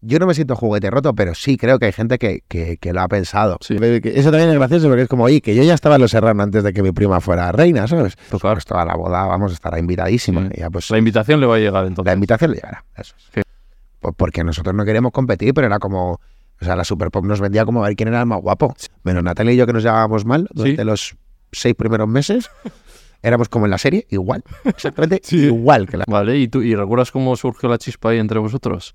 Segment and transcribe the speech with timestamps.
[0.00, 2.92] Yo no me siento juguete roto, pero sí creo que hay gente que, que, que
[2.92, 3.58] lo ha pensado.
[3.60, 3.76] Sí.
[3.80, 6.42] Eso también es gracioso porque es como, oye, que yo ya estaba en Los Serrano
[6.42, 8.16] antes de que mi prima fuera reina, ¿sabes?
[8.30, 8.54] Pues claro.
[8.56, 10.42] Pues toda la boda, vamos, estará invitadísima.
[10.42, 10.48] Sí.
[10.54, 12.14] Y ya, pues La invitación le va a llegar la entonces.
[12.14, 12.84] invitación le llegará.
[12.96, 13.24] Eso es.
[13.34, 13.40] Sí.
[14.00, 16.20] Pues porque nosotros no queríamos competir, pero era como.
[16.60, 18.74] O sea, la Super Pop nos vendía como a ver quién era el más guapo.
[19.02, 21.16] Menos Natalia y yo que nos llevábamos mal durante los
[21.50, 22.50] seis primeros meses.
[23.22, 24.44] Éramos como en la serie, igual.
[24.64, 26.04] Exactamente igual que la.
[26.06, 28.94] Vale, ¿y tú y recuerdas cómo surgió la chispa ahí entre vosotros?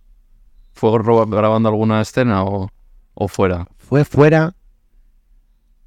[0.73, 2.69] ¿Fue grabando alguna escena o,
[3.13, 3.67] o fuera?
[3.77, 4.53] Fue fuera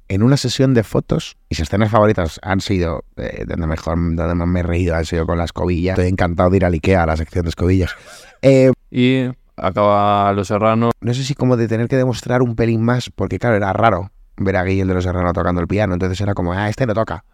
[0.07, 1.35] en una sesión de fotos.
[1.49, 5.25] Mis escenas favoritas han sido, eh, donde mejor, donde más me he reído, han sido
[5.25, 5.91] con la escobilla.
[5.91, 7.91] Estoy encantado de ir al Ikea, a la sección de escobillas.
[8.43, 9.23] Eh, Y
[9.55, 10.91] acaba Los Serrano.
[11.01, 14.11] no sé si como de tener que demostrar un pelín más, porque claro, era raro
[14.37, 16.93] ver a Guille de los Serrano tocando el piano, entonces era como, ah, este no
[16.93, 17.25] toca.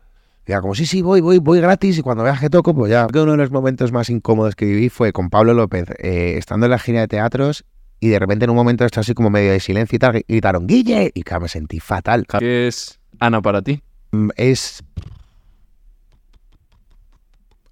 [0.45, 3.07] Era como, sí, sí, voy, voy, voy gratis, y cuando veas que toco, pues ya.
[3.07, 6.35] Creo que uno de los momentos más incómodos que viví fue con Pablo López, eh,
[6.37, 7.63] estando en la gira de teatros,
[7.99, 10.67] y de repente en un momento esto así como medio de silencio y tal, gritaron,
[10.67, 12.25] Guille, y claro, me sentí fatal.
[12.39, 13.81] ¿Qué es Ana para ti?
[14.11, 14.83] Mm, Es...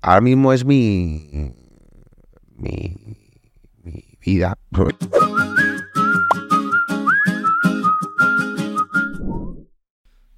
[0.01, 1.53] Ahora mismo es mi...
[2.55, 2.95] Mi...
[3.83, 4.57] Mi vida.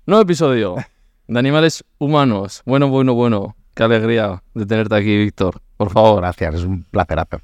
[0.06, 0.76] Nuevo episodio
[1.28, 2.62] de Animales Humanos.
[2.66, 3.56] Bueno, bueno, bueno.
[3.76, 5.60] Qué alegría de tenerte aquí, Víctor.
[5.78, 7.40] Por favor, Gracias, es un placerazo.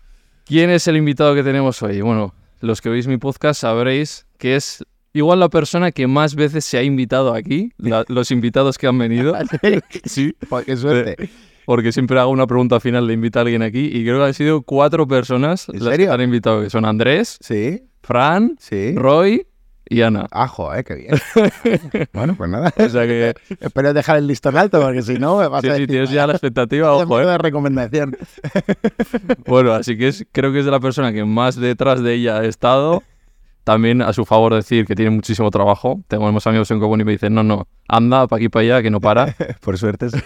[0.45, 2.01] ¿quién es el invitado que tenemos hoy?
[2.01, 6.65] Bueno, los que veis mi podcast sabréis que es igual la persona que más veces
[6.65, 9.35] se ha invitado aquí, la- los invitados que han venido.
[10.05, 11.29] Sí, qué suerte.
[11.65, 14.33] porque siempre hago una pregunta final, le invita a alguien aquí y creo que han
[14.33, 16.07] sido cuatro personas ¿En las serio?
[16.07, 18.93] que han invitado, que son Andrés, Sí, Fran, sí.
[18.95, 19.45] Roy
[19.89, 20.27] y Ana.
[20.31, 22.07] Ajo, eh, qué bien.
[22.13, 22.73] bueno, pues nada.
[22.77, 25.73] O sea que Espero dejar el listón alto porque si no me vas sí, a
[25.73, 27.25] sí, decir, tienes ya la expectativa, "Vaya ojo, ¿eh?
[27.25, 28.17] de recomendación.
[29.47, 32.37] Bueno, así que es, creo que es de la persona que más detrás de ella
[32.37, 33.03] ha estado.
[33.63, 36.01] También a su favor decir que tiene muchísimo trabajo.
[36.07, 38.89] Tenemos amigos en común y me dicen, no, no, anda para aquí para allá, que
[38.89, 39.35] no para.
[39.61, 40.09] Por suerte.
[40.09, 40.17] sí.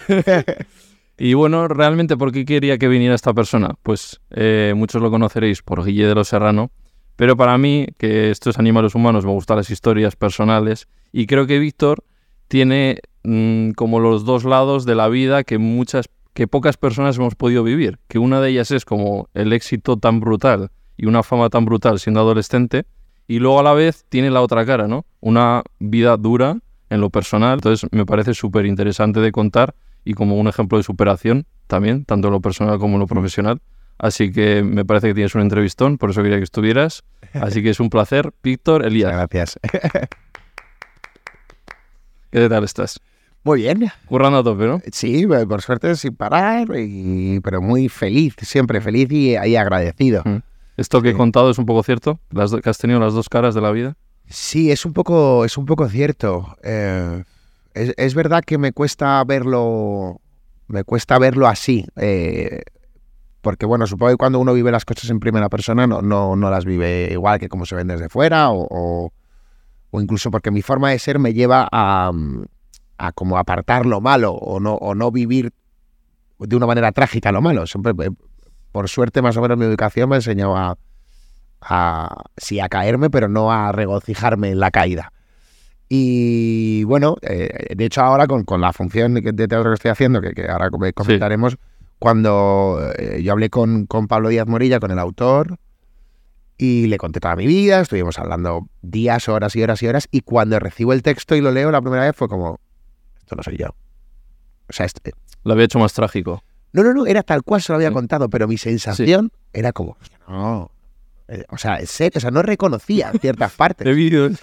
[1.18, 3.76] Y bueno, realmente, ¿por qué quería que viniera esta persona?
[3.84, 6.72] Pues eh, muchos lo conoceréis por Guille de los Serrano,
[7.16, 11.60] pero para mí, que estos animales humanos, me gustan las historias personales y creo que
[11.60, 12.04] Víctor
[12.48, 17.36] tiene mm, como los dos lados de la vida que muchas, que pocas personas hemos
[17.36, 21.50] podido vivir, que una de ellas es como el éxito tan brutal y una fama
[21.50, 22.86] tan brutal siendo adolescente
[23.28, 25.06] y luego a la vez tiene la otra cara, ¿no?
[25.22, 26.58] Una vida dura
[26.90, 29.76] en lo personal, entonces me parece súper interesante de contar
[30.06, 33.62] y como un ejemplo de superación también, tanto en lo personal como en lo profesional.
[33.98, 37.04] Así que me parece que tienes un entrevistón, por eso quería que estuvieras.
[37.34, 38.34] Así que es un placer.
[38.44, 39.60] Víctor Elías, Gracias.
[42.32, 43.00] ¿qué tal estás?
[43.44, 43.92] Muy bien.
[44.06, 44.82] Currando a tope, ¿no?
[44.92, 50.24] Sí, por suerte sin parar, y- pero muy feliz, siempre feliz y, y agradecido.
[50.26, 50.38] Mm.
[50.78, 53.54] Esto que he contado es un poco cierto, las que has tenido las dos caras
[53.54, 53.96] de la vida.
[54.28, 56.58] Sí, es un poco, es un poco cierto.
[56.64, 57.24] Eh,
[57.76, 60.20] es, es verdad que me cuesta verlo,
[60.68, 61.86] me cuesta verlo así.
[61.98, 62.62] eh,
[63.44, 66.50] porque bueno, supongo que cuando uno vive las cosas en primera persona no, no, no
[66.50, 69.14] las vive igual que como se ven desde fuera o, o,
[69.92, 72.12] o incluso porque mi forma de ser me lleva a,
[72.98, 75.52] a como apartar lo malo o no, o no vivir
[76.40, 77.68] de una manera trágica lo malo.
[77.68, 78.10] Siempre, eh,
[78.72, 80.78] por suerte, más o menos mi educación me ha enseñado a,
[81.62, 85.12] a sí a caerme, pero no a regocijarme en la caída.
[85.90, 89.92] Y bueno, eh, de hecho ahora con, con la función de, de teatro que estoy
[89.92, 91.58] haciendo, que, que ahora com- comentaremos,
[92.00, 95.58] cuando eh, yo hablé con, con Pablo Díaz Morilla, con el autor,
[96.58, 100.22] y le conté toda mi vida, estuvimos hablando días, horas y horas y horas, y
[100.22, 102.60] cuando recibo el texto y lo leo la primera vez fue como,
[103.18, 103.68] esto no soy yo.
[104.70, 105.12] O sea, eh,
[105.44, 106.44] Lo había hecho más trágico.
[106.74, 107.94] no, no, no, era tal cual se lo había Sí.
[107.94, 109.98] contado, pero mi sensación era como,
[110.28, 110.72] no,
[111.28, 113.88] eh, o sea, en serio, o sea, no reconocía ciertas partes.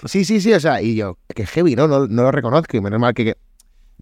[0.07, 1.87] Sí, sí, sí, o sea, y yo, que heavy, ¿no?
[1.89, 2.77] No, no lo reconozco.
[2.77, 3.37] Y menos mal que, que,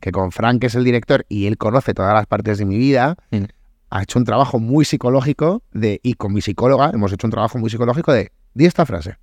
[0.00, 2.76] que con Frank, que es el director, y él conoce todas las partes de mi
[2.78, 3.44] vida, Mm.
[3.90, 7.58] ha hecho un trabajo muy psicológico de, y con mi psicóloga hemos hecho un trabajo
[7.58, 9.16] muy psicológico de, di esta frase,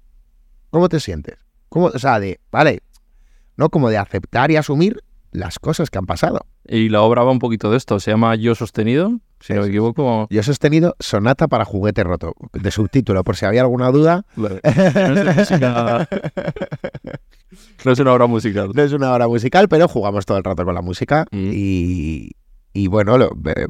[0.71, 1.37] ¿cómo te sientes?
[1.69, 2.81] ¿Cómo, o sea, de, vale,
[3.57, 3.69] ¿no?
[3.69, 5.01] Como de aceptar y asumir
[5.35, 6.45] las cosas que han pasado.
[6.67, 9.67] Y la obra va un poquito de esto, se llama Yo Sostenido, si no me
[9.67, 10.27] equivoco.
[10.29, 14.25] Yo sostenido Sonata para juguete roto, de subtítulo, por si había alguna duda.
[14.35, 14.61] Vale.
[14.63, 16.07] No es música-
[17.85, 18.71] no es una obra musical.
[18.73, 21.49] No es una hora musical, pero jugamos todo el rato con la música Mm.
[21.53, 22.31] y,
[22.73, 23.67] y bueno, lo- eh,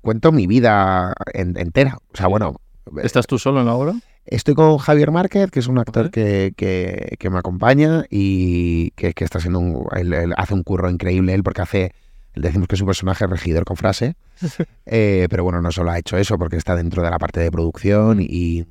[0.00, 1.98] cuento mi vida en- entera.
[2.12, 2.56] O sea, bueno,
[3.02, 3.94] ¿Estás tú solo en la obra?
[4.26, 9.12] Estoy con Javier Márquez, que es un actor que, que- que me acompaña y que,
[9.14, 11.92] que está haciendo un, él- él hace un curro increíble él porque hace,
[12.34, 14.16] decimos que es un personaje regidor con frase,
[14.86, 17.50] eh, pero bueno, no solo ha hecho eso porque está dentro de la parte de
[17.50, 18.64] producción y,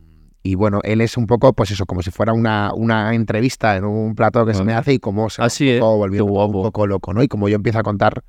[0.44, 3.86] y bueno, él es un poco, pues eso, como si fuera una, una entrevista en
[3.86, 4.80] un plato que se me Vale.
[4.80, 5.80] hace y como se va Así, un ¿eh?
[5.80, 7.24] poco volviendo un poco loco, ¿no?
[7.24, 8.24] Y como yo empiezo a contar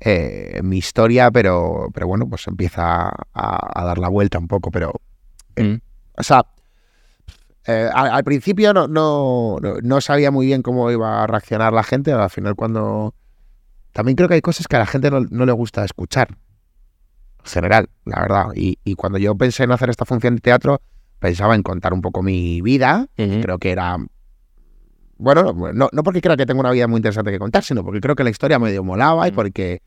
[0.00, 4.70] eh, mi historia, pero, pero bueno, pues empieza a, a dar la vuelta un poco,
[4.70, 4.92] pero
[5.56, 5.74] Mm.
[6.16, 6.44] O sea,
[7.66, 11.82] eh, al, al principio no, no, no- sabía muy bien cómo iba a reaccionar la
[11.82, 12.12] gente.
[12.12, 13.14] Al final, cuando.
[13.92, 16.28] También creo que hay cosas que a la gente no, no le gusta escuchar.
[17.44, 18.46] En general, la verdad.
[18.54, 20.80] Y, y cuando yo pensé en hacer esta función de teatro,
[21.18, 23.06] pensaba en contar un poco mi vida.
[23.42, 23.96] Creo que era.
[25.18, 28.00] Bueno, no, no porque creo que tengo una vida muy interesante que contar, sino porque
[28.00, 29.82] creo que la historia medio molaba y porque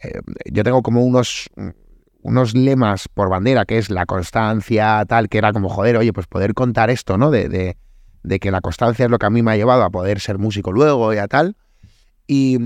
[0.00, 1.48] eh, yo tengo como unos,
[2.28, 6.26] unos lemas por bandera, que es la constancia, tal, que era como, joder, oye, pues
[6.26, 7.30] poder contar esto, ¿no?
[7.30, 7.76] De, de,
[8.22, 10.38] de que la constancia es lo que a mí me ha llevado a poder ser
[10.38, 11.56] músico luego y a tal.
[12.26, 12.58] Y,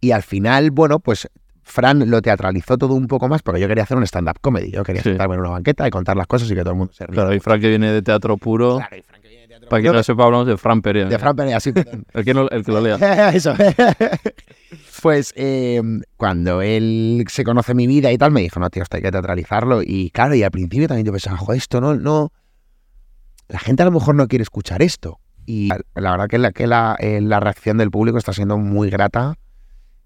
[0.00, 1.28] y al final, bueno, pues
[1.62, 4.70] Fran lo teatralizó todo un poco más porque yo quería hacer un stand-up comedy.
[4.72, 5.10] Yo quería Sí.
[5.10, 7.14] sentarme en una banqueta y contar las cosas y que todo el mundo se ría.
[7.14, 8.78] Claro, y Frank que viene de teatro puro.
[8.78, 11.06] Claro, y Fran que viene de teatro Para puro, no sepa, hablamos de Fran Perea.
[11.06, 11.72] de Fran Perea, sí.
[12.14, 13.30] El que, no- el que lo lea.
[13.34, 13.54] Eso.
[15.00, 15.82] Pues eh,
[16.16, 19.10] cuando él se conoce mi vida y tal, me dijo, no, tío, esto hay que
[19.10, 19.82] teatralizarlo.
[19.82, 22.32] Y claro, y al principio también yo pensaba, joder, esto no, no.
[23.48, 25.18] La gente a lo mejor no quiere escuchar esto.
[25.46, 28.90] Y la verdad que la, que la, eh, la reacción del público está siendo muy
[28.90, 29.34] grata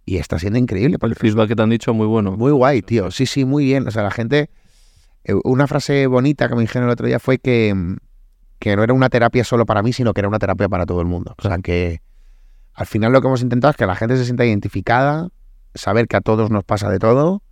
[0.07, 0.97] y está siendo increíble.
[1.01, 2.33] El feedback que te han dicho muy bueno.
[2.37, 3.11] muy guay, tío.
[3.11, 3.87] Sí, sí, muy bien.
[3.87, 4.49] O sea, la gente.
[5.25, 7.75] eh, Una frase bonita que me dijeron el otro día fue que,
[8.59, 11.01] que no era una terapia solo para mí, sino que era una terapia para todo
[11.01, 11.35] el mundo.
[11.39, 12.01] O sea, que
[12.75, 15.29] al final lo que hemos intentado es que la gente se sienta identificada,
[15.75, 17.43] saber que a todos nos pasa de todo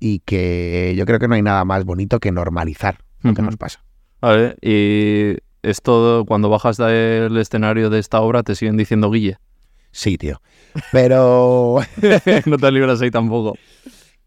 [0.00, 3.56] y que yo creo que no hay nada más bonito que normalizar lo que nos
[3.56, 3.84] pasa.
[4.20, 9.38] Vale, y esto, cuando bajas del escenario de esta obra, te siguen diciendo Guille.
[9.92, 10.40] Sí, tío.
[10.90, 11.78] Pero.
[12.46, 13.56] no te libras ahí tampoco.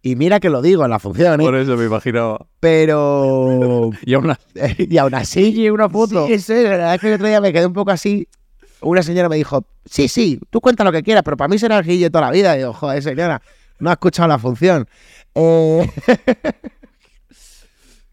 [0.01, 1.43] y mira que lo digo en la función, ¿eh?
[1.43, 2.45] Por eso me imaginaba.
[2.59, 3.89] Pero.
[4.05, 5.51] Y aún así, y aún así.
[5.51, 6.27] Guille, una foto.
[6.27, 8.27] Sí, eso es, la verdad es que el otro día me quedé un poco así.
[8.87, 11.77] Una señora me dijo, sí, sí, tú cuenta lo que quieras, pero para mí será
[11.79, 12.55] el Guille toda la vida.
[12.55, 13.41] Y digo, joder, señora,
[13.79, 14.87] no ha escuchado la función.
[15.33, 15.89] Eh,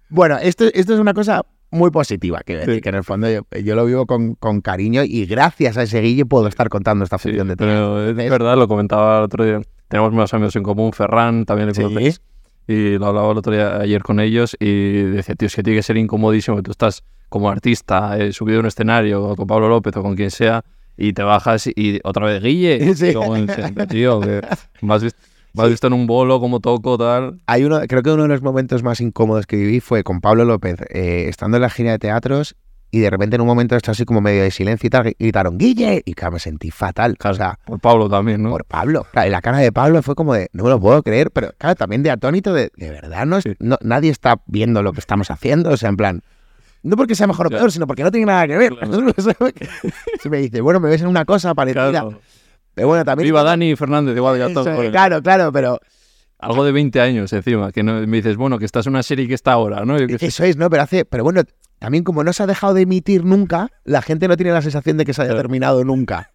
[0.08, 2.80] bueno, esto, esto es una cosa muy positiva, que, Sí.
[2.80, 6.00] que en el fondo yo, yo lo vivo con, con cariño y gracias a ese
[6.00, 7.94] Guille puedo estar contando esta Sí, función de teatro.
[7.96, 9.60] pero es verdad, lo comentaba el otro día.
[9.88, 12.18] Tenemos más amigos en común, Ferran, también le Sí.
[12.68, 15.78] Y lo hablaba el otro día ayer con ellos y decía, tío, es que tiene
[15.78, 19.68] que ser incomodísimo que tú estás como artista, eh, subido a un escenario con Pablo
[19.68, 20.62] López o con quien sea
[20.96, 22.78] y te bajas y otra vez Guille.
[22.94, 23.12] Sí.
[23.14, 24.40] Como serio, tío, que
[24.82, 25.18] me has, visto,
[25.54, 27.40] me has visto en un bolo, como toco, tal.
[27.46, 30.44] Hay uno, creo que uno de los momentos más incómodos que viví fue con Pablo
[30.44, 32.54] López, eh, estando en la gira de teatros
[32.94, 35.56] y de repente en un momento esto así como medio de silencio y tal, gritaron
[35.56, 36.02] ¡Guille!
[36.04, 37.16] Y claro, me sentí fatal.
[37.24, 38.50] O sea, Por Pablo también, ¿no?
[38.50, 39.06] por Pablo.
[39.12, 41.52] Claro, y la cara de Pablo fue como de, no me lo puedo creer, pero
[41.56, 43.54] claro, también de atónito de, de verdad, no, es- Sí.
[43.60, 46.20] no- nadie está viendo lo que estamos haciendo, o sea, en plan,
[46.82, 48.72] no porque sea mejor o peor, sino porque no tiene nada que ver.
[50.22, 51.90] Se me dice, bueno, me ves en una cosa parecida.
[51.90, 52.20] Claro.
[52.74, 53.26] Pero bueno, también...
[53.26, 54.90] Viva Dani Fernández, igual ya joder.
[54.90, 55.78] claro, claro, pero
[56.38, 59.28] Algo de 20 años encima, que no, me dices, bueno, que estás en una serie
[59.28, 59.98] que está ahora, ¿no?
[59.98, 60.26] Yo qué sé.
[60.26, 60.70] Eso es, ¿no?
[60.70, 61.42] Pero hace, pero bueno,
[61.78, 64.96] también como no se ha dejado de emitir nunca, la gente no tiene la sensación
[64.96, 65.42] de que se haya Claro.
[65.42, 66.32] terminado nunca.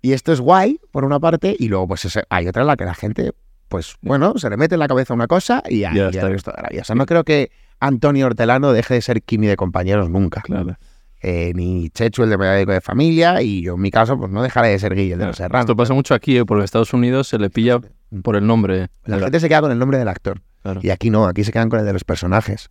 [0.00, 2.84] Y esto es guay, por una parte, y luego pues hay otra en la que
[2.84, 3.32] la gente,
[3.68, 6.26] pues bueno, se le mete en la cabeza una cosa y ya, Ya ya está.
[6.26, 6.82] el resto de la vida.
[6.82, 10.42] O sea, no creo que Antonio Hortelano deje de ser Kimi de compañeros nunca.
[10.42, 10.76] Claro.
[11.20, 14.42] Eh, ni Chechu, el de médico de familia, y yo en mi caso, pues no
[14.42, 15.60] dejaré de ser Guille, el de los Serrano.
[15.60, 16.44] Esto pasa mucho aquí, ¿eh?
[16.44, 17.80] porque en Estados Unidos se le pilla
[18.22, 18.88] por el nombre.
[19.04, 20.40] La gente se queda con el nombre del actor.
[20.62, 20.80] Claro.
[20.82, 22.70] Y aquí no, aquí se quedan con el de los personajes.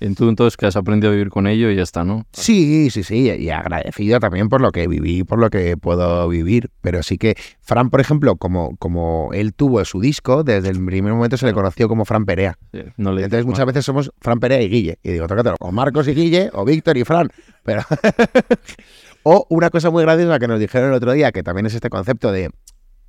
[0.00, 2.26] Y tú entonces que has aprendido a vivir con ello y ya está, ¿no?
[2.32, 6.70] Sí, sí, sí, y agradecido también por lo que viví, por lo que puedo vivir,
[6.80, 11.12] pero sí que Fran, por ejemplo, como, como él tuvo su disco, desde el primer
[11.12, 12.56] momento se le conoció como Fran Perea.
[12.72, 15.72] Sí, no le Entonces muchas veces somos Fran Perea y Guille, y digo, tócatelo, o
[15.72, 17.28] Marcos y Guille, o Víctor y Fran,
[17.64, 17.82] pero...
[19.24, 21.90] o una cosa muy graciosa que nos dijeron el otro día, que también es este
[21.90, 22.50] concepto de,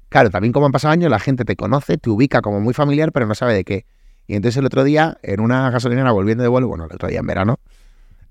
[0.09, 3.11] claro, también como han pasado años, la gente te conoce, te ubica como muy familiar,
[3.11, 3.85] pero no sabe de qué.
[4.29, 7.19] Y entonces el otro día, en una gasolinera volviendo de vuelo, bueno, el otro día
[7.19, 7.59] en verano,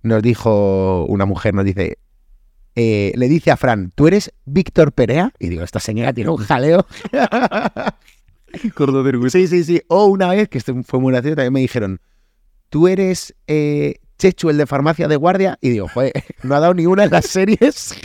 [0.04, 1.98] nos dijo una mujer, nos dice,
[2.76, 5.32] eh, le dice a Fran, ¿tú eres Víctor Perea?
[5.40, 6.86] Y digo, esta señora tiene un jaleo.
[9.32, 9.82] Sí, sí, sí.
[9.88, 12.00] O una vez, que esto fue muy gracioso, también me dijeron,
[12.68, 15.58] ¿tú eres eh, Chechu, el de farmacia de guardia?
[15.60, 16.12] Y digo, joder,
[16.44, 17.96] no ha dado ni una en las series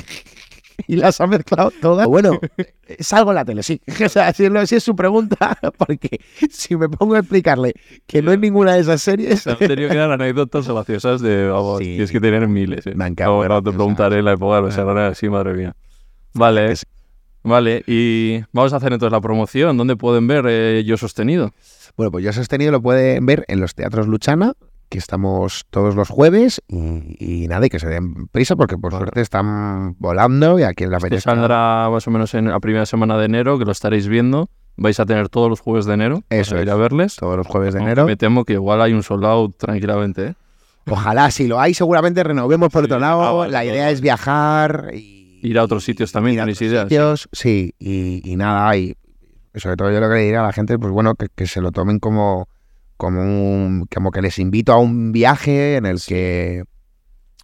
[0.88, 2.08] y las ha mezclado todas.
[2.08, 2.39] Bueno,
[3.00, 3.82] salgo en la tele, sí.
[4.06, 7.74] O sea, si, es, si es su pregunta, porque si me pongo a explicarle
[8.08, 9.46] que no es ninguna de esas series...
[9.48, 11.86] Han tenido que dar anécdotas graciosas de, vamos, Sí.
[11.86, 12.86] tienes que tener miles.
[12.88, 12.94] ¿eh?
[12.96, 13.62] Me encanta.
[13.62, 15.75] Te preguntaré en la época de los Serrano, así, madre mía.
[16.34, 16.86] Vale, Sí.
[17.44, 19.77] vale, y vamos a hacer entonces la promoción.
[19.77, 21.51] ¿Dónde pueden ver eh, Yo Sostenido?
[21.96, 24.53] Bueno, pues yo sostenido lo pueden ver en los teatros Luchana,
[24.94, 28.92] que estamos todos los jueves, y, y nada, y que se den prisa porque por
[28.94, 32.60] suerte están volando y aquí en la Que fecha saldrá más o menos en la
[32.60, 34.50] primera semana de enero, que lo estaréis viendo.
[34.76, 36.74] Vais a tener todos los jueves de enero Eso para ir es.
[36.74, 37.16] a verles.
[37.16, 38.06] todos los jueves de enero.
[38.06, 40.28] Me temo que igual hay un sold out tranquilamente.
[40.30, 40.34] ¿eh?
[40.90, 42.86] Ojalá, si lo hay, seguramente renovemos por Sí.
[42.86, 43.22] otro lado.
[43.24, 43.94] Ah, vale, la idea vale.
[43.94, 46.84] es viajar y Ir a otros sitios también, ir a otros ideas.
[46.84, 48.96] sitios, sí, y, y nada, y
[49.56, 51.62] sobre todo yo lo que le diría a la gente, pues bueno, que, que se
[51.62, 52.48] lo tomen como,
[52.98, 56.64] como un, como que les invito a un viaje en el que,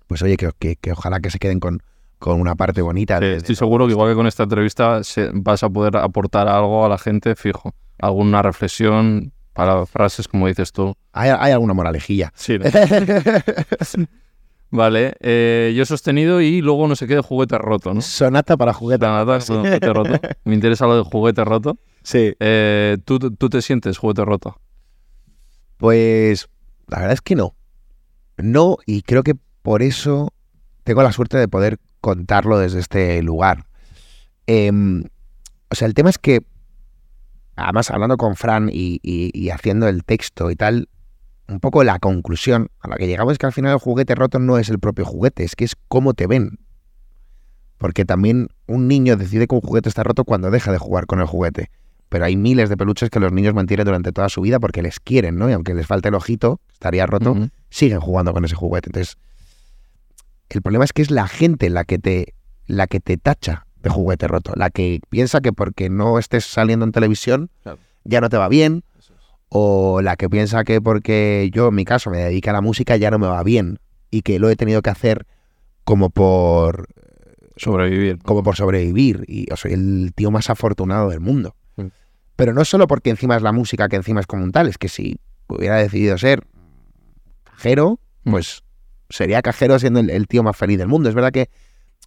[0.07, 1.81] pues oye, que, que- que ojalá que se queden con,
[2.17, 3.17] con una parte bonita.
[3.19, 5.97] Sí, de- de estoy seguro que igual que con esta entrevista se- vas a poder
[5.97, 7.73] aportar algo a la gente fijo.
[7.99, 10.95] Alguna reflexión para frases como dices tú.
[11.11, 12.31] Hay, hay alguna moralejilla.
[12.35, 12.57] Sí.
[14.71, 18.01] vale, eh, yo he sostenido y luego no se quede juguete roto, ¿no?
[18.01, 19.05] Sonata para juguete.
[19.05, 20.19] Nada, juguete roto.
[20.43, 21.77] Me interesa lo de juguete roto.
[22.03, 22.33] Sí.
[22.39, 24.59] Eh, ¿tú, ¿Tú te sientes juguete roto?
[25.79, 26.49] Pues
[26.87, 27.55] la verdad es que no.
[28.37, 30.33] No, y creo que por eso
[30.83, 33.65] tengo la suerte de poder contarlo desde este lugar.
[34.45, 35.05] Em,
[35.69, 36.41] o sea, el tema es que,
[37.55, 40.89] además hablando con Fran y, y- y haciendo el texto y tal,
[41.47, 44.37] un poco la conclusión a la que llegamos es que al final el juguete roto
[44.39, 46.59] no es el propio juguete, es que es cómo te ven.
[47.77, 51.21] Porque también un niño decide que un juguete está roto cuando deja de jugar con
[51.21, 51.71] el juguete.
[52.09, 54.99] Pero hay miles de peluches que los niños mantienen durante toda su vida porque les
[54.99, 55.49] quieren, ¿no?
[55.49, 57.35] Y aunque les falte el ojito, estaría roto,
[57.69, 58.89] siguen jugando con ese juguete.
[58.89, 59.17] Entonces,
[60.49, 62.33] el problema es que es la gente la que te,
[62.65, 66.83] la que te tacha de juguete roto, la que piensa que porque no estés saliendo
[66.85, 67.77] en televisión Claro.
[68.03, 68.83] ya no te va bien,
[69.49, 72.97] o la que piensa que porque yo, en mi caso, me dedico a la música
[72.97, 73.79] ya no me va bien
[74.11, 75.27] y que lo he tenido que hacer
[75.83, 76.87] como por,
[77.55, 78.19] Sobrevivir.
[78.23, 81.55] como por sobrevivir y soy el tío más afortunado del mundo.
[82.39, 84.77] Pero no solo porque encima es la música, que encima es como un tal, es
[84.77, 86.43] que si hubiera decidido ser
[87.43, 88.31] cajero, Mm.
[88.31, 88.63] pues
[89.09, 91.09] sería cajero siendo el, el tío más feliz del mundo.
[91.09, 91.49] Es verdad que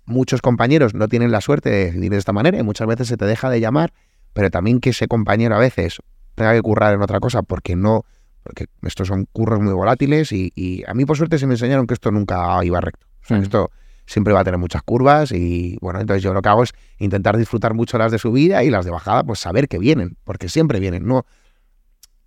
[0.04, 3.16] muchos compañeros no tienen la suerte de decidir de esta manera y muchas veces se
[3.16, 3.92] te deja de llamar,
[4.32, 5.98] pero también que ese compañero a veces
[6.34, 8.04] tenga que currar en otra cosa porque no,
[8.42, 11.86] porque estos son curros muy volátiles y, y a mí por suerte se me enseñaron
[11.86, 13.06] que esto nunca iba recto.
[13.22, 13.42] O sea, Mm.
[13.42, 13.70] esto
[14.12, 17.36] siempre va a tener muchas curvas y bueno, entonces yo lo que hago es intentar
[17.36, 20.78] disfrutar mucho las de subida y las de bajada, pues saber que vienen, porque siempre
[20.80, 21.24] vienen, no,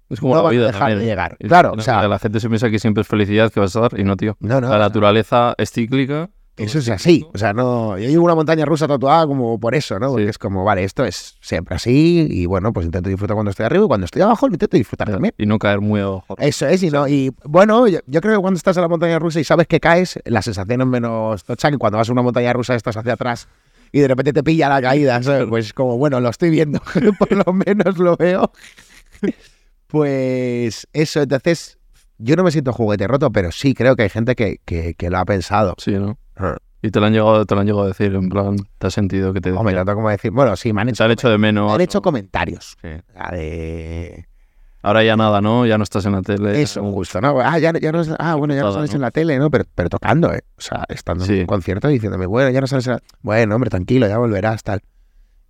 [0.10, 1.36] Es como no la vida dejar de llegar.
[1.39, 3.75] Es- Claro, o no, sea, la gente se piensa que siempre es felicidad que vas
[3.75, 4.36] a dar y no, tío.
[4.39, 6.30] no, la o naturaleza es cíclica.
[6.58, 7.26] Eso es así.
[7.34, 7.98] O sea, no.
[7.98, 10.10] Yo llevo una montaña rusa tatuada como por eso, ¿no?
[10.10, 10.30] Porque Sí.
[10.30, 12.28] es como, vale, esto es siempre así.
[12.30, 15.10] Y bueno, pues intento disfrutar cuando estoy arriba y cuando estoy abajo lo intento disfrutar
[15.12, 15.34] también.
[15.38, 16.36] Y no caer muy abajo.
[16.40, 17.08] Eso es, y no.
[17.08, 19.80] Y bueno, yo, yo creo que cuando estás en la montaña rusa y sabes que
[19.82, 23.14] caes, la sensación es menos tocha que cuando vas a una montaña rusa estás hacia
[23.14, 23.48] atrás
[23.92, 25.22] y de repente te pilla la caída.
[25.24, 25.48] ¿sabes?
[25.50, 26.80] Pues como, bueno, lo estoy viendo,
[27.20, 28.52] por lo menos lo veo.
[29.88, 31.78] Pues eso, entonces.
[32.18, 35.10] Yo no me siento juguete roto, pero sí creo que hay gente que, que, que
[35.10, 35.76] lo ha pensado.
[35.78, 36.18] Sí, ¿no?
[36.38, 36.58] Ah.
[36.82, 38.94] Y te lo han llegado, te lo han llegado a decir, en plan, te has
[38.94, 39.86] sentido que te Hombre, decían?
[39.88, 40.32] tanto como decir.
[40.32, 41.68] Bueno, sí, me han hecho, han hecho de menos.
[41.68, 42.78] me han hecho comentarios.
[42.82, 42.90] Sí.
[43.32, 44.26] De.
[44.84, 45.66] Ahora ya nada, ¿no?
[45.66, 46.62] Ya no estás en la tele.
[46.62, 47.40] Eso, justo, ¿no?
[47.42, 48.98] Ah, ya, ya no, es- ah, bueno, ya no sales ¿no?
[48.98, 49.50] en la tele, ¿no?
[49.50, 50.44] Pero, pero tocando, ¿eh?
[50.60, 51.40] O sea, estando en Sí.
[51.40, 53.00] un concierto y diciéndome, bueno, ya no sales en la...
[53.24, 54.82] Bueno, hombre, tranquilo, ya volverás, tal.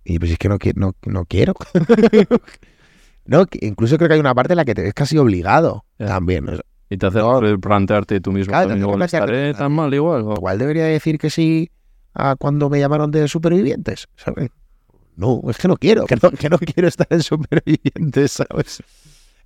[0.04, 1.52] Y pues es que no, no, no quiero.
[3.26, 6.06] no, incluso creo que hay una parte en la que te es casi obligado Ya.
[6.06, 6.48] también.
[6.48, 7.40] o sea, Y te hace No.
[7.60, 8.52] plantearte tú mismo.
[8.52, 10.22] Claro, igual, ¿Estaré tan mal igual?
[10.22, 11.70] o- igual debería decir que sí
[12.14, 14.50] a cuando me llamaron de supervivientes, ¿sabes?
[15.16, 18.82] No, es que no quiero, que no, que no quiero estar en supervivientes, ¿sabes?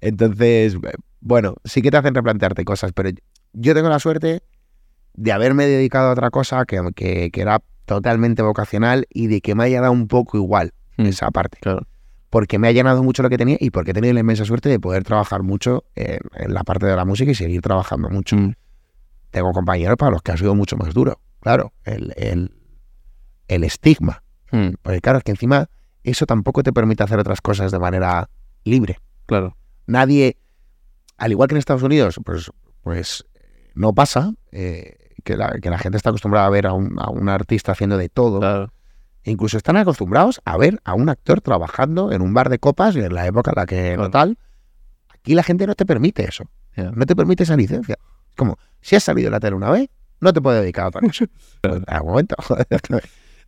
[0.00, 3.10] Entonces, eh, bueno, sí que te hacen replantearte cosas, pero
[3.52, 4.42] yo tengo la suerte
[5.14, 9.54] de haberme dedicado a otra cosa que, que, que era totalmente vocacional y de que
[9.54, 11.06] me haya dado un poco igual Mm.
[11.06, 11.58] esa parte.
[11.60, 11.86] Claro.
[12.30, 14.68] Porque me ha llenado mucho lo que tenía y porque he tenido la inmensa suerte
[14.68, 18.36] de poder trabajar mucho en, en la parte de la música y seguir trabajando mucho
[18.36, 18.54] Mm.
[19.30, 21.20] tengo compañeros para los que ha sido mucho más duro.
[21.40, 22.54] Claro, el, el,
[23.48, 24.22] el estigma.
[24.52, 24.70] Mm.
[24.82, 25.68] Porque claro, es que encima
[26.04, 28.28] eso tampoco te permite hacer otras cosas de manera
[28.64, 28.98] libre.
[29.26, 29.56] Claro.
[29.86, 30.36] Nadie,
[31.18, 32.50] al igual que en Estados Unidos, pues,
[32.82, 33.24] pues
[33.74, 37.10] no pasa, eh, que la, que la gente está acostumbrada a ver a un, a
[37.10, 38.38] un artista haciendo de todo.
[38.40, 38.72] Claro.
[39.24, 42.96] E incluso están acostumbrados a ver a un actor trabajando en un bar de copas
[42.96, 44.38] en la época en la que no tal.
[45.08, 46.44] Aquí la gente no te permite eso.
[46.76, 47.98] No te permite esa licencia.
[48.36, 51.00] Como, si has salido de la tele una vez, no te puedes dedicar a otra
[51.02, 51.26] cosa.
[51.60, 52.66] Pues, a un momento, joder,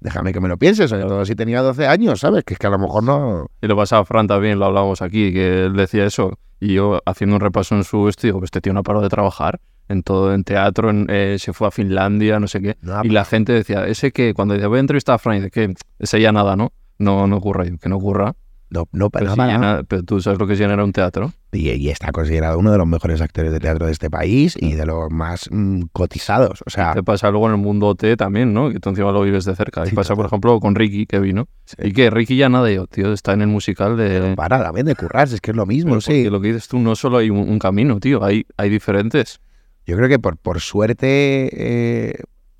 [0.00, 0.92] déjame, que me lo pienses,
[1.24, 2.44] si tenía 12 años, ¿sabes?
[2.44, 3.46] Que es que a lo mejor no...
[3.62, 6.38] Y lo pasaba Fran también, lo hablábamos aquí, que él decía eso.
[6.60, 9.60] Y yo haciendo un repaso en su estudio, pues este tío no paró de trabajar
[9.92, 12.76] en todo, en teatro, en, eh, se fue a Finlandia, no sé qué.
[12.82, 15.50] no Y la gente decía, ese que cuando decía voy a entrevistar a Fran, dice
[15.50, 16.72] que ese ya nada, ¿no?
[16.98, 18.34] No, no ocurra, que no ocurra.
[18.70, 19.52] no, no, Pero, pero sí nada.
[19.52, 21.32] llena- pero tú sabes lo que es llenar un teatro.
[21.52, 24.72] Y, y está considerado uno de los mejores actores de teatro de este país y
[24.72, 26.62] de los más mm, cotizados.
[26.64, 28.70] O sea, Te pasa luego en el mundo OT también, ¿no?
[28.70, 29.84] Que tú encima lo vives de cerca.
[29.84, 30.28] Y Sí, pasa, por total.
[30.38, 31.48] ejemplo, con Ricky, que vino.
[31.66, 31.76] Sí.
[31.88, 34.32] Y que Ricky ya nada, yo, tío, está en el musical de...
[34.36, 36.30] para también de currarse, es que es lo mismo, Pero sí.
[36.30, 39.40] lo que dices tú, no solo hay un, un camino, tío, hay, hay diferentes.
[39.86, 42.14] Yo creo que por, por suerte eh,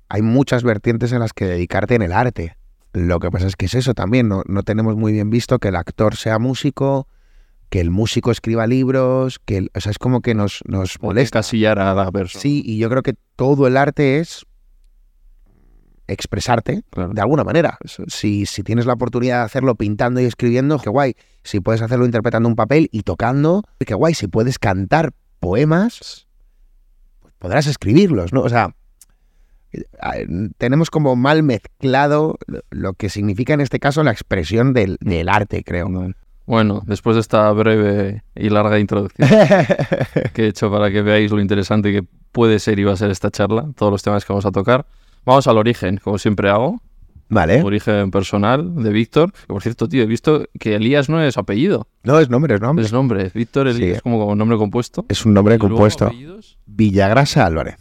[0.09, 2.57] hay muchas vertientes en las que dedicarte en el arte.
[2.93, 5.69] Lo que pasa es que es eso también, no, no tenemos muy bien visto que
[5.69, 7.07] el actor sea músico,
[7.69, 11.39] que el músico escriba libros, que el- o sea, es como que nos, nos molesta.
[11.39, 12.39] Casillar a la persona.
[12.41, 14.45] Sí, y yo creo que todo el arte es
[16.07, 17.13] expresarte Claro.
[17.13, 17.77] de alguna manera.
[17.83, 18.03] Eso.
[18.07, 21.15] Si, si tienes la oportunidad de hacerlo pintando y escribiendo, qué guay.
[21.43, 24.13] Si puedes hacerlo interpretando un papel y tocando, qué guay.
[24.13, 26.27] Si puedes cantar poemas,
[27.43, 28.39] podrás escribirlos, ¿no?
[28.39, 28.73] O sea,
[30.57, 32.37] tenemos como mal mezclado
[32.69, 35.89] lo- que significa en este caso la expresión del, del arte, creo.
[36.45, 39.27] Bueno, después de esta breve y larga introducción
[40.33, 43.11] que he hecho para que veáis lo interesante que puede ser y va a ser
[43.11, 44.85] esta charla, todos los temas que vamos a tocar,
[45.25, 46.79] vamos al origen, como siempre hago,
[47.33, 47.61] Vale.
[47.63, 49.31] origen personal de Víctor.
[49.31, 52.61] Que por cierto, tío, he visto que Elías no es apellido, No, es nombre, es
[52.61, 52.85] nombre.
[52.85, 53.31] es nombre.
[53.33, 53.95] Víctor Elías Sí.
[53.95, 55.05] es como, como nombre compuesto.
[55.09, 56.05] Es un nombre ¿Y luego compuesto.
[56.05, 56.57] apellidos?
[56.65, 57.77] Villagrasa Álvarez.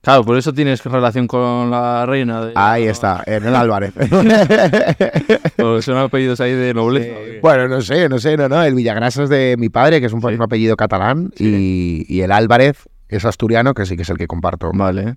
[0.00, 2.44] Claro, por eso tienes relación con la reina.
[2.46, 3.92] De, Ahí está, en el Álvarez.
[5.58, 7.14] O son apellidos ahí de nobleza.
[7.42, 8.62] Bueno, no sé, no sé, no, no.
[8.62, 10.36] El Villagrasa es de mi padre, que es un, Sí.
[10.40, 14.70] apellido catalán, y, y el Álvarez es asturiano, que sí que es el que comparto
[14.72, 15.16] Vale.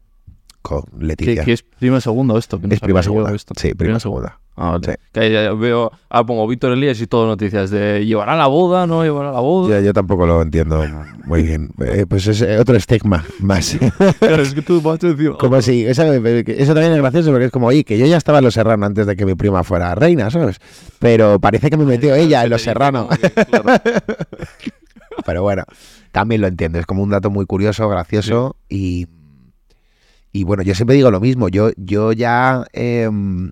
[0.62, 1.44] Con ¿Qué, Leticia.
[1.46, 2.60] qué es prima segundo esto?
[2.60, 3.34] Que no es prima segunda.
[3.34, 3.54] esto.
[3.58, 4.40] Sí, prima segunda.
[4.56, 4.94] Ah, vale.
[4.94, 5.00] Sí.
[5.14, 9.04] Que ya veo, ah, pongo Víctor Elías y todo noticias de llevará la boda, no
[9.04, 9.80] llevará la boda.
[9.80, 10.84] Yo, yo tampoco lo entiendo
[11.26, 11.72] muy bien.
[11.80, 13.78] Eh, pues es eh, otro estigma más.
[14.20, 15.38] Claro, es que tú, macho, tío.
[15.38, 18.40] como si, eso, eso también es gracioso porque es como, oye, que yo ya estaba
[18.40, 20.60] en Los Serrano antes de que mi prima fuera reina, ¿sabes?
[21.00, 23.08] Pero parece que me metió ella en Los Serrano.
[23.50, 23.66] Claro.
[25.26, 25.64] Pero bueno,
[26.12, 26.80] también lo entiendo.
[26.80, 29.08] Es como un dato muy curioso, gracioso y,
[30.32, 31.50] y bueno, yo siempre digo lo mismo.
[31.50, 33.52] Yo, yo ya em,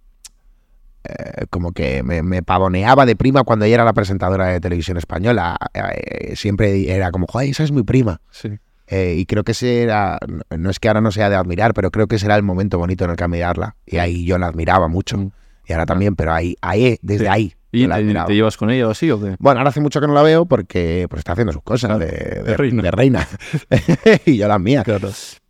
[1.04, 4.98] eh, como que me, me pavoneaba de prima cuando ella era la presentadora de televisión
[4.98, 5.58] española.
[5.74, 8.22] Eh, siempre era como, joder, esa es mi prima.
[8.32, 8.50] Sí.
[8.88, 10.18] Eh, y creo que ese era,
[10.58, 13.06] no- es que ahora no sea de admirar, pero creo que será el momento bonito
[13.06, 13.76] en el que admirarla.
[13.86, 15.18] Y ahí yo la admiraba mucho.
[15.18, 15.32] Mm.
[15.68, 17.30] Y ahora también, pero ahí, ahí desde Sí.
[17.32, 17.54] ahí.
[17.72, 19.36] ¿Y te, te llevas con ella o así o qué?
[19.38, 22.00] Bueno, ahora hace mucho que no la veo porque pues, está haciendo sus cosas Claro,
[22.04, 22.82] de, de reina.
[22.82, 23.28] de reina.
[24.26, 24.84] y yo las mías.
[24.84, 25.10] Claro.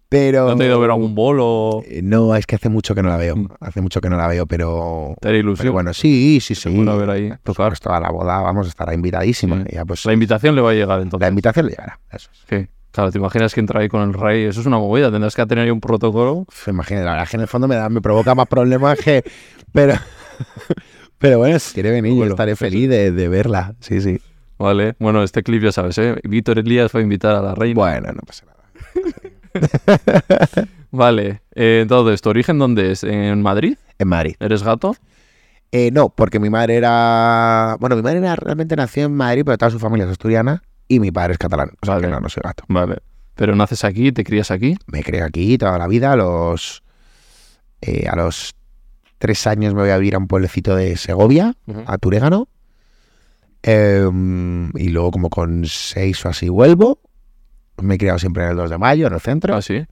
[0.09, 0.47] Pero.
[0.47, 1.83] ¿No te ha ido a ver algún bolo?
[1.85, 3.35] Eh, No, es que hace mucho que no la veo.
[3.35, 3.47] Mm.
[3.59, 5.13] Hace mucho que no la veo, pero.
[5.21, 5.63] Te ilusión.
[5.63, 6.85] pero bueno, sí, sí, sí.
[6.87, 7.65] A ver ahí Por tocar.
[7.75, 9.57] supuesto, a la boda vamos a estar invitadísima.
[9.57, 9.63] Sí.
[9.69, 11.21] Y ya, pues, La invitación le va a llegar entonces.
[11.25, 11.99] la invitación le llegará.
[12.11, 12.39] Eso es.
[12.49, 12.67] Sí.
[12.91, 14.45] Claro, te imaginas que entra ahí con el rey.
[14.45, 15.11] Eso es una movida.
[15.11, 16.47] Tendrás que tener ahí un protocolo.
[16.65, 19.23] Imagínate, la verdad es que en el fondo me, da, me provoca más problemas que.
[19.71, 19.93] Pero.
[21.19, 23.75] Pero bueno, si quiere venir, yo estaré feliz de, de verla.
[23.81, 24.19] Sí, sí.
[24.57, 24.95] Vale.
[24.99, 26.15] Bueno, este clip ya sabes, ¿eh?
[26.23, 27.75] Víctor Elías fue a invitar a la reina.
[27.75, 28.59] Bueno, no pasa nada.
[30.91, 31.41] Vale.
[31.55, 33.03] Eh, entonces, ¿tu origen dónde es?
[33.03, 33.77] ¿En Madrid?
[33.99, 34.35] En Madrid.
[34.39, 34.95] ¿Eres gato?
[35.71, 37.77] Eh, no, porque mi madre era.
[37.79, 40.99] Bueno, mi madre era, realmente nació en Madrid, pero toda su familia es asturiana y
[40.99, 41.69] mi padre es catalán.
[41.81, 42.07] O sea Vale.
[42.07, 42.63] que no, no soy gato.
[42.67, 42.97] Vale.
[43.35, 44.75] Pero naces aquí, te crías aquí.
[44.87, 46.13] Me creé aquí toda la vida.
[46.13, 46.83] A los.
[47.81, 48.55] eh, a los
[49.19, 51.53] tres años me voy a vivir a un pueblecito de Segovia,
[51.85, 52.47] a Turégano.
[53.61, 56.99] Em, y luego, como con seis o así, vuelvo.
[57.81, 59.55] Me he criado siempre en el 2 de mayo, en el centro.
[59.55, 59.85] Ah, sí.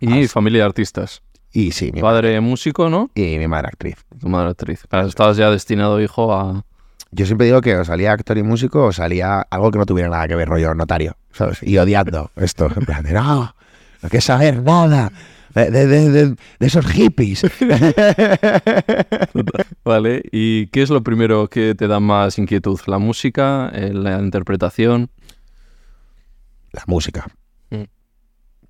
[0.00, 1.22] Y Ah, familia de artistas.
[1.52, 3.10] Y sí, mi, Padre músico, ¿no?
[3.14, 3.96] y mi madre actriz.
[4.20, 4.84] Tu madre actriz.
[4.88, 6.64] Claro, estabas ya destinado, hijo, a...
[7.12, 10.10] Yo siempre digo que o salía actor y músico o salía algo que no tuviera
[10.10, 11.62] nada que ver, rollo notario, ¿sabes?
[11.62, 13.54] Y odiando esto, en plan de, no, no
[14.02, 15.10] hay que saber nada
[15.54, 17.42] de, de- de- de- de esos hippies.
[19.84, 20.22] Vale.
[20.32, 22.78] ¿Y qué es lo primero que te da más inquietud?
[22.86, 23.70] ¿La música?
[23.72, 25.08] eh, ¿La interpretación?
[26.76, 27.26] La música.
[27.70, 27.84] Mm.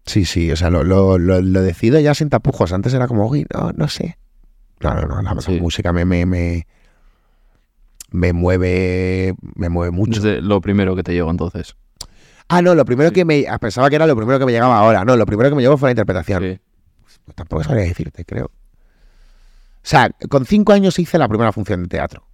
[0.06, 2.72] Sí, sí, o sea, lo, lo, lo, lo decido ya sin tapujos.
[2.72, 4.16] Antes era como, uy, no, no sé.
[4.80, 5.60] No, no, no, la, la Sí.
[5.60, 6.66] música me, me, me,
[8.10, 10.20] me mueve, me mueve mucho.
[10.22, 11.76] Desde lo primero que te llegó entonces.
[12.48, 13.14] Ah, no, lo primero Sí.
[13.16, 15.04] que me, ah, pensaba que era lo primero que me llegaba ahora.
[15.04, 16.42] No, lo primero que me llegó fue la interpretación.
[16.42, 16.60] Sí.
[17.24, 18.46] pues tampoco sabría decirte, creo.
[18.46, 22.24] O sea, con cinco años hice la primera función de teatro,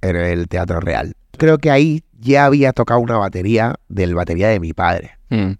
[0.00, 1.14] en el Teatro Real.
[1.36, 5.52] Creo que ahí ya había tocado una batería del batería de mi padre, Mm.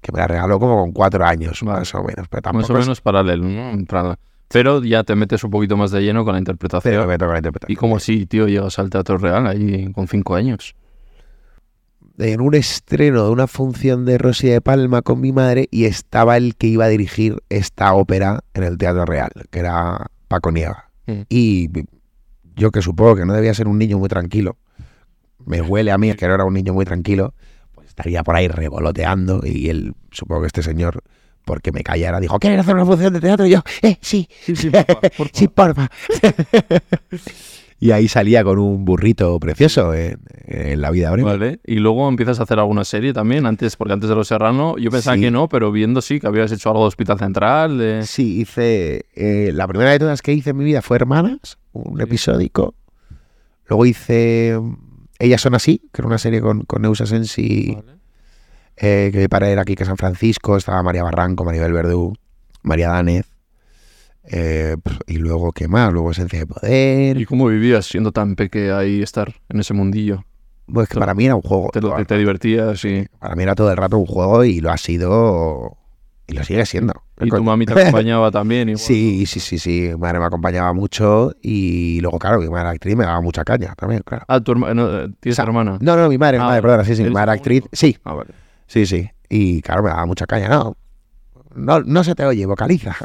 [0.00, 2.26] que me la regaló como con cuatro años, más o menos.
[2.28, 4.16] Pero Más o es- menos paralelo, ¿no?
[4.48, 6.92] Pero ya te metes un poquito más de lleno con la interpretación.
[6.94, 7.72] pero me toca la interpretación.
[7.72, 10.74] ¿Y cómo si, tío, llegas al Teatro Real ahí con cinco años?
[12.18, 16.36] en un estreno de una función de Rosy de Palma con mi madre y estaba
[16.36, 20.90] el que iba a dirigir esta ópera en el Teatro Real, que era Paco Nieva.
[21.06, 21.22] Mm.
[21.28, 21.70] Y
[22.54, 24.56] yo que supongo que no debía ser un niño muy tranquilo,
[25.46, 27.34] me huele a mí que no era un niño muy tranquilo,
[27.74, 31.02] pues estaría por ahí revoloteando y él, supongo que este señor,
[31.44, 33.46] porque me callara, dijo, ¿quieres hacer una función de teatro?
[33.46, 35.30] Y yo, eh, sí, Sí, sí, porfa, porfa.
[35.32, 35.88] sí, porfa.
[37.80, 41.28] y ahí salía con un burrito precioso en, en la vida breve.
[41.30, 44.78] Vale, y luego empiezas a hacer alguna serie también, antes, porque antes de Los Serrano,
[44.78, 45.22] yo pensaba Sí.
[45.22, 48.04] que no, pero viendo sí que habías hecho algo de Hospital Central, de...
[48.06, 49.04] Sí, hice.
[49.14, 52.02] eh, la primera de todas que hice en mi vida fue Hermanas, un Sí.
[52.04, 52.74] episódico.
[53.68, 54.58] Luego hice
[55.24, 57.92] Ellas son así, que era una serie con, con Neusa Sensi, Vale.
[58.76, 62.14] eh, que para era aquí que San Francisco, estaba María Barranco, Maribel Verdú,
[62.62, 63.26] María Danez.
[64.24, 65.92] eh, y luego, ¿qué más?
[65.92, 67.16] Luego Esencia de Poder.
[67.20, 70.24] ¿Y cómo vivías siendo tan peque ahí estar en ese mundillo?
[70.66, 71.68] Pues que para mí era un juego.
[71.72, 74.70] ¿Te, el te divertías y, Para mí era todo el rato un juego y lo
[74.70, 75.76] ha sido.
[76.26, 76.94] Y lo sigue siendo.
[77.20, 78.70] y tu mami te acompañaba también?
[78.70, 79.88] Igual, Sí, sí, sí, sí.
[79.90, 83.74] Mi madre me acompañaba mucho y luego, claro, mi madre actriz me daba mucha caña
[83.74, 84.24] también, claro.
[84.28, 85.76] Ah, tu hermana, ¿tienes O sea, hermana?
[85.80, 87.64] No, no, mi madre, mi Ah, madre, perdona, sí, sí, mi ¿eres madre actriz.
[87.72, 88.30] Sí, Ah, vale.
[88.66, 89.08] sí, sí.
[89.28, 90.76] Y claro, me daba mucha caña, no.
[91.54, 92.96] No, no se te oye, vocaliza.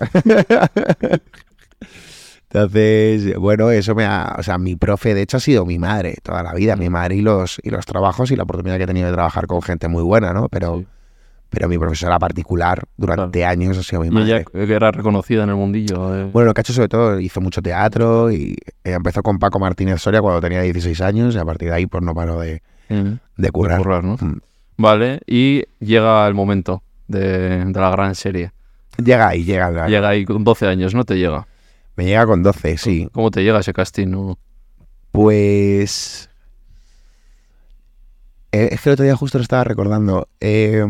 [2.52, 4.36] Entonces, bueno, eso me ha.
[4.40, 6.76] O sea, mi profe, de hecho, ha sido mi madre toda la vida.
[6.76, 9.46] Mi madre y los, y los trabajos y la oportunidad que he tenido de trabajar
[9.46, 10.50] con gente muy buena, ¿no?
[10.50, 10.88] Pero, Sí.
[11.50, 14.46] Pero mi profesora particular durante años ha sido mi Y madre.
[14.54, 16.16] ella que era reconocida en el mundillo.
[16.16, 16.24] eh.
[16.32, 19.60] Bueno, lo que ha hecho sobre todo, hizo mucho teatro y eh, empezó con Paco
[19.60, 22.62] Martínez Soria cuando tenía 16 años y a partir de ahí pues no paró de,
[22.90, 22.96] Mm.
[23.04, 23.78] de De currar.
[23.80, 24.16] currar, ¿no?
[24.20, 24.40] Mm.
[24.78, 28.52] Vale, y llega el momento de, de la gran serie.
[28.98, 29.70] Llega ahí, llega.
[29.72, 31.48] la- Llega ahí con 12 años, ¿no te llega?
[31.96, 33.10] Me llega con 12, sí.
[33.12, 34.08] ¿Cómo te llega ese casting?
[34.08, 34.38] no?
[35.12, 36.30] Pues...
[38.52, 40.28] eh, es que el otro día justo lo estaba recordando.
[40.40, 40.84] Eh,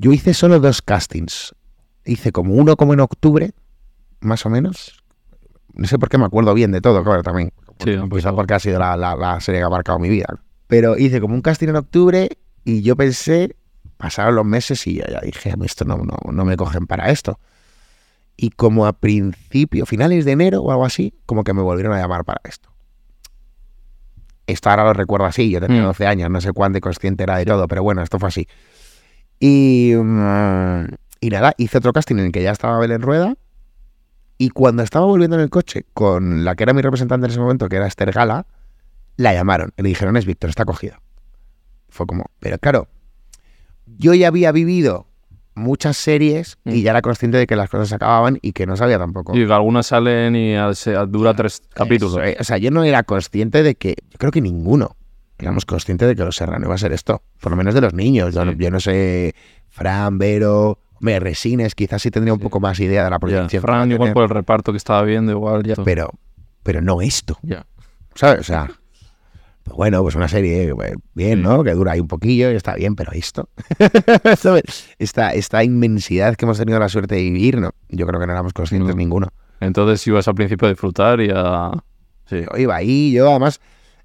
[0.00, 1.54] yo hice solo dos castings.
[2.06, 3.52] Hice como uno como en octubre,
[4.20, 5.02] más o menos.
[5.74, 7.52] No sé por qué me acuerdo bien de todo, claro, también.
[7.84, 10.26] Sí, pues porque ha sido la, la- la serie que ha marcado mi vida.
[10.66, 12.28] Pero hice como un casting en octubre
[12.64, 13.56] y yo pensé,
[13.98, 17.38] pasaron los meses y yo ya dije, esto no, no, no me cogen para esto.
[18.36, 22.00] Y como a principio, finales de enero o algo así, como que me volvieron a
[22.00, 22.70] llamar para esto.
[24.46, 25.86] Esto ahora lo recuerdo así, yo tenía Mm.
[25.86, 28.48] 12 años, no sé cuán de consciente era de todo, pero bueno, esto fue así.
[29.40, 30.84] Y, mm,
[31.20, 33.34] y nada, hice otro casting en el que ya estaba Belén Rueda.
[34.38, 37.40] Y cuando estaba volviendo en el coche con la que era mi representante en ese
[37.40, 38.46] momento, que era Esther Gala,
[39.16, 40.96] la llamaron y le dijeron, es Víctor, está cogido.
[41.88, 42.88] Fue como, pero claro,
[43.98, 45.06] yo ya había vivido
[45.54, 46.82] muchas series y Mm.
[46.84, 49.36] ya era consciente de que las cosas se acababan y que no sabía tampoco.
[49.36, 50.54] Y que algunas salen y
[51.08, 52.14] dura tres capítulos.
[52.14, 54.96] Eso, eh, o sea, yo no era consciente de que, yo creo que ninguno
[55.40, 57.22] éramos conscientes de que Los Serrano iba a ser esto.
[57.40, 58.34] Por lo menos de los niños.
[58.34, 58.58] Yo, no- Sí.
[58.60, 59.34] yo no sé,
[59.68, 62.44] Fran, Vero, hombre, Resines, quizás sí tendría un Sí.
[62.44, 63.48] poco más idea de la proyección.
[63.48, 65.74] que Fran, igual por el reparto que estaba viendo, igual ya.
[65.84, 66.10] pero,
[66.62, 67.38] pero no esto.
[67.42, 67.66] Ya.
[68.14, 68.40] ¿Sabes?
[68.40, 68.66] O sea,
[69.64, 71.42] pues bueno, pues una serie eh, bien, Sí.
[71.44, 71.62] ¿no?
[71.64, 73.48] Que dura ahí un poquillo y está bien, pero esto.
[74.98, 77.70] Esta, esta inmensidad que hemos tenido la suerte de vivir, ¿no?
[77.88, 78.98] Yo creo que no éramos conscientes No.
[78.98, 79.28] ninguno.
[79.60, 81.70] Entonces ibas al principio a disfrutar y a.
[82.26, 82.42] Sí.
[82.50, 83.60] Yo iba ahí, yo además,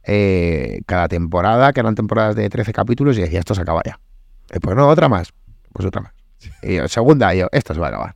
[0.05, 3.99] eh, cada temporada, que eran temporadas de 13 capítulos, y decía, esto se acaba ya.
[4.51, 5.33] Eh, pues no, otra más.
[5.73, 6.13] Pues otra más.
[6.61, 8.15] Y yo, segunda, y yo, esto se va a acabar.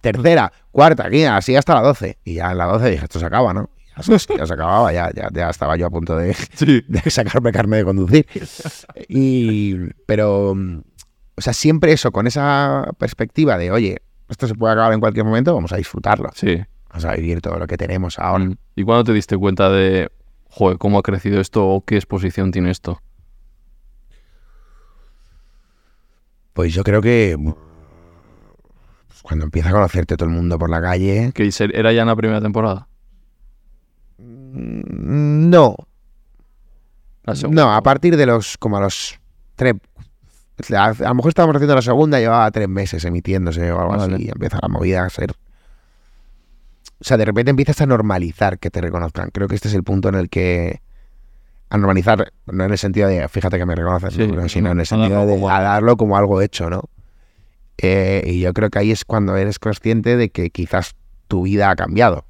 [0.00, 2.18] Tercera, cuarta, quinta, así hasta la 12.
[2.24, 3.70] Y ya en la 12 dije, esto se acaba, ¿no?
[3.96, 6.84] Ya, se- acababa, ya, ya, ya estaba yo a punto de, Sí.
[6.86, 8.26] de sacarme carne de conducir.
[9.08, 9.74] Y,
[10.06, 15.00] pero, o sea, siempre eso, con esa perspectiva de, oye, esto se puede acabar en
[15.00, 16.30] cualquier momento, vamos a disfrutarlo.
[16.34, 16.62] Sí.
[16.90, 18.50] Vamos a vivir todo lo que tenemos ahora.
[18.74, 20.10] ¿Y cuándo te diste cuenta de,
[20.56, 23.02] joder, cómo ha crecido esto o qué exposición tiene esto?
[26.54, 31.30] Pues yo creo que pues cuando empieza a conocerte todo el mundo por la calle,
[31.34, 32.88] ¿Que era ya en la primera temporada?
[34.16, 35.76] mm, no,
[37.50, 39.20] no, a partir de los, como a los
[39.56, 39.74] tres,
[40.74, 44.14] a, a lo mejor estábamos haciendo la segunda, llevaba tres meses emitiéndose o algo Vale.
[44.14, 45.34] así, y empieza la movida a ser...
[47.00, 49.30] O sea, de repente empiezas a normalizar que te reconozcan.
[49.30, 50.80] Creo que este es el punto en el que...
[51.68, 54.48] A normalizar, no en el sentido de, fíjate que me reconocen, Sí, ¿no?
[54.48, 56.82] sino en el sentido de a darlo como algo hecho, ¿no?
[57.78, 60.94] Eh, y yo creo que ahí es cuando eres consciente de que quizás
[61.28, 62.24] tu vida ha cambiado.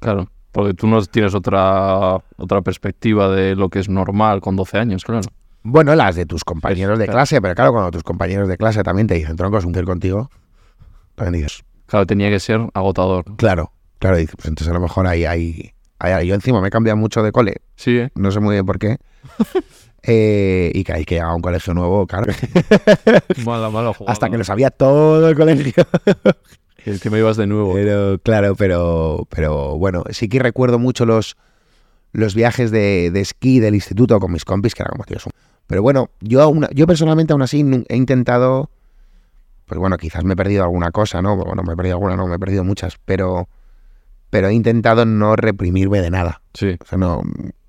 [0.00, 4.78] Claro, porque tú no tienes otra, otra perspectiva de lo que es normal con 12
[4.78, 5.28] años, claro.
[5.62, 7.18] Bueno, las de tus compañeros de claro.
[7.18, 10.30] clase, pero claro, cuando tus compañeros de clase también te dicen, tronco, es un contigo,
[11.14, 13.24] también dices, Claro, tenía que ser agotador.
[13.36, 15.72] claro, claro, dices, pues entonces a lo mejor ahí hay...
[16.24, 18.10] Yo encima me he cambiado mucho de cole, Sí, ¿eh?
[18.14, 18.98] no sé muy bien por qué.
[20.04, 22.32] Eh, y que hay que llegar a un colegio nuevo, claro.
[23.44, 24.12] Mala, mala jugada.
[24.12, 25.72] Hasta que lo sabía todo el colegio.
[26.86, 27.74] Y encima ibas de nuevo.
[27.74, 31.36] Pero, claro, pero, pero bueno, sí que recuerdo mucho los,
[32.12, 35.18] los viajes de, de esquí del instituto con mis compis, que era como, tío,
[35.66, 38.70] Pero bueno, yo, aún- yo personalmente aún así he intentado,
[39.66, 41.36] pues bueno, quizás me he perdido alguna cosa, ¿no?
[41.36, 43.48] Bueno, me he perdido alguna, no, me he perdido muchas, pero,
[44.30, 46.42] pero he intentado no reprimirme de nada.
[46.54, 46.76] Sí.
[46.80, 47.22] O sea, no,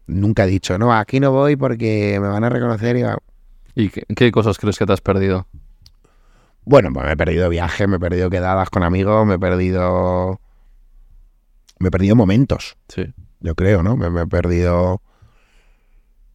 [0.08, 3.18] nunca he dicho, no, aquí no voy porque me van a reconocer y va-
[3.76, 5.48] ¿Y qué, qué cosas crees que te has perdido?
[6.66, 10.40] Bueno, pues me he perdido viajes, me he perdido quedadas con amigos, me he perdido...
[11.80, 13.14] Me he perdido momentos, Sí.
[13.40, 13.96] yo creo, ¿no?
[13.96, 15.02] Me, me he perdido...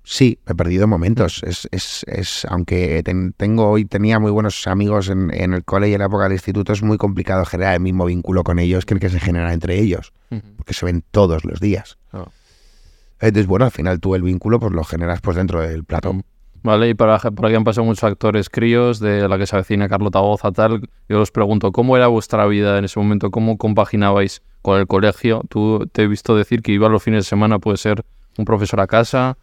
[0.06, 1.42] Sí, he perdido momentos.
[1.44, 5.88] Es, es, es aunque ten- tengo hoy tenía muy buenos amigos en, en el cole
[5.88, 8.84] y en la época del instituto, es muy complicado generar el mismo vínculo con ellos
[8.84, 10.12] que el que se genera entre ellos,
[10.56, 11.96] porque se ven todos los días.
[12.10, 12.30] Claro.
[13.20, 16.12] Entonces, bueno, al final tú el vínculo pues lo generas pues dentro del plato.
[16.12, 16.22] Mm.
[16.64, 19.86] Vale, y para, por aquí han pasado muchos actores críos de la que se avecina
[19.88, 20.88] Carlota Boza, tal.
[21.10, 23.30] Yo os pregunto, ¿cómo era vuestra vida en ese momento?
[23.30, 25.42] ¿Cómo compaginabais con el colegio?
[25.50, 28.02] Tú te he visto decir que iba los fines de semana, puede ser
[28.38, 29.36] un profesor a casa.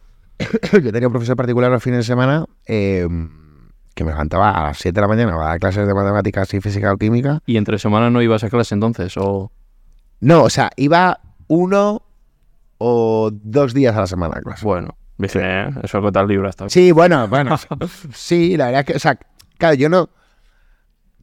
[0.82, 3.06] Yo tenía un profesor particular los fines de semana eh,
[3.94, 6.60] que me levantaba a las 7 de la mañana para dar clases de matemáticas y
[6.60, 7.40] física o química.
[7.46, 9.16] ¿Y entre semana no ibas a clase entonces?
[9.16, 9.52] ¿O
[10.20, 12.02] No, o sea, iba uno
[12.78, 14.64] o dos días a la semana a clase.
[14.64, 17.56] bueno, eh, eso que tal libro hasta Sí, bueno, bueno.
[18.14, 19.18] sí, la verdad que, o sea,
[19.58, 20.08] claro, yo no,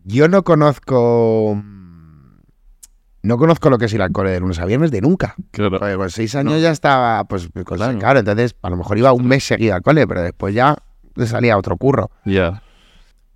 [0.03, 1.61] yo no conozco,
[3.21, 5.35] no conozco lo que es ir al cole de lunes a viernes de nunca.
[5.51, 5.79] Claro.
[5.79, 7.97] Porque con seis años ya estaba, pues, pues, Claro.
[7.99, 8.19] claro.
[8.19, 10.77] entonces a lo mejor iba un mes seguido al cole, pero después ya
[11.15, 12.11] le salía otro curro.
[12.25, 12.61] Ya.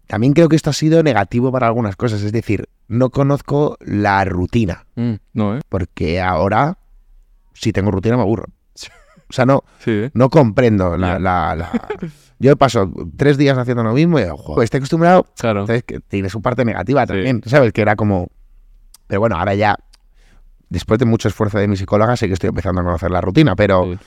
[0.07, 4.23] También creo que esto ha sido negativo para algunas cosas, es decir, no conozco la
[4.25, 5.61] rutina, Mm, no, ¿eh?
[5.69, 6.77] porque ahora,
[7.53, 8.45] si tengo rutina, me aburro.
[9.29, 10.11] O sea, no, Sí, ¿eh?
[10.13, 11.19] no comprendo la, Ya.
[11.19, 11.71] la- la-
[12.39, 15.25] Yo paso tres días haciendo lo mismo y "Joder, estoy acostumbrado.
[15.37, 15.61] Claro.
[15.61, 17.07] Entonces, que tiene su parte negativa Sí.
[17.07, 17.71] también, ¿sabes?
[17.73, 18.27] Que era como...
[19.07, 19.75] Pero bueno, ahora ya,
[20.69, 23.55] después de mucho esfuerzo de mi psicóloga, sé que estoy empezando a conocer la rutina,
[23.55, 23.97] pero, Sí.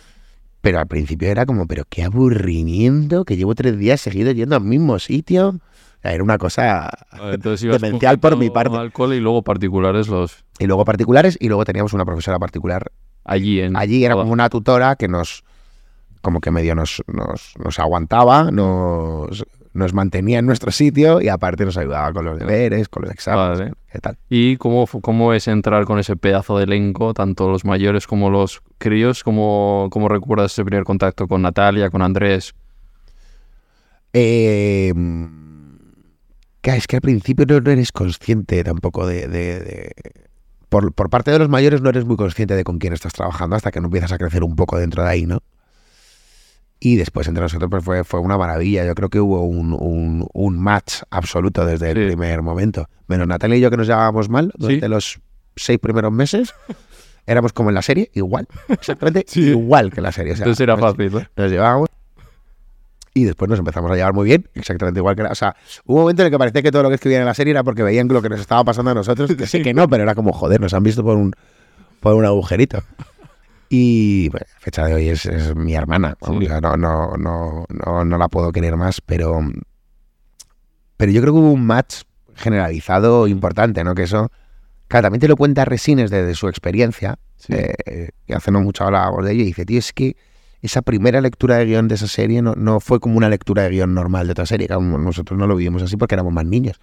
[0.61, 4.63] pero al principio era como, pero qué aburrimiento, que llevo tres días seguidos yendo al
[4.63, 5.59] mismo sitio.
[6.03, 6.89] Era una cosa...
[7.13, 8.77] Ibas Demencial por mi parte.
[8.77, 12.93] alcohol y luego particulares los Y luego particulares, y luego teníamos una profesora particular
[13.25, 15.43] allí en Allí era como una tutora que nos,
[16.23, 19.45] como que medio nos, nos, nos aguantaba, nos,
[19.77, 23.59] nos mantenía en nuestro sitio y aparte nos ayudaba con los deberes, con los exámenes,
[23.59, 23.73] Vale.
[23.93, 24.19] ¿qué tal?
[24.29, 28.63] ¿Y cómo, cómo es entrar con ese pedazo de elenco, tanto los mayores como los
[28.79, 29.23] críos?
[29.23, 32.55] ¿Cómo, cómo recuerdas ese primer contacto con Natalia, con Andrés?
[34.13, 34.93] Eh,
[36.63, 39.29] es que al principio no, no eres consciente tampoco de...
[39.29, 39.93] de- de-
[40.69, 43.55] por, por parte de los mayores no eres muy consciente de con quién estás trabajando
[43.55, 45.39] hasta que no empiezas a crecer un poco dentro de ahí, ¿no?
[46.79, 48.85] Y después entre nosotros pues fue, fue una maravilla.
[48.85, 52.07] Yo creo que hubo un, un- un match absoluto desde el Sí.
[52.09, 52.87] primer momento.
[53.09, 54.91] Menos Natalia y yo que nos llevábamos mal durante Sí.
[54.91, 55.21] los
[55.57, 56.55] seis primeros meses.
[57.27, 58.47] Éramos como en la serie, igual.
[58.69, 59.49] Exactamente Sí.
[59.49, 60.33] igual que la serie.
[60.35, 61.29] O sea, Entonces era fácil, ¿eh?
[61.37, 61.89] nos llevábamos
[63.15, 65.33] y después nos empezamos a llevar muy bien, exactamente igual que era.
[65.33, 67.27] O sea, hubo un momento en el que parecía que todo lo que escribían en
[67.27, 69.73] la serie era porque veían lo que nos estaba pasando a nosotros, que sí que
[69.73, 71.33] no, pero era como, joder, nos han visto por un,
[72.01, 72.83] por un agujerito.
[73.69, 76.39] Y bueno, a fecha de hoy es, es mi hermana, ¿no?
[76.39, 76.45] Sí.
[76.47, 79.41] O sea, no, no, no, no, no la puedo querer más, pero,
[80.97, 82.03] pero yo creo que hubo un match
[82.35, 83.95] generalizado importante, ¿no?
[83.95, 84.31] Que eso,
[84.89, 87.53] claro, también te lo cuenta Resines desde su experiencia, Sí.
[87.55, 90.17] eh, que hace no mucho hablábamos de ello, y dice, tío, es que
[90.63, 93.71] esa primera lectura de guion de esa serie no, no fue como una lectura de
[93.71, 96.81] guion normal de otra serie, como nosotros no lo vivimos así porque éramos más niños,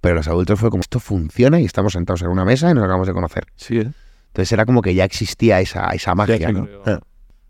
[0.00, 2.84] pero los adultos fue como, esto funciona y estamos sentados en una mesa y nos
[2.84, 3.46] acabamos de conocer.
[3.56, 3.90] Sí, ¿eh?
[4.36, 6.68] Entonces era como que ya existía esa, esa magia, ¿no?
[6.84, 7.00] Ah.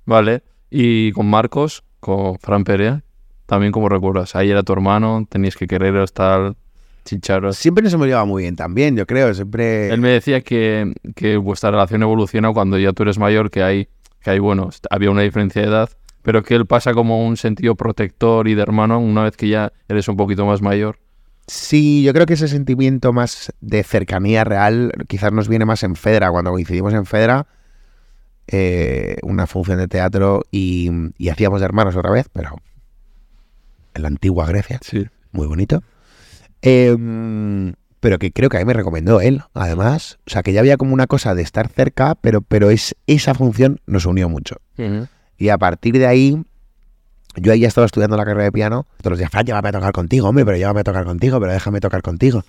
[0.05, 0.45] Vale.
[0.71, 3.03] Y con Marcos, con Fran Perea,
[3.47, 4.37] también como recuerdas.
[4.37, 6.57] Ahí era tu hermano, tenías que quereros, tal,
[7.05, 7.57] chicharos.
[7.57, 9.89] Siempre nos hemos llevado muy bien también, yo creo, siempre...
[9.93, 13.89] Él me decía que, que vuestra relación evoluciona cuando ya tú eres mayor, que hay,
[14.23, 15.91] que hay, bueno, había una diferencia de edad,
[16.23, 19.73] pero que él pasa como un sentido protector y de hermano una vez que ya
[19.89, 21.01] eres un poquito más mayor.
[21.47, 25.95] Sí, yo creo que ese sentimiento más de cercanía real quizás nos viene más en
[25.95, 27.47] Fedra, cuando coincidimos en Fedra,
[28.49, 32.57] eh, una función de teatro y, y hacíamos de hermanos otra vez, pero
[33.95, 35.07] en la antigua Grecia, Sí.
[35.33, 35.83] muy bonito.
[36.63, 36.97] Eh,
[38.01, 40.19] pero que creo que a mí me recomendó él, además.
[40.27, 43.35] O sea, que ya había como una cosa de estar cerca, pero, pero es, esa
[43.35, 44.57] función nos unió mucho.
[45.39, 46.43] Y a partir de ahí,
[47.37, 48.87] yo ahí ya estaba estudiando la carrera de piano.
[48.99, 51.53] Todos los días, Fran, llévame a tocar contigo, hombre, pero llévame a tocar contigo, pero
[51.53, 52.43] déjame tocar contigo.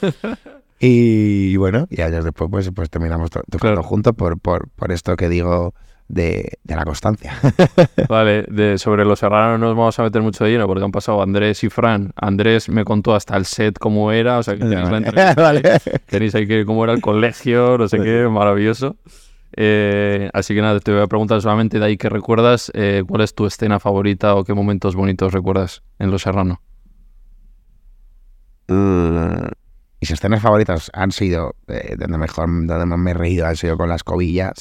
[0.78, 3.82] y, bueno, y años después, pues, pues terminamos to- tocando Claro.
[3.82, 5.74] juntos por, por, por esto que digo
[6.08, 7.34] de, de la constancia.
[8.08, 10.92] Vale, de, sobre los serranos no nos vamos a meter mucho de lleno porque han
[10.92, 12.12] pasado Andrés y Fran.
[12.16, 15.34] Andrés me contó hasta el set cómo era, o sea que tenéis la.
[15.36, 15.62] Vale.
[16.06, 18.96] Tenéis ahí que cómo era el colegio, no sé qué, maravilloso.
[19.52, 23.22] Eh, así que nada, te voy a preguntar solamente de ahí que recuerdas, eh, ¿cuál
[23.22, 26.60] es tu escena favorita o qué momentos bonitos recuerdas en Los Serrano?
[28.68, 29.46] Mm,
[30.00, 33.76] Mis escenas favoritas han sido, eh, donde mejor, donde más me he reído, han sido
[33.76, 34.52] con la escobilla.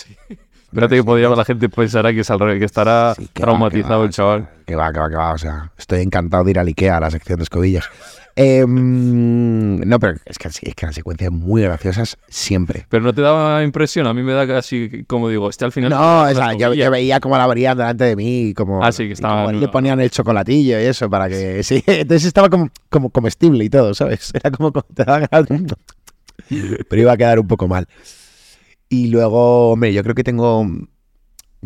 [0.76, 3.46] Espérate que podría la gente pensará que, es al revés, que estará Sí, que va,
[3.46, 4.50] traumatizado que va, el chaval.
[4.66, 5.34] Que va, que va, que va.
[5.34, 7.90] O sea, estoy encantado de ir al Ikea a la sección de escobillas.
[8.38, 12.86] Eh, mm, no, pero es que, es que las secuencias muy graciosas siempre.
[12.90, 15.90] Pero no te daba impresión, a mí me da casi como digo, este al final.
[15.90, 19.08] No, o sea, yo, veía cómo la abrían delante de mí y como, Ah, sí,
[19.08, 21.64] que estaba- como le ponían el chocolatillo y eso para que...
[21.64, 24.32] Sí, entonces estaba como, como comestible y todo, ¿sabes?
[24.34, 24.74] Era como...
[24.74, 25.28] como te daba
[26.90, 27.88] Pero iba a quedar un poco mal.
[28.90, 30.68] Y luego, hombre, yo creo que tengo...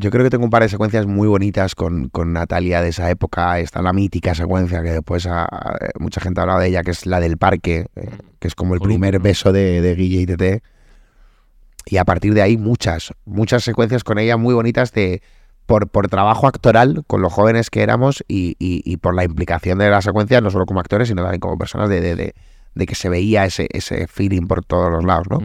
[0.01, 3.09] Yo creo que tengo un par de secuencias muy bonitas con, con Natalia de esa
[3.09, 3.59] época.
[3.59, 6.91] Está la mítica secuencia que después a- a- mucha gente ha hablado de ella, que
[6.91, 8.09] es la del parque, eh,
[8.39, 9.19] que es como el Bonito, primer ¿no?
[9.19, 10.63] beso de, de Guille y Tete.
[11.85, 15.21] Y a partir de ahí muchas, muchas secuencias con ella muy bonitas de
[15.65, 19.79] por, por trabajo actoral con los jóvenes que éramos y, y- y por la implicación
[19.79, 22.35] de la secuencia, no solo como actores, sino también como personas de, de- de-
[22.73, 25.39] de que se veía ese, ese feeling por todos los lados, ¿no?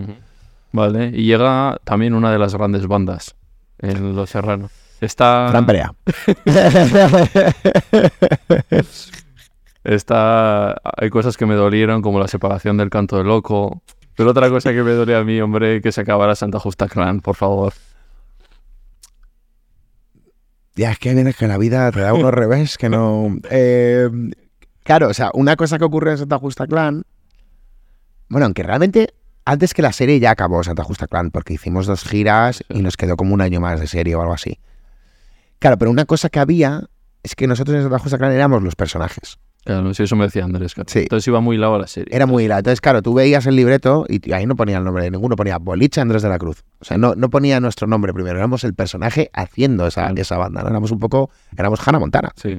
[0.73, 3.35] Vale, y llega también una de las grandes bandas
[3.79, 4.71] en Los Serrano.
[5.01, 5.95] Está, Fran Perea.
[9.85, 13.83] está, hay cosas que me dolieron, como la separación del canto del loco.
[14.17, 17.21] Pero otra cosa que me duele a mí, hombre, que se acabara Santa Justa Clan,
[17.21, 17.73] por favor.
[20.77, 23.37] Ya, es que vienes que la vida te da unos revés que no.
[23.51, 24.09] Eh,
[24.83, 27.05] claro, o sea, una cosa que ocurre en Santa Justa Clan.
[28.29, 32.05] Bueno, aunque realmente antes que la serie ya acabó Santa Justa Clan, porque hicimos dos
[32.05, 34.59] giras y nos quedó como un año más de serie o algo así.
[35.59, 36.83] Claro, pero una cosa que había
[37.23, 39.39] es que nosotros en Santa Justa Clan éramos los personajes.
[39.65, 40.75] Claro, sí, eso me decía Andrés.
[40.75, 40.91] claro.
[40.91, 40.99] Sí.
[41.01, 42.15] Entonces iba muy lado la serie.
[42.15, 42.59] Era muy hilado.
[42.59, 45.57] Entonces, claro, tú veías el libreto y ahí no ponía el nombre de ninguno, ponía
[45.57, 46.65] Boliche Andrés de la Cruz.
[46.81, 50.21] O sea, no, no ponía nuestro nombre primero, éramos el personaje haciendo esa, Claro.
[50.21, 50.69] esa banda, ¿no?
[50.69, 52.33] Éramos un poco, éramos Hannah Montana.
[52.37, 52.59] Sí.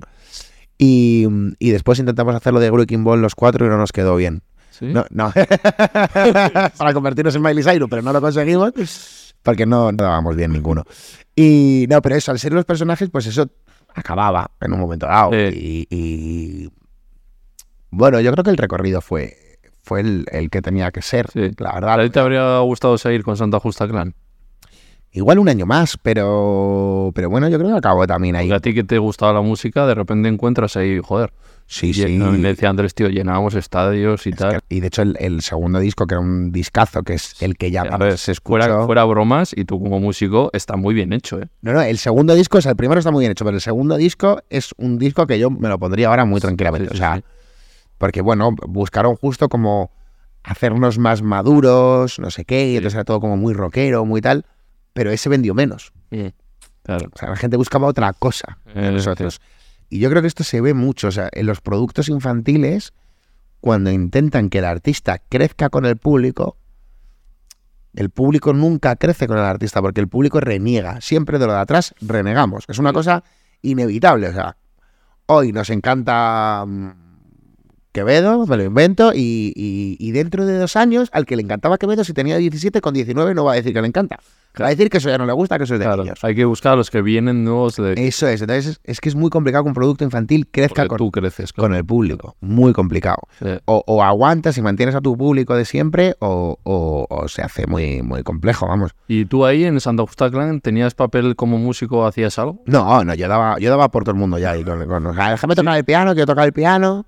[0.80, 1.28] Y,
[1.60, 4.42] y después intentamos hacerlo de Wrecking Ball los cuatro y no nos quedó bien.
[4.80, 4.86] ¿Sí?
[4.88, 5.32] No, no.
[6.78, 8.74] Para convertirnos en Miley Cyrus, pero no lo conseguimos
[9.42, 10.84] porque no, no dábamos bien ninguno.
[11.36, 13.48] Y no, pero eso, al ser los personajes, pues eso
[13.94, 15.32] acababa en un momento dado.
[15.32, 15.38] Sí.
[15.38, 16.70] Y, y-
[17.92, 19.38] bueno, yo creo que el recorrido fue,
[19.84, 21.52] fue el, el que tenía que ser, Sí.
[21.60, 22.04] la ¿A verdad.
[22.04, 24.14] ti te habría gustado seguir con Santa Justa Clan?
[25.12, 28.48] Igual un año más, pero, pero bueno, yo creo que acabó también ahí.
[28.50, 31.32] Porque a ti que te gustaba la música, de repente encuentras ahí, joder.
[31.68, 32.18] Sí, Y sí.
[32.42, 34.52] Decía Andrés, tío, llenábamos estadios y Es tal.
[34.62, 37.58] que- y de hecho el, el segundo disco, que era un discazo, que es el
[37.58, 38.60] que ya A ver, se escuchó.
[38.66, 41.48] fuera, fuera bromas, y tú como músico, está muy bien hecho, ¿eh?
[41.62, 43.62] No, no, el segundo disco, o sea, el primero está muy bien hecho, pero el
[43.62, 46.90] segundo disco es un disco que yo me lo pondría ahora muy tranquilamente.
[46.90, 47.24] Sí, sí, o sea, sí.
[47.98, 49.90] porque bueno, buscaron justo como
[50.44, 54.46] hacernos más maduros, no sé qué, y entonces era todo como muy rockero, muy tal,
[54.94, 55.94] pero ese vendió menos.
[56.84, 57.08] Claro.
[57.12, 58.60] O sea, la gente buscaba otra cosa.
[58.76, 59.42] Eh, nosotros.
[59.90, 62.94] Y yo creo que esto se ve mucho, o sea, en los productos infantiles,
[63.62, 66.58] cuando intentan que el artista crezca con el público,
[67.96, 71.00] el público nunca crece con el artista porque el público reniega.
[71.02, 72.66] Siempre de lo de atrás renegamos.
[72.68, 73.24] Es una cosa
[73.62, 74.28] inevitable.
[74.28, 74.58] O sea,
[75.28, 77.05] hoy nos encanta mm,
[77.96, 81.78] Quevedo, me lo invento, y, y- y dentro de dos años, al que le encantaba
[81.78, 84.20] Quevedo, si tenía 17, con 19 no va a decir que le encanta.
[84.62, 86.24] Va a decir que eso ya no le gusta, que eso es de Claro, niños.
[86.24, 88.40] hay que buscar a los que vienen nuevos de Eso es.
[88.42, 91.52] Entonces, es, es que es muy complicado que un producto infantil crezca con, tú creces.
[91.52, 92.36] con el público.
[92.40, 93.18] Muy complicado.
[93.66, 97.68] O, o aguantas y mantienes a tu público de siempre, o, o- o se hace
[97.68, 98.92] muy, muy complejo, vamos.
[99.10, 102.62] ¿Y tú ahí en Santa Justa Clan tenías papel como músico, hacías algo?
[102.66, 104.56] No, no, yo daba, yo daba por todo el mundo ya.
[104.58, 107.06] Y con, con- déjame tocar el piano, quiero tocar el piano.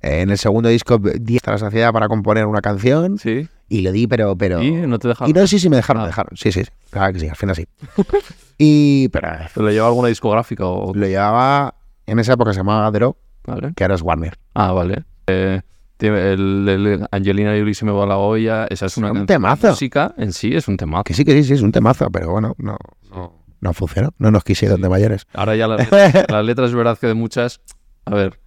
[0.00, 3.48] En el segundo disco di hasta la saciedad para componer una canción Sí.
[3.68, 4.36] y lo di, pero...
[4.36, 5.30] pero ¿Y no te dejaron?
[5.30, 6.04] y no, sí, sí, me dejaron, Ah.
[6.04, 6.36] me dejaron.
[6.36, 6.62] Sí, sí.
[6.90, 7.66] Claro que sí, al final sí.
[8.58, 10.94] y, pero eh, ¿Te lo lleva alguna discográfica o...?
[10.94, 11.74] lo llevaba,
[12.06, 13.72] en esa época se llamaba Dro, Vale.
[13.74, 14.38] que ahora es Warner.
[14.54, 15.04] Ah, vale.
[15.26, 15.60] Eh,
[16.00, 18.66] el, el Angelina Jolie se me va la olla.
[18.70, 19.26] Esa es una un canción.
[19.26, 19.68] temazo.
[19.70, 21.02] Música en sí es un temazo.
[21.04, 22.76] Que sí, que sí, sí, es un temazo, pero bueno, no,
[23.10, 24.10] no, no funcionó.
[24.18, 24.82] No nos quisieron Sí.
[24.82, 25.26] de mayores.
[25.34, 27.60] Ahora ya las letras, las letras es verdad que de muchas...
[28.04, 28.38] A ver,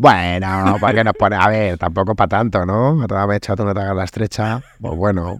[0.00, 1.34] Bueno, ¿para qué nos pone?
[1.34, 3.02] A ver, tampoco para tanto, ¿no?
[3.02, 4.62] A toda mecha tú no te hagas la estrecha.
[4.80, 5.36] Pues bueno.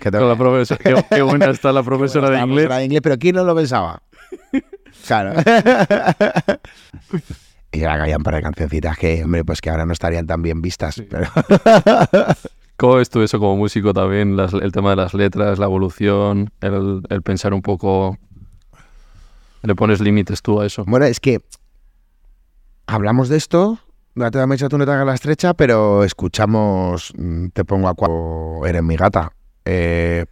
[0.00, 2.54] Que qué, qué buena está la profesora de La inglés.
[2.66, 4.00] profesora de inglés, pero ¿quién no lo pensaba?
[5.04, 5.32] Claro.
[7.72, 10.28] y ahora que había un par de cancioncitas que, hombre, pues que ahora no estarían
[10.28, 11.02] tan bien vistas.
[11.10, 11.28] Pero...
[12.76, 14.36] ¿Cómo ves tú eso como músico también?
[14.36, 18.16] Las- el tema de las letras, la evolución, el, el pensar un poco...
[19.62, 20.84] ¿Le pones límites tú a eso?
[20.86, 21.40] Bueno, es que
[22.86, 23.80] hablamos de esto,
[24.18, 27.94] no te mecha tú no te hagas la estrecha, pero escuchamos mm, Te pongo a
[27.94, 29.32] cuatro, Eres mi gata.
[29.64, 30.26] Eh,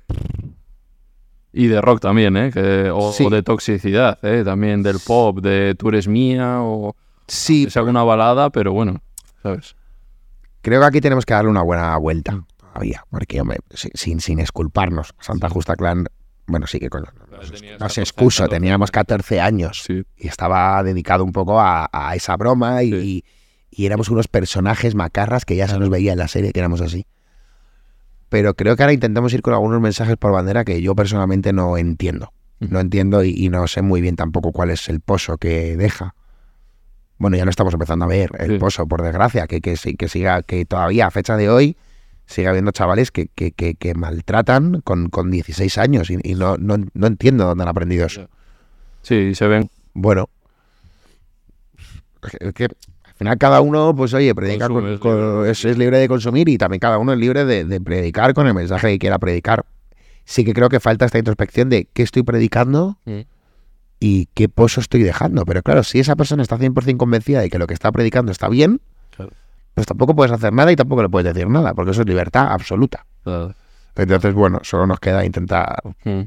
[1.53, 2.51] Y de rock también, ¿eh?
[2.53, 3.25] Que- o, Sí.
[3.25, 4.43] o de toxicidad, ¿eh?
[4.45, 6.95] También del pop, de tú eres mía, o
[7.27, 9.01] sí, es alguna balada, pero bueno,
[9.43, 9.75] ¿sabes?
[10.61, 14.39] creo que aquí tenemos que darle una buena vuelta todavía, porque, hombre, si- sin, sin
[14.41, 16.05] esculparnos, Santa Justa Clan,
[16.47, 17.07] bueno, sí que coño,
[17.81, 22.37] no se excuso, teníamos 14 años Sí, y estaba dedicado un poco a, a esa
[22.37, 23.25] broma y, Sí.
[23.77, 26.81] Y- éramos unos personajes macarras que ya se nos veía en la serie que éramos
[26.81, 27.07] así.
[28.29, 31.77] Pero creo que ahora intentamos ir con algunos mensajes por bandera que yo personalmente no
[31.77, 32.33] entiendo.
[32.59, 36.15] No entiendo y, y no sé muy bien tampoco cuál es el pozo que deja.
[37.19, 38.59] Bueno, ya lo estamos empezando a ver, el Sí.
[38.59, 41.77] pozo, por desgracia, que, que, que siga, que todavía a fecha de hoy
[42.27, 46.77] siga habiendo chavales que, que, que, maltratan con, con 16 años y, y no, no,
[46.93, 48.29] no entiendo dónde han aprendido eso.
[49.03, 49.71] sí, se ven.
[49.95, 50.29] Bueno,
[52.55, 52.69] que
[53.17, 55.33] final cada uno, pues oye, predica Consume, con- es libre.
[55.39, 58.35] con- es, es libre de consumir y también cada uno es libre de, de predicar
[58.35, 59.65] con el mensaje que quiera predicar.
[60.25, 63.21] Sí que creo que falta esta introspección de qué estoy predicando Mm.
[64.01, 65.45] y qué pozo estoy dejando.
[65.45, 68.49] Pero claro, si esa persona está 100% convencida de que lo que está predicando está
[68.49, 68.81] bien,
[69.17, 69.33] Claro.
[69.75, 72.49] pues tampoco puedes hacer nada y tampoco le puedes decir nada, porque eso es libertad
[72.53, 73.07] absoluta.
[73.25, 73.55] Claro.
[73.95, 75.81] Entonces, bueno, solo nos queda intentar...
[76.05, 76.21] Mm.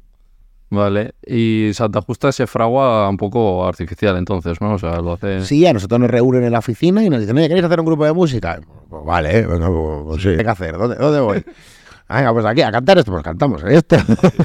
[0.72, 4.74] Vale, y Santa Justa se fragua un poco artificial entonces, ¿no?
[4.74, 5.44] O sea, lo hace...
[5.44, 7.88] Sí, a nosotros nos reúnen en la oficina y nos dicen, oye, ¿queréis hacer un
[7.88, 8.60] grupo de música?
[8.90, 9.68] Pues vale, venga,
[10.06, 10.30] pues, sí.
[10.30, 10.78] ¿Qué hay que hacer?
[10.78, 11.44] ¿Dónde, dónde voy?
[12.10, 13.96] Venga, pues aquí, a cantar esto, pues cantamos esto.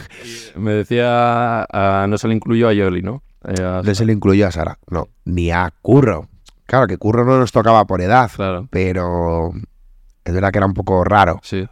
[0.56, 3.22] Me decía, ah, no se le incluyó a Yoli, ¿no?
[3.46, 6.28] Eh, a- No se le incluyó a Sara, no, ni a Curro.
[6.66, 9.50] Claro que Curro no nos tocaba por edad, Claro, pero
[10.24, 11.40] es verdad que era un poco raro.
[11.42, 11.66] sí,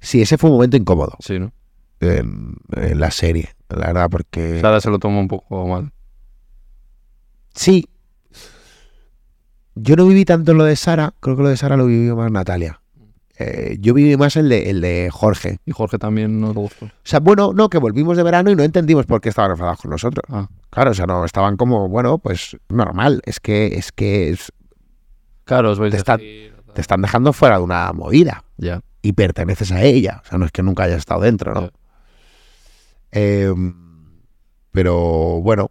[0.00, 1.52] Sí, ese fue un momento incómodo sí, ¿no?
[2.02, 4.60] En, en la serie, la verdad, porque...
[4.60, 5.92] Sara se lo tomó un poco mal.
[7.54, 7.88] Sí.
[9.74, 12.30] Yo no viví tanto lo de Sara, creo que lo de Sara lo vivió más
[12.30, 12.80] Natalia.
[13.38, 15.58] Eh, yo viví más el de, el de Jorge.
[15.64, 16.86] Y Jorge también no le gustó.
[16.86, 19.80] O sea, bueno, no, que volvimos de verano y no entendimos por qué estaban enfadados
[19.80, 20.24] con nosotros.
[20.28, 23.20] Ah, Claro, o sea, no, estaban como, bueno, pues normal.
[23.24, 24.52] Es que, es que es-
[25.44, 28.80] claro, os vais Te a está- decir- te están dejando fuera de una movida Ya,
[29.02, 30.22] y perteneces a ella.
[30.24, 31.70] O sea, no es que nunca hayas estado dentro, ¿no?
[33.12, 33.52] Eh,
[34.70, 35.70] pero bueno,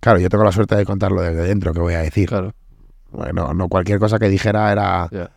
[0.00, 2.28] claro, yo tengo la suerte de contarlo desde dentro, que voy a decir.
[2.28, 2.52] claro,
[3.10, 5.30] Bueno, no cualquier cosa que dijera era ya.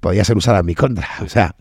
[0.00, 1.08] podía ser usada en mi contra.
[1.24, 1.54] O sea,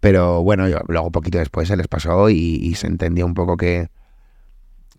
[0.00, 3.56] pero bueno, yo, luego poquito después se les pasó y, y se entendía un poco
[3.56, 3.88] que,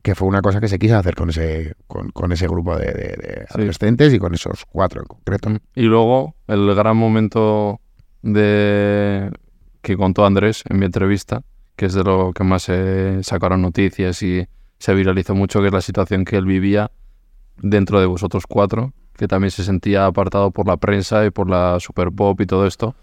[0.02, 2.86] que fue una cosa que se quiso hacer con ese, con, con ese grupo de,
[2.88, 3.54] de- de Sí.
[3.56, 5.50] adolescentes y con esos cuatro en concreto.
[5.76, 7.80] Y luego, el gran momento
[8.22, 9.32] de
[9.82, 11.42] que contó Andrés en mi entrevista,
[11.78, 14.48] que es de lo que más se sacaron noticias y
[14.80, 16.92] se viralizó mucho, que es la situación que él vivía
[17.62, 21.80] dentro de vosotros cuatro, que también se sentía apartado por la prensa y por la
[21.80, 22.96] super pop y todo esto,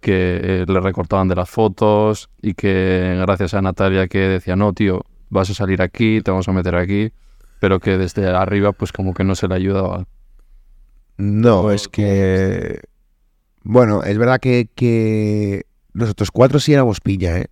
[0.00, 4.72] que eh, le recortaban de las fotos y que gracias a Natalia que decía, no,
[4.72, 7.12] tío, vas a salir aquí, te vamos a meter aquí,
[7.60, 10.06] pero que desde arriba pues como que no se le ayudaba.
[11.18, 12.80] No, es que...
[13.62, 17.46] Bueno, es verdad que, que nosotros cuatro sí éramos piña, ¿eh?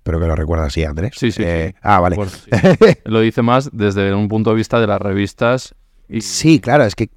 [0.00, 1.12] Espero que lo recuerdas así, Andrés.
[1.14, 1.78] Sí, sí, Eh, sí.
[1.82, 2.16] Ah, vale.
[2.26, 2.50] Sí.
[3.04, 5.74] Lo dice más desde un punto de vista de las revistas
[6.08, 7.10] y Sí, claro, es que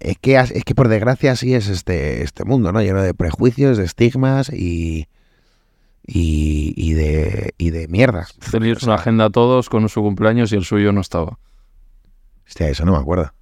[0.00, 2.80] es que es que por desgracia así es este este mundo, ¿no?
[2.80, 5.08] Lleno de prejuicios, de estigmas y
[6.06, 8.34] y, y de y de mierdas.
[8.50, 11.38] teníais una agenda a todos con su cumpleaños y el suyo no estaba.
[12.46, 13.32] Hostia, eso no me acuerdo.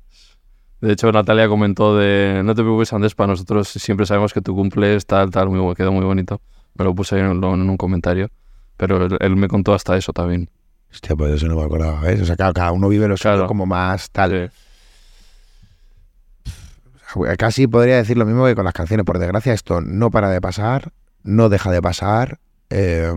[0.80, 4.54] De hecho, Natalia comentó de, no te preocupes, Andrés, para nosotros siempre sabemos que tu
[4.54, 6.40] cumple es tal, tal, muy, quedó muy bonito.
[6.78, 8.28] Me lo puse ahí en, en un comentario,
[8.76, 10.50] pero él, él me contó hasta eso también.
[10.92, 12.20] Hostia, pues eso no me acordaba, ¿ves?
[12.20, 13.46] O sea, cada, cada uno vive lo suyo Claro.
[13.48, 14.50] como más tal.
[16.44, 16.50] Sí.
[17.38, 19.04] Casi podría decir lo mismo que con las canciones.
[19.06, 22.38] Por desgracia, esto no para de pasar, no deja de pasar.
[22.70, 23.12] eh,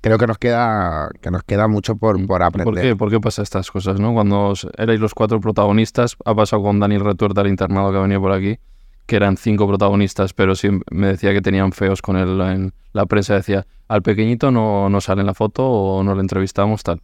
[0.00, 2.72] creo que nos queda que nos queda mucho por, por aprender.
[2.72, 2.96] ¿Por qué?
[2.96, 4.12] ¿Por qué pasa estas cosas, no?
[4.14, 8.20] Cuando erais los cuatro protagonistas, ha pasado con Daniel Retuerta, el internado que ha venido
[8.20, 8.58] por aquí,
[9.06, 13.06] que eran cinco protagonistas, pero sí me decía que tenían feos con él en la
[13.06, 13.34] prensa.
[13.34, 17.00] Decía, al pequeñito no, no sale en la foto o no le entrevistamos, tal.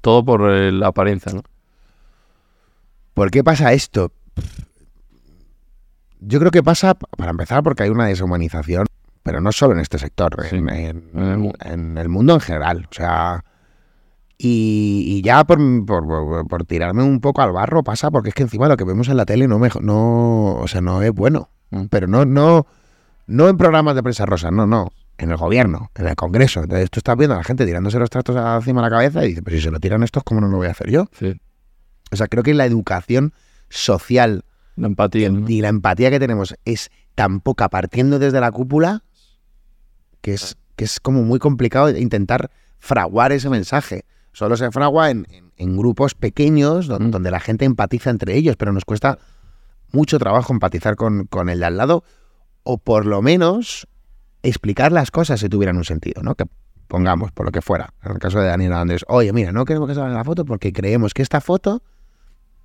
[0.00, 1.42] Todo por eh, la apariencia, ¿no?
[3.14, 4.12] ¿Por qué pasa esto?
[6.20, 8.86] Yo creo que pasa, para empezar, porque hay una deshumanización,
[9.22, 10.56] pero no solo en este sector, Sí.
[10.56, 12.86] en, en el mundo en general.
[12.90, 13.44] O sea,
[14.38, 18.68] y, y ya por, por- tirarme un poco al barro pasa, porque es que encima
[18.68, 21.48] lo que vemos en la tele no, me, no, o sea, no es bueno.
[21.70, 21.84] Mm.
[21.86, 22.66] Pero no, no,
[23.26, 24.92] no en programas de prensa rosa, no, no.
[25.18, 26.62] En el gobierno, en el Congreso.
[26.62, 29.28] Entonces tú estás viendo a la gente tirándose los trastos encima de la cabeza y
[29.28, 31.06] dices, pues si se lo tiran estos, ¿cómo no lo voy a hacer yo?
[31.18, 31.40] Sí.
[32.12, 33.32] O sea, creo que la educación
[33.70, 34.44] social
[34.76, 35.30] La empatía.
[35.30, 35.48] ¿no?
[35.48, 39.02] y la empatía que tenemos es tan poca partiendo desde la cúpula
[40.20, 44.04] que es, que es como muy complicado intentar fraguar ese mensaje.
[44.36, 47.10] Solo se fragua en, en- en grupos pequeños don- Mm.
[47.10, 49.16] donde la gente empatiza entre ellos, pero nos cuesta
[49.92, 52.04] mucho trabajo empatizar con, con el de al lado
[52.62, 53.86] o por lo menos
[54.42, 56.34] explicar las cosas si tuvieran un sentido, ¿no?
[56.34, 56.44] Que
[56.86, 59.88] pongamos, por lo que fuera, en el caso de Daniel Andrés, oye, mira, no queremos
[59.88, 61.82] que salga la foto porque creemos que esta foto,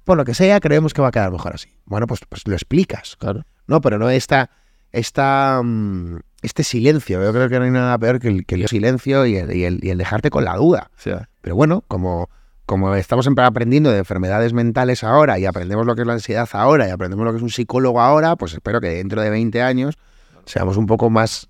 [0.03, 1.69] por lo que sea, creemos que va a quedar mejor así.
[1.85, 3.45] Bueno, pues, pues lo explicas, Claro.
[3.67, 3.79] ¿no?
[3.79, 4.49] Pero no esta,
[4.91, 7.23] esta, mm, este silencio.
[7.23, 9.63] Yo creo que no hay nada peor que el, que el silencio y el, y
[9.63, 10.91] el- y el dejarte con la duda.
[10.97, 12.29] O sea, Pero bueno, como,
[12.65, 16.87] como estamos aprendiendo de enfermedades mentales ahora y aprendemos lo que es la ansiedad ahora
[16.87, 19.97] y aprendemos lo que es un psicólogo ahora, pues espero que dentro de 20 años
[20.45, 21.49] seamos un poco más,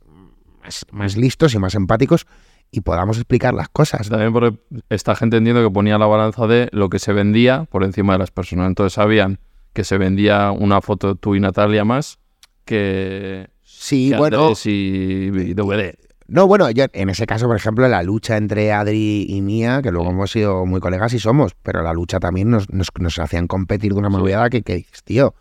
[0.63, 2.25] más, más listos y más empáticos
[2.71, 4.09] y podamos explicar las cosas.
[4.09, 4.57] también porque
[4.89, 8.19] esta gente entiendo que ponía la balanza de lo que se vendía por encima de
[8.19, 8.67] las personas.
[8.67, 9.39] Entonces sabían
[9.73, 12.19] que se vendía una foto tú y Natalia más
[12.65, 13.49] que,
[13.81, 15.95] Sí, que bueno, y, y DVD.
[16.31, 19.91] No, bueno, yo en ese caso, por ejemplo, la lucha entre Adri y Mía, que
[19.91, 23.47] luego hemos sido muy colegas y somos, pero la lucha también nos, nos, nos hacían
[23.47, 25.35] competir de una manera que, que dices, tío,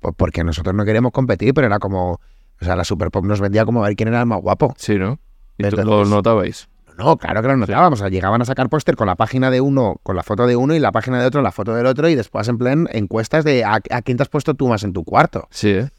[0.00, 3.42] pues porque nosotros no queremos competir, pero era como, o sea, la Super Pop nos
[3.42, 4.74] vendía como a ver quién era el más guapo.
[4.78, 5.18] Sí, ¿no?
[5.58, 6.66] Y Entonces- lo notabais.
[6.96, 9.60] No, claro que lo notábamos, o sea, llegaban a sacar póster con la página de
[9.60, 12.08] uno, con la foto de uno y la página de otro, la foto del otro,
[12.08, 14.94] y después en plan encuestas de a, a quién te has puesto tú más en
[14.94, 15.46] tu cuarto.
[15.50, 15.90] Sí, ¿eh?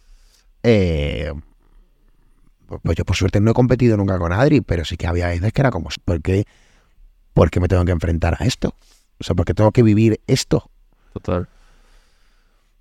[0.63, 1.33] Eh,
[2.67, 5.27] pues- pues yo por suerte no he competido nunca con Adri, pero sí que había
[5.27, 6.45] veces que era como, ¿por qué,
[7.33, 8.73] por qué me tengo que enfrentar a esto?
[9.19, 10.69] O sea, ¿por qué tengo que vivir esto?
[11.13, 11.47] Total.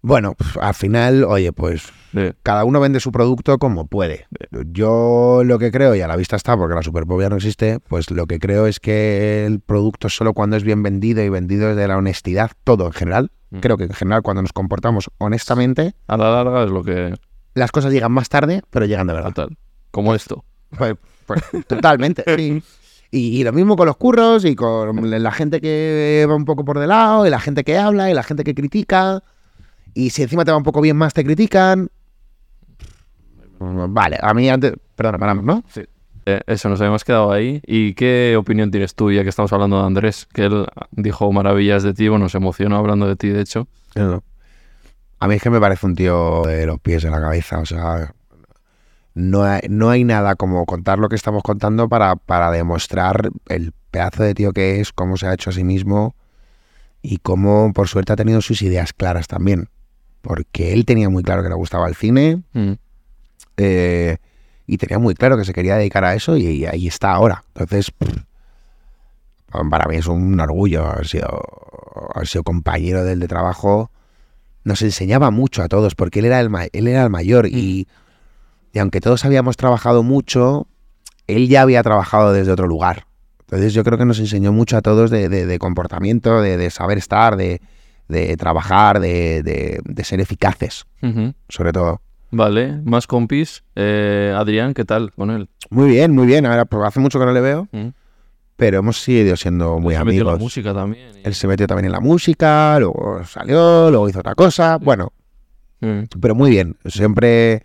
[0.03, 2.31] Bueno, al final, oye, pues Sí.
[2.45, 4.27] cada uno vende su producto como puede.
[4.71, 7.81] Yo lo que creo, y a la vista está, porque la Superpop ya no existe,
[7.81, 11.69] pues lo que creo es que el producto solo cuando es bien vendido y vendido
[11.69, 13.59] desde la honestidad, todo en general, Mm.
[13.61, 17.15] creo que en general cuando nos comportamos honestamente, A la larga es lo que...
[17.55, 19.33] las cosas llegan más tarde, pero llegan de verdad.
[19.33, 19.57] Total.
[19.91, 20.45] Como esto.
[21.27, 22.63] Pues, totalmente, sí.
[23.11, 26.65] Y, y lo mismo con los curros y con la gente que va un poco
[26.65, 29.23] por de lado, y la gente que habla, y la gente que critica.
[29.95, 31.89] Y si encima te va un poco bien más, te critican.
[33.59, 34.75] Vale, a mí antes.
[34.95, 35.65] Perdona, paramos, ¿no?
[36.27, 37.63] Eh, eso, nos habíamos quedado ahí.
[37.67, 40.27] ¿Y qué opinión tienes tú, ya que estamos hablando de Andrés?
[40.33, 43.69] Que él dijo maravillas de ti, bueno, nos emocionó hablando de ti, de hecho.
[45.19, 47.61] A mí es que me parece un tío de los pies en la cabeza.
[47.61, 48.13] O sea,
[49.17, 53.73] no hay, no hay nada como contar lo que estamos contando para, para demostrar el
[53.91, 56.15] pedazo de tío que es, cómo se ha hecho a sí mismo
[57.01, 59.71] y cómo, por suerte, ha tenido sus ideas claras también.
[60.21, 62.73] Porque él tenía muy claro que le gustaba el cine Mm.
[63.57, 64.19] eh,
[64.67, 67.43] y tenía muy claro que se quería dedicar a eso y, y ahí está ahora.
[67.55, 68.19] Entonces, pff,
[69.71, 71.43] para mí es un orgullo haber sido,
[72.15, 73.91] haber sido compañero del de trabajo.
[74.65, 77.87] Nos enseñaba mucho a todos porque él era el, ma- él era el mayor y,
[78.77, 80.67] y aunque todos habíamos trabajado mucho,
[81.27, 83.07] él ya había trabajado desde otro lugar.
[83.41, 86.69] Entonces yo creo que nos enseñó mucho a todos de, de- de comportamiento, de, de
[86.69, 87.63] saber estar, de,
[88.09, 90.85] de trabajar, de, ser eficaces,
[91.49, 92.03] sobre todo.
[92.31, 93.65] Vale, más compis.
[93.77, 95.49] Eh, Adrián, ¿qué tal con él?
[95.71, 96.45] Muy bien, muy bien.
[96.45, 97.89] Ahora, pues hace mucho que no le veo, Mm.
[98.57, 100.33] pero hemos sido siendo muy Se metió amigos.
[100.35, 101.13] la música también.
[101.17, 104.77] y- Él se metió también en la música, luego salió, luego hizo otra cosa.
[104.77, 105.13] Bueno,
[105.81, 106.03] Mm.
[106.21, 106.77] pero muy bien.
[106.85, 107.63] Siempre,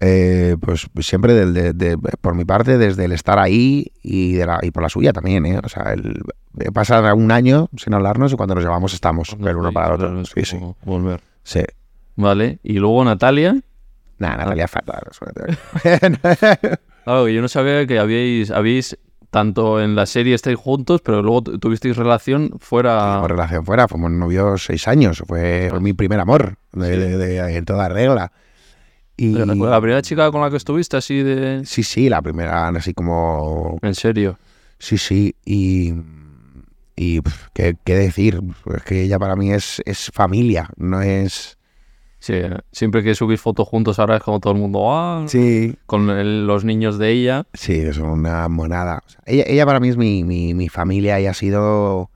[0.00, 4.46] eh, pues siempre del- de- de- por mi parte, desde el estar ahí y, de
[4.46, 5.44] la, y por la suya también.
[5.46, 5.60] ¿eh?
[5.62, 6.20] O sea, el,
[6.52, 9.92] de pasar un año sin hablarnos y cuando nos llevamos estamos el uno para el
[9.94, 10.24] otro.
[10.24, 10.58] Sí, sí.
[10.84, 11.20] Volver.
[11.42, 11.62] sí.
[12.16, 13.60] Vale, y luego Natalia.
[14.18, 15.04] Nada, Natalia fatal.
[17.04, 18.98] Claro, yo no sabía que habíais, habíais
[19.30, 23.26] tanto en la serie estáis juntos, pero luego tu- tuvisteis relación fuera.
[23.26, 25.22] Relación fuera, fuimos novios seis años.
[25.26, 28.32] Fue mi primer amor, de, de- de- en toda regla.
[29.20, 31.62] Y La primera chica con la que estuviste, así de.
[31.66, 34.38] sí, sí, la primera, así como En serio.
[34.78, 35.92] Sí, sí, y,
[36.94, 38.40] y pf, ¿qué, qué decir?
[38.76, 41.58] Es que ella para mí es, es familia, no es...
[42.20, 42.34] Sí,
[42.72, 44.84] siempre que subís fotos juntos ahora es como todo el mundo.
[44.92, 45.76] "Ah", Sí.
[45.86, 47.46] Con el- los niños de ella.
[47.54, 49.02] Sí, es una monada.
[49.04, 52.10] O sea, ella, ella para mí es mi, mi, mi familia y ha sido...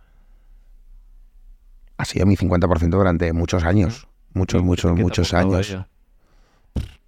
[1.96, 4.06] ha sido mi 50% durante muchos años.
[4.34, 5.76] Muchos, muchos, ¿Qué te muchos años.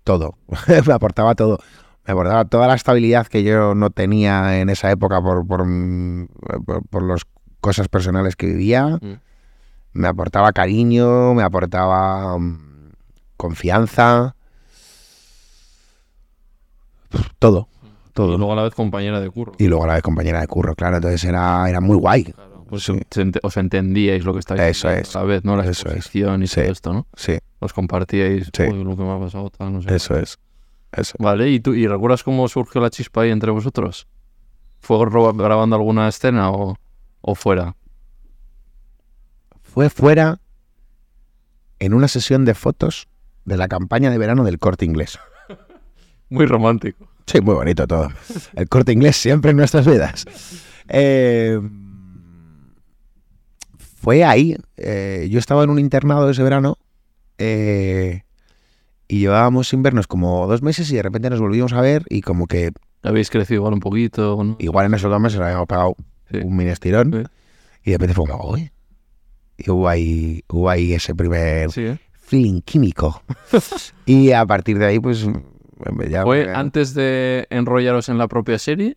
[0.05, 0.37] Todo.
[0.87, 1.59] me aportaba todo.
[2.07, 6.29] Me aportaba toda la estabilidad que yo no tenía en esa época por, por, mm,
[6.67, 7.23] por, por las
[7.61, 8.99] cosas personales que vivía.
[9.01, 9.15] Mm.
[9.95, 12.93] Me aportaba cariño, me aportaba mm,
[13.39, 14.37] confianza.
[17.39, 17.69] Todo.
[18.13, 18.35] Todo.
[18.35, 19.53] Y luego a la vez compañera de curro.
[19.59, 20.97] Y luego la vez compañera de curro, claro.
[20.97, 22.25] Entonces era, era muy guay.
[22.25, 22.93] Claro, pues Sí.
[23.43, 25.17] os entendíais lo que estáis Eso haciendo es.
[25.17, 25.57] a la vez, ¿no?
[25.57, 26.07] La Eso es.
[26.07, 26.21] y Sí.
[26.23, 26.35] todo
[26.71, 27.07] esto, ¿no?
[27.15, 28.63] Sí, Os compartíais Sí.
[28.65, 29.95] "Uy, lo que me ha pasado, tal, no sé.
[29.95, 30.39] eso es.
[30.93, 31.15] Eso.
[31.19, 34.07] Vale, ¿y tú y recuerdas cómo surgió la chispa ahí entre vosotros?
[34.81, 36.77] ¿Fue grabando alguna escena o,
[37.23, 37.75] o fuera?
[39.63, 40.41] Fue fuera
[41.79, 43.09] en una sesión de fotos
[43.45, 45.19] de la campaña de verano del corte inglés.
[46.29, 47.09] Muy romántico.
[47.27, 48.11] Sí, muy bonito todo.
[48.55, 50.27] El corte inglés siempre en nuestras vidas.
[50.89, 51.59] Eh,
[54.05, 54.57] fue ahí.
[54.77, 56.77] eh, yo estaba en un internado ese verano
[57.39, 58.23] eh,
[59.09, 62.21] y llevábamos sin vernos como dos meses y de repente nos volvimos a ver y
[62.21, 62.71] como que
[63.03, 64.57] Habéis crecido igual un poquito, ¿no?
[64.59, 65.95] igual en esos dos meses habíamos pegado
[66.31, 66.39] Sí.
[66.43, 67.29] un mini estirón Sí.
[67.85, 68.71] y de repente fue como, "Uy".
[69.59, 71.99] Y hubo ahí, hubo ahí ese primer Sí, ¿eh?
[72.13, 73.23] feeling químico.
[74.07, 75.27] y a partir de ahí, pues
[76.09, 78.97] ya ¿Fue me- antes de enrollaros en la propia serie?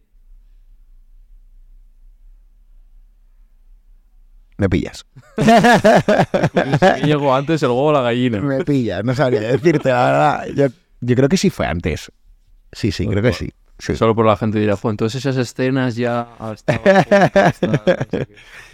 [4.57, 5.05] Me pillas.
[5.35, 8.39] ¿Quién llegó antes el huevo o la gallina?
[8.41, 10.47] Me pillas, no sabría decirte, la verdad.
[10.55, 10.67] Yo,
[11.01, 12.11] yo creo que sí fue antes.
[12.71, 13.51] Sí, sí, creo que sí.
[13.79, 16.27] Sí, Solo por la gente dirá, fue entonces esas escenas ya
[16.65, 18.27] qué".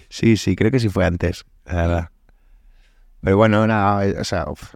[0.09, 2.09] sí, sí, creo que sí fue antes, la verdad.
[3.21, 4.73] Pero bueno, nada, o sea, uf,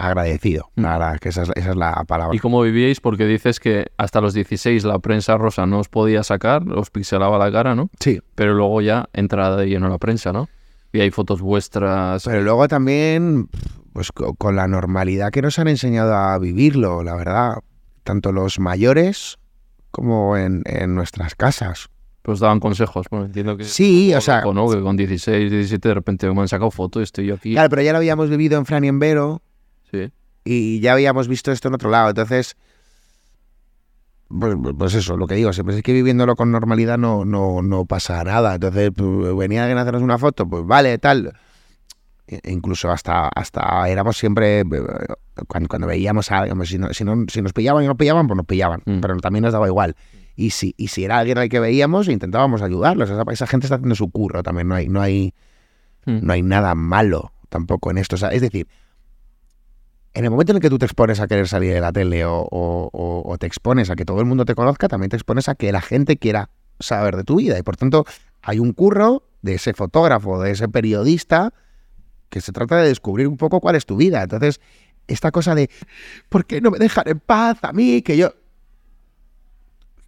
[0.00, 0.70] agradecido.
[0.76, 0.82] Mm.
[0.82, 2.34] La verdad, que esa es, esa es la palabra.
[2.34, 3.00] ¿Y cómo vivíais?
[3.00, 7.38] Porque dices que hasta los 16 la prensa rosa no os podía sacar, os pixelaba
[7.38, 7.90] la cara, ¿no?
[8.00, 10.48] Sí, Pero luego ya entrada de lleno la prensa, ¿no?
[10.92, 12.24] Y hay fotos vuestras.
[12.24, 13.48] pero luego también,
[13.92, 17.58] pues co- con la normalidad que nos han enseñado a vivirlo, la verdad.
[18.02, 19.38] Tanto los mayores
[19.92, 21.88] como en, en nuestras casas.
[22.22, 23.06] Pues daban consejos.
[23.10, 23.64] Bueno, entiendo que.
[23.64, 24.68] Sí, o sea- ¿no?
[24.68, 27.52] Que con 16, 17 de repente me han sacado fotos y estoy yo aquí.
[27.52, 29.42] Claro, pero ya lo habíamos vivido en Fran y en Vero.
[29.90, 30.10] Sí.
[30.44, 32.10] y ya habíamos visto esto en otro lado.
[32.10, 32.56] Entonces,
[34.28, 37.84] pues, pues eso, lo que digo, siempre es que viviéndolo con normalidad no, no, no
[37.84, 38.54] pasa nada.
[38.54, 41.32] Entonces, pues, venía alguien a hacernos una foto, pues vale, tal.
[42.28, 44.64] E- incluso hasta, hasta éramos siempre, eh,
[45.48, 47.96] cuando, cuando veíamos a alguien, pues, si, no- si, no- si nos pillaban y no
[47.96, 49.00] pillaban, pues nos pillaban, Mm.
[49.00, 49.96] pero también nos daba igual.
[50.36, 53.10] Y si, y si era alguien al que veíamos, intentábamos ayudarlos.
[53.10, 55.34] Esa, esa gente está haciendo su curro también, no hay, no hay,
[56.06, 56.18] Mm.
[56.22, 58.14] no hay nada malo tampoco en esto.
[58.14, 58.68] O sea, es decir,
[60.14, 62.22] en el momento en el que tú te expones a querer salir de la tele
[62.26, 65.70] o, te expones a que todo el mundo te conozca, también te expones a que
[65.72, 66.50] la gente quiera
[66.80, 67.58] saber de tu vida.
[67.58, 68.04] Y por tanto,
[68.42, 71.52] hay un curro de ese fotógrafo, de ese periodista,
[72.28, 74.22] que se trata de descubrir un poco cuál es tu vida.
[74.22, 74.60] Entonces,
[75.06, 75.70] esta cosa de,
[76.28, 78.02] ¿por qué no me dejan en paz a mí?
[78.02, 78.34] Que yo...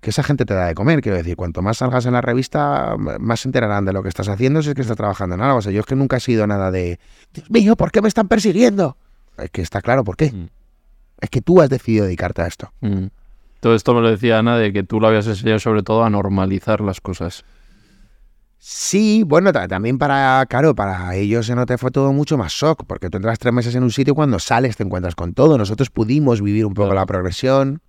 [0.00, 2.96] Que esa gente te da de comer, quiero decir, cuanto más salgas en la revista,
[2.98, 5.58] más se enterarán de lo que estás haciendo si es que estás trabajando en algo.
[5.58, 6.98] O sea, yo es que nunca he sido nada de,
[7.32, 8.96] Dios mío, ¿por qué me están persiguiendo?
[9.42, 10.30] Es que está claro por qué.
[10.32, 10.48] Mm.
[11.20, 12.72] Es que tú has decidido dedicarte a esto.
[12.80, 13.06] Mm.
[13.60, 16.10] Todo esto me lo decía Ana de que tú lo habías enseñado sobre todo a
[16.10, 17.44] normalizar las cosas.
[18.58, 22.84] Sí, bueno, ta- también para, claro, para ellos se te fue todo mucho más shock,
[22.86, 25.58] porque tú entras tres meses en un sitio y cuando sales te encuentras con todo.
[25.58, 27.00] Nosotros pudimos vivir un poco Claro.
[27.00, 27.80] la progresión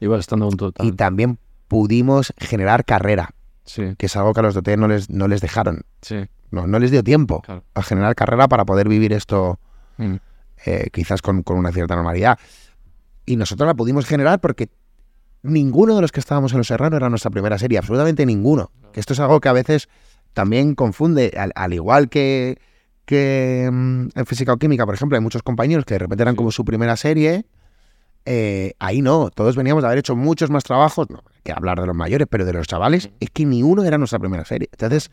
[0.00, 0.84] Ibas estando un total.
[0.86, 1.38] y también
[1.68, 3.30] pudimos generar carrera,
[3.64, 5.82] Sí, que es algo que a los de OT no les, no les dejaron.
[6.02, 6.26] sí.
[6.52, 7.64] No, no les dio tiempo Claro.
[7.74, 9.58] a generar carrera para poder vivir esto
[9.98, 10.16] Mm.
[10.66, 12.38] Eh, quizás con, con una cierta normalidad.
[13.24, 14.68] Y nosotros la pudimos generar porque
[15.42, 18.70] ninguno de los que estábamos en Los Serrano era nuestra primera serie, absolutamente ninguno.
[18.92, 19.88] Que esto es algo que a veces
[20.32, 22.58] también confunde, al, al igual que,
[23.04, 26.36] que mm, en física o química, por ejemplo, hay muchos compañeros que de repente eran
[26.36, 27.46] como su primera serie.
[28.24, 31.86] eh, ahí no, todos veníamos de haber hecho muchos más trabajos, no, que hablar de
[31.86, 34.68] los mayores, pero de los chavales, es que ni uno era nuestra primera serie.
[34.72, 35.10] Entonces,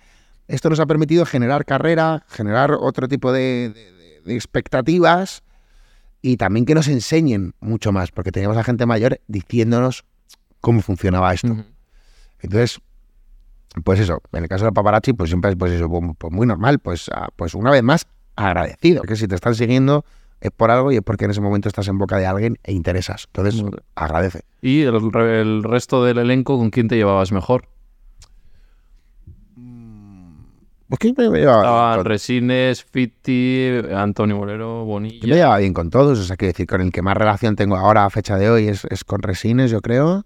[0.47, 3.93] esto nos ha permitido generar carrera, generar otro tipo de, de-
[4.23, 5.43] de- de expectativas
[6.21, 10.03] y también que nos enseñen mucho más, porque teníamos a gente mayor diciéndonos
[10.61, 11.55] cómo funcionaba esto.
[12.39, 12.79] Entonces,
[13.83, 16.45] pues eso, en el caso del paparazzi, pues siempre es pues eso, pues, pues muy
[16.47, 20.05] normal, pues, ah, pues una vez más, agradecido, que si te están siguiendo
[20.41, 22.73] es por algo y es porque en ese momento estás en boca de alguien e
[22.73, 23.25] interesas.
[23.27, 23.63] Entonces,
[23.95, 24.41] agradece.
[24.61, 27.67] ¿Y el, el resto del elenco con quién te llevabas mejor?
[30.89, 35.35] Pues que me llevaba, bien Estaban con, Resines, Fitti, Antonio Molero, que me Bonilla.
[35.35, 38.05] llevaba bien con todos, o sea, que decir, con el que más relación tengo ahora
[38.05, 40.25] a fecha de hoy es, es con Resines, yo creo.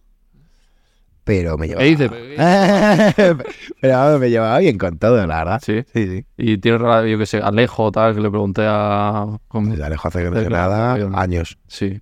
[1.24, 1.84] pero me llevaba...
[1.84, 2.10] ¿Qué dice?
[3.82, 5.62] pero me llevaba bien con todo, la verdad.
[5.64, 5.84] Sí.
[5.94, 6.26] Sí, sí.
[6.38, 9.38] Y tienes, rela- yo que sé, Alejo, tal, que le pregunté a...
[9.48, 9.70] ¿cómo?
[9.72, 11.58] Desde Alejo hace que no Sí, sé nada, años.
[11.68, 12.02] Sí.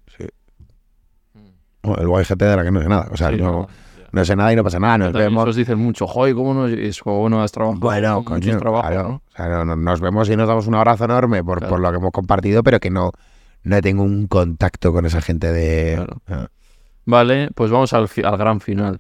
[1.84, 3.10] Bueno, El YGT de la que no sé nada.
[3.12, 3.68] O sea, Sí, no, no,
[4.16, 4.98] no sé nada y no pasa nada.
[4.98, 5.44] Nos También vemos.
[5.44, 6.68] esos dicen mucho, joder, ¿cómo no?
[6.68, 7.80] Es como, bueno, has trabajado.
[7.82, 9.04] Bueno, con claro.
[9.04, 9.16] ¿no?
[9.16, 11.72] O sea, no- no- nos vemos y nos damos un abrazo enorme por, Claro.
[11.72, 13.12] por lo que hemos compartido, pero que no,
[13.64, 15.96] no tengo un contacto con esa gente de...
[15.96, 16.22] Claro.
[16.28, 16.48] Ah.
[17.06, 19.00] Vale, pues vamos al, al gran final.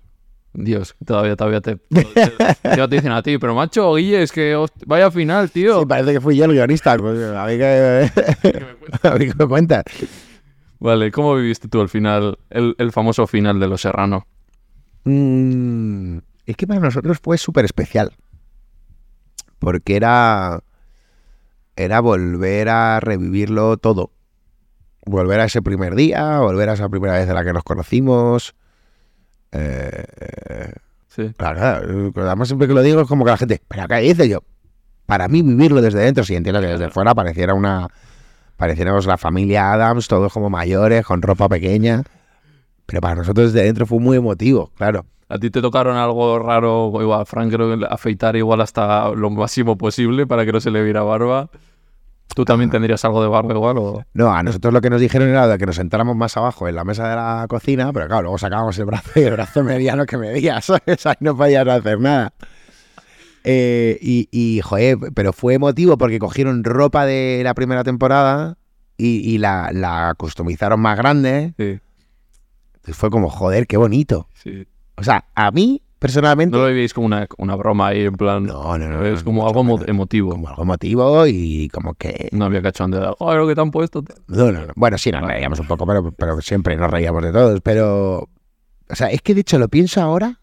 [0.57, 2.07] Dios, todavía, todavía te, te,
[2.77, 4.55] ya te dicen a ti, pero macho, Guille, es que
[4.85, 5.79] vaya final, tío.
[5.81, 6.95] Sí, parece que fui yo el guionista.
[6.97, 8.09] pues, a mí que,
[9.03, 9.83] a mí que me cuentas.
[10.79, 14.27] Vale, ¿cómo viviste tú el final, el, el famoso final de Los Serrano?
[15.05, 18.11] Mm, es que para nosotros fue súper especial.
[19.59, 20.61] Porque era.
[21.75, 24.11] Era volver a revivirlo todo.
[25.05, 28.55] Volver a ese primer día, volver a esa primera vez en la que nos conocimos.
[29.51, 30.03] Eh,
[31.15, 31.31] Sí.
[31.37, 34.39] claro, además siempre que lo digo es como que la gente, ¿pero qué dice yo?
[35.05, 37.87] Para mí vivirlo desde dentro, sí entiendo que desde fuera pareciera una...
[38.57, 42.03] Pareciéramos la familia Adams, todos como mayores, con ropa pequeña.
[42.85, 45.05] Pero para nosotros desde dentro fue muy emotivo, claro.
[45.27, 46.91] ¿A ti te tocaron algo raro?
[47.01, 50.83] Igual, Frank creo que afeitar igual hasta lo máximo posible para que no se le
[50.83, 51.49] viera barba.
[52.35, 54.03] ¿Tú también tendrías algo de barba igual o...?
[54.13, 56.75] No, a nosotros lo que nos dijeron era de que nos sentáramos más abajo en
[56.75, 60.05] la mesa de la cocina, pero claro, luego sacábamos el brazo y el brazo mediano
[60.05, 61.05] que medía, ¿sabes?
[61.05, 62.33] Ahí no podías hacer nada.
[63.43, 68.57] Eh, y, y, joder, pero fue emotivo porque cogieron ropa de la primera temporada
[68.97, 71.53] y, y la, la customizaron más grande.
[71.57, 71.79] Sí,
[72.93, 74.27] fue como, joder, qué bonito.
[74.33, 74.65] sí.
[74.97, 76.55] O sea, a mí, personalmente...
[76.55, 78.45] No lo veis como una, una broma ahí, en plan...
[78.45, 80.31] No, no, no, Es como algo emotivo.
[80.31, 82.29] como algo emotivo y como que...
[82.31, 83.13] No había cachondeo.
[83.19, 84.01] Joder, lo que te han puesto.
[84.01, 84.15] tío".
[84.27, 84.73] No, no, no.
[84.77, 87.59] Bueno, sí, nos reíamos un poco, pero, pero siempre nos reíamos de todos.
[87.59, 88.19] Pero,
[88.89, 90.39] o sea, es que de hecho lo pienso ahora.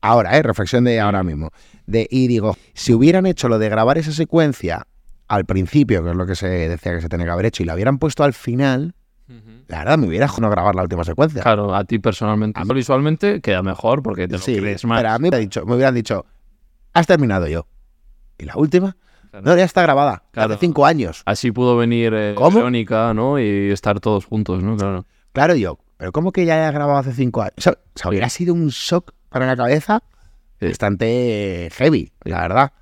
[0.00, 0.42] Ahora, ¿eh?
[0.44, 1.50] Reflexión de ahora mismo.
[1.86, 4.86] De, y digo, si hubieran hecho lo de grabar esa secuencia
[5.26, 7.66] al principio, que es lo que se decía que se tenía que haber hecho, y
[7.66, 8.94] la hubieran puesto al final,
[9.66, 11.42] la verdad me hubiera no grabar la última secuencia.
[11.42, 12.58] Claro, a ti personalmente.
[12.60, 14.98] A mí- Visualmente queda mejor porque te lo sí, crees más.
[15.00, 16.24] pero a mí me, dicho, me hubieran dicho,
[16.94, 17.66] has terminado yo.
[18.38, 18.96] ¿Y la última?
[19.30, 19.44] Claro.
[19.44, 20.22] No, ya está grabada.
[20.30, 20.54] Claro.
[20.54, 21.22] Hace cinco años.
[21.26, 22.34] Así pudo venir eh,
[23.14, 23.38] ¿no?
[23.38, 24.76] Y estar todos juntos, ¿no?
[24.76, 25.04] Claro.
[25.32, 27.54] Claro, yo, pero ¿cómo que ya he grabado hace cinco años?
[27.58, 30.02] O sea, o sea, hubiera sido un shock para la cabeza
[30.60, 30.66] Sí.
[30.68, 32.72] bastante heavy, la verdad.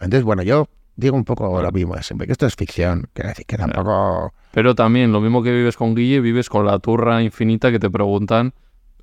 [0.00, 3.46] Entonces, bueno, yo digo un poco lo mismo siempre, que esto es ficción, quiero decir
[3.46, 4.32] que tampoco...
[4.52, 7.90] Pero también, lo mismo que vives con Guille, vives con la turra infinita que te
[7.90, 8.52] preguntan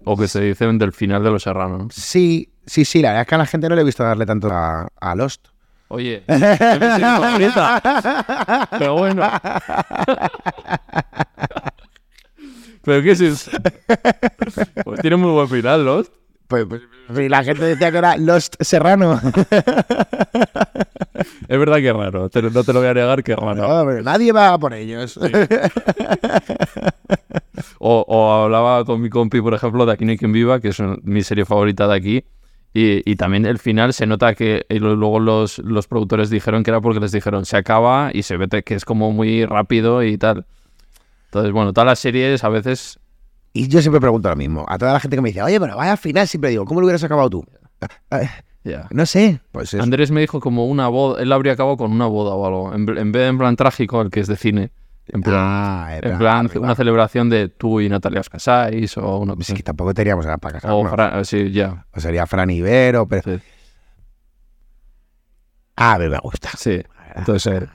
[0.05, 1.93] o que se dicen del final de Los Serranos.
[1.93, 4.25] Sí, sí, sí, la verdad es que a la gente no le he visto darle
[4.25, 5.47] tanto a, a Lost.
[5.89, 6.23] Oye.
[8.77, 9.27] Pero bueno.
[12.83, 13.51] ¿Pero qué es eso?
[14.83, 16.03] Pues tiene muy buen final, ¿no?
[16.47, 16.81] Pues, pues,
[17.29, 19.19] la gente decía que era Lost Serrano.
[21.47, 23.55] Es verdad que es raro, te- no te lo voy a negar que es raro.
[23.67, 25.19] No, pero nadie va por ellos.
[27.79, 30.69] O, o hablaba con mi compi, por ejemplo, de Aquí no hay quien viva, que
[30.69, 32.25] es mi serie favorita de aquí.
[32.73, 36.79] Y, y también el final se nota que luego los, los productores dijeron que era
[36.81, 40.45] porque les dijeron se acaba y se ve que es como muy rápido y tal.
[41.25, 42.99] Entonces, bueno, todas las series a veces...
[43.53, 44.65] Y yo siempre pregunto lo mismo.
[44.69, 46.79] A toda la gente que me dice, oye, pero vaya al final, siempre digo, ¿cómo
[46.81, 47.45] lo hubieras acabado tú?
[48.65, 48.77] Eh.
[48.91, 49.39] No sé.
[49.51, 49.81] Pues es...
[49.81, 52.81] Andrés me dijo como una boda, él habría acabado con una boda o algo, en,
[52.97, 54.71] en vez de en plan trágico, el que es de cine.
[55.11, 56.65] En plan, Ah, en plan arriba.
[56.65, 60.37] una celebración de tú y Natalia os casáis o una Es que tampoco teníamos edad
[60.37, 60.91] para o casarnos.
[60.91, 61.85] Fra- sí, ya.
[61.95, 63.23] O sería Fran Ibero, pero...
[63.37, 63.43] Sí.
[65.77, 66.49] A mí me gusta.
[66.57, 66.81] Sí.
[67.15, 67.67] Entonces, eh,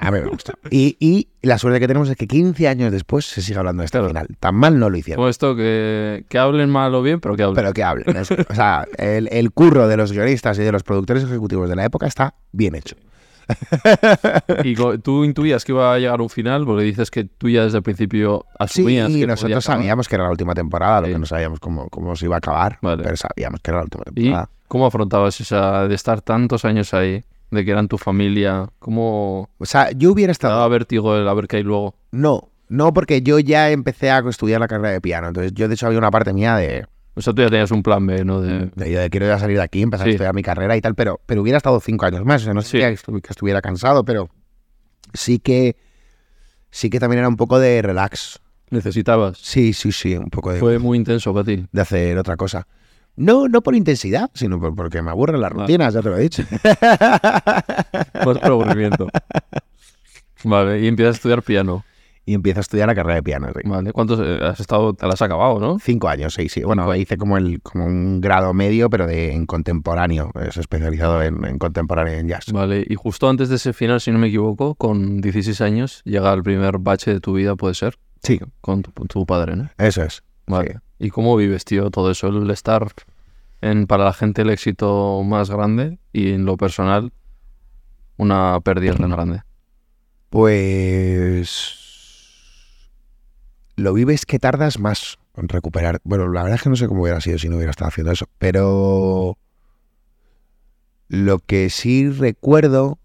[0.00, 0.52] A mí me gusta.
[0.70, 3.86] Y, y la suerte que tenemos es que 15 años después se sigue hablando de
[3.86, 4.08] este Claro.
[4.08, 4.26] final.
[4.40, 5.18] Tan mal no lo hicieron.
[5.18, 7.54] como esto que, que hablen mal o bien, pero que hablen.
[7.56, 8.16] Pero que hablen.
[8.16, 11.76] es- o sea, el, el curro de los guionistas y de los productores ejecutivos de
[11.76, 12.96] la época está bien hecho.
[14.64, 17.78] Y tú intuías que iba a llegar un final porque dices que tú ya desde
[17.78, 21.12] el principio Sí, asumías que podía nosotros sabíamos que era la última temporada, lo Sí.
[21.12, 23.02] que no sabíamos cómo, cómo se iba a acabar, Vale.
[23.02, 24.50] pero sabíamos que era la última ¿Y temporada.
[24.68, 28.68] cómo afrontabas esa de estar tantos años ahí, de que eran tu familia?
[28.78, 30.54] ¿Cómo O sea, yo hubiera te estado...
[30.54, 31.94] daba vértigo el a ver qué hay luego?
[32.12, 35.28] No, no, porque yo ya empecé a estudiar la carrera de piano.
[35.28, 37.82] Entonces, yo de hecho había una parte mía de, O sea, tú ya tenías un
[37.82, 38.40] plan B, ¿no?
[38.40, 38.70] De...
[38.74, 40.10] de, yo de quiero ya salir de aquí, empezar Sí.
[40.10, 42.42] a estudiar mi carrera y tal, pero, pero hubiera estado cinco años más.
[42.42, 42.70] O sea, no Sí.
[42.70, 44.28] sé que estu- que estuviera cansado, pero
[45.12, 45.76] sí que
[46.70, 48.40] sí que también era un poco de relax.
[48.70, 49.38] Necesitabas.
[49.38, 51.64] Sí, sí, sí, un poco de, Fue muy intenso para ti.
[51.70, 52.66] de hacer otra cosa.
[53.16, 55.62] No, no por intensidad, sino por- porque me aburren las Vale.
[55.62, 56.42] rutinas, ya te lo he dicho.
[56.52, 59.08] Más por aburrimiento.
[60.44, 61.84] Vale, y empiezas a estudiar piano.
[62.26, 63.48] y empiezo a estudiar la carrera de piano.
[63.54, 63.68] sí.
[63.68, 64.94] Vale, ¿cuántos eh, has estado?
[64.94, 65.78] Te la has acabado, ¿no?
[65.78, 66.62] Cinco años, sí, sí.
[66.62, 70.30] Bueno, hice como el como un grado medio, pero de en contemporáneo.
[70.40, 72.46] Es especializado en, en contemporáneo en jazz.
[72.50, 76.32] Vale, y justo antes de ese final, si no me equivoco, con 16 años, llega
[76.32, 79.68] el primer bache de tu vida, puede ser, Sí, con tu, tu padre, ¿no?
[79.76, 80.22] eso es.
[80.46, 80.72] Vale.
[80.72, 80.78] Sí.
[81.04, 82.28] ¿Y cómo vives, tío, todo eso?
[82.28, 82.90] El estar
[83.60, 87.12] en, para la gente, el éxito más grande y en lo personal,
[88.16, 89.42] una pérdida tan grande.
[90.30, 91.78] Pues
[93.76, 96.00] lo vives que tardas más en recuperar.
[96.04, 98.10] Bueno, la verdad es que no sé cómo hubiera sido si no hubiera estado haciendo
[98.10, 99.36] eso, pero
[101.08, 102.98] lo que sí recuerdo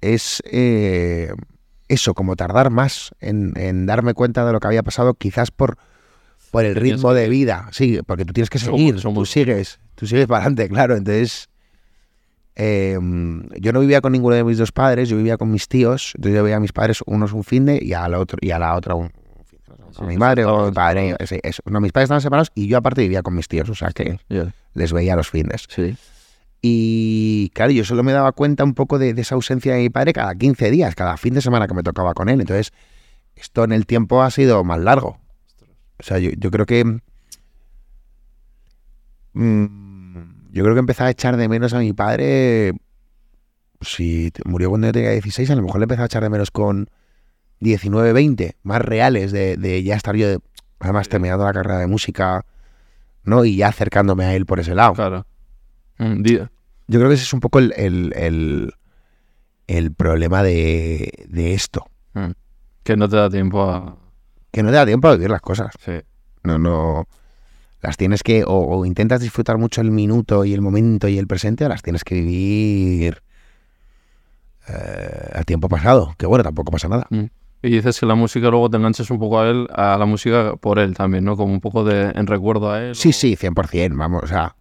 [0.00, 1.32] es eh,
[1.88, 5.78] eso, como tardar más en, en darme cuenta de lo que había pasado, quizás por,
[6.50, 7.68] por el ritmo de vida.
[7.72, 10.96] Sí, porque tú tienes que seguir, somos- tú sigues, tú sigues para adelante, claro.
[10.96, 11.48] Entonces,
[12.56, 12.98] eh,
[13.60, 16.12] yo no vivía con ninguno de mis dos padres, yo vivía con mis tíos.
[16.16, 18.50] Entonces yo veía a mis padres unos un fin de y a la otro y
[18.50, 19.58] a la otra un, fin
[19.92, 21.16] Sí, mi madre o mi padre.
[21.18, 21.62] eso.
[21.66, 24.18] No, mis padres estaban separados y yo aparte vivía con mis tíos, o sea que
[24.74, 25.64] les veía los fines.
[25.68, 25.96] Sí.
[26.62, 29.88] Y claro, yo solo me daba cuenta un poco de, de esa ausencia de mi
[29.90, 32.40] padre cada 15 días, cada fin de semana que me tocaba con él.
[32.40, 32.72] Entonces,
[33.34, 35.18] esto en el tiempo ha sido más largo.
[36.00, 36.84] O sea, yo, yo creo que.
[39.32, 42.72] mm, yo creo que empecé a echar de menos a mi padre.
[43.80, 46.50] Si murió cuando yo tenía 16, a lo mejor le empecé a echar de menos
[46.50, 46.90] con
[47.60, 50.38] 19, 20, más reales, de, de ya estar yo, de-
[50.80, 52.44] además terminando la carrera de música,
[53.24, 53.44] ¿no?
[53.44, 54.94] Y ya acercándome a él por ese lado.
[54.94, 55.26] Claro.
[55.98, 56.36] Mm, di-
[56.88, 58.74] Yo creo que ese es un poco el, el, el-
[59.66, 61.86] el problema de, de esto.
[62.14, 62.30] mm.
[62.82, 63.96] Que no te da tiempo a...
[64.52, 65.72] Que no te da tiempo a vivir las cosas.
[65.84, 65.92] Sí.
[66.42, 67.06] No, no.
[67.82, 68.44] Las tienes que.
[68.44, 71.82] O, o intentas disfrutar mucho el minuto y el momento y el presente, o las
[71.82, 73.22] tienes que vivir
[74.68, 76.14] eh, a tiempo pasado.
[76.18, 77.06] Que bueno, tampoco pasa nada.
[77.10, 77.24] Mm.
[77.62, 80.54] Y dices que la música luego te enganchas un poco a él, a la música
[80.56, 81.36] por él también, ¿no?
[81.36, 82.94] Como un poco de en recuerdo a él.
[82.94, 83.96] Sí, o- sí, 100%.
[83.96, 84.56] Vamos, o sea.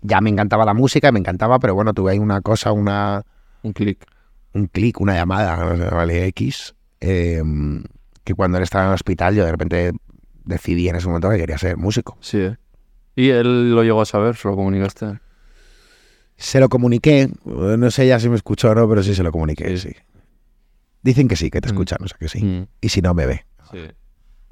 [0.00, 3.22] Ya me encantaba la música, me encantaba, pero bueno, tuve ahí una cosa, una.
[3.62, 4.04] Un clic.
[4.54, 7.42] un clic, una llamada, no sé, vale, X, eh,
[8.28, 9.92] que cuando él estaba en el hospital yo de repente
[10.44, 12.18] decidí en ese momento que quería ser músico.
[12.20, 12.56] Sí, ¿eh?
[13.16, 15.18] Y él lo llegó a saber, se lo comunicaste.
[16.36, 19.32] Se lo comuniqué, no sé ya si me escuchó o no, pero sí se lo
[19.32, 19.92] comuniqué, sí.
[21.02, 21.72] Dicen que sí, que te Mm.
[21.72, 22.44] escuchan, o sea que sí.
[22.44, 22.66] Mm.
[22.80, 23.44] Y si no, me ve.
[23.72, 23.78] Sí.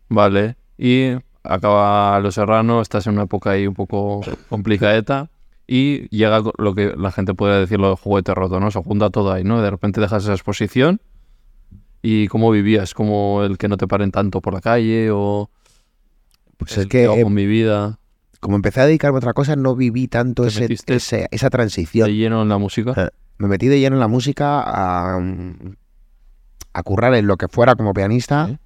[0.08, 0.56] Vale.
[0.78, 1.10] Y
[1.44, 5.30] acaba Los Serrano, estás en una época ahí un poco complicadeta.
[5.68, 8.70] Y llega lo que la gente puede decir lo de juguete roto, ¿no?
[8.70, 9.60] Se junta todo ahí, ¿no?
[9.62, 11.00] De repente dejas esa exposición.
[12.08, 12.94] ¿Y cómo vivías?
[12.94, 15.10] ¿Como el que no te paren tanto por la calle?
[15.10, 15.50] ¿O
[16.56, 17.98] Pues el es que ¿qué hago eh, con mi vida?
[18.38, 22.06] como empecé a dedicarme a otra cosa, no viví tanto ese, esa transición.
[22.06, 22.92] ¿Te lleno en la música?
[22.96, 25.18] Eh, Me metí de lleno en la música a,
[26.74, 28.60] a currar en lo que fuera como pianista.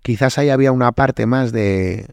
[0.00, 2.06] Quizás ahí había una parte más de.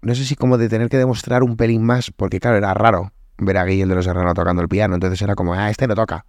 [0.00, 3.12] No sé si como de tener que demostrar un pelín más, porque claro, era raro
[3.36, 4.94] ver a Guillermo de los Serrano tocando el piano.
[4.94, 6.24] Entonces era como, ah, este no toca.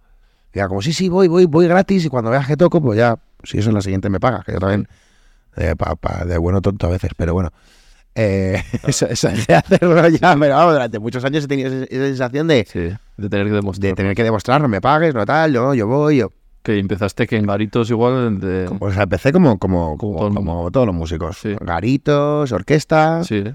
[0.58, 2.04] Era como, sí, sí, voy, voy, voy gratis.
[2.04, 4.44] Y cuando veas que toco, pues ya, si eso en la siguiente me pagas.
[4.44, 4.88] Que yo también,
[5.56, 7.50] eh, pa- pa- de bueno tonto a veces, pero bueno.
[8.14, 12.04] Eh, eso, eso de hacerlo ya, pero vamos, durante muchos años he tenido esa, esa
[12.06, 12.80] sensación de, Sí,
[13.18, 13.90] de tener que demostrar.
[13.90, 16.30] de tener que demostrar, no me pagues, no tal, yo, yo voy, yo.
[16.62, 18.68] Que empezaste que en garitos igual de...
[18.80, 21.36] O sea, empecé como, como, Como como, todo el como todos los músicos.
[21.38, 21.54] Sí.
[21.60, 23.22] Garitos, orquesta.
[23.22, 23.54] Sí, ¿eh?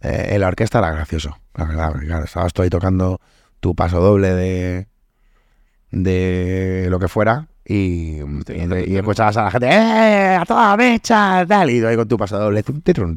[0.00, 1.92] Eh, en la orquesta era gracioso, la verdad.
[2.00, 3.20] claro, estabas tú ahí tocando
[3.60, 4.86] tu paso doble de,
[6.02, 8.22] de lo que fuera y, y,
[8.86, 10.36] y escuchabas a la gente, ¡eh!
[10.40, 11.44] ¡A toda mecha!
[11.46, 13.16] Tal, y tú ahí con tu tum,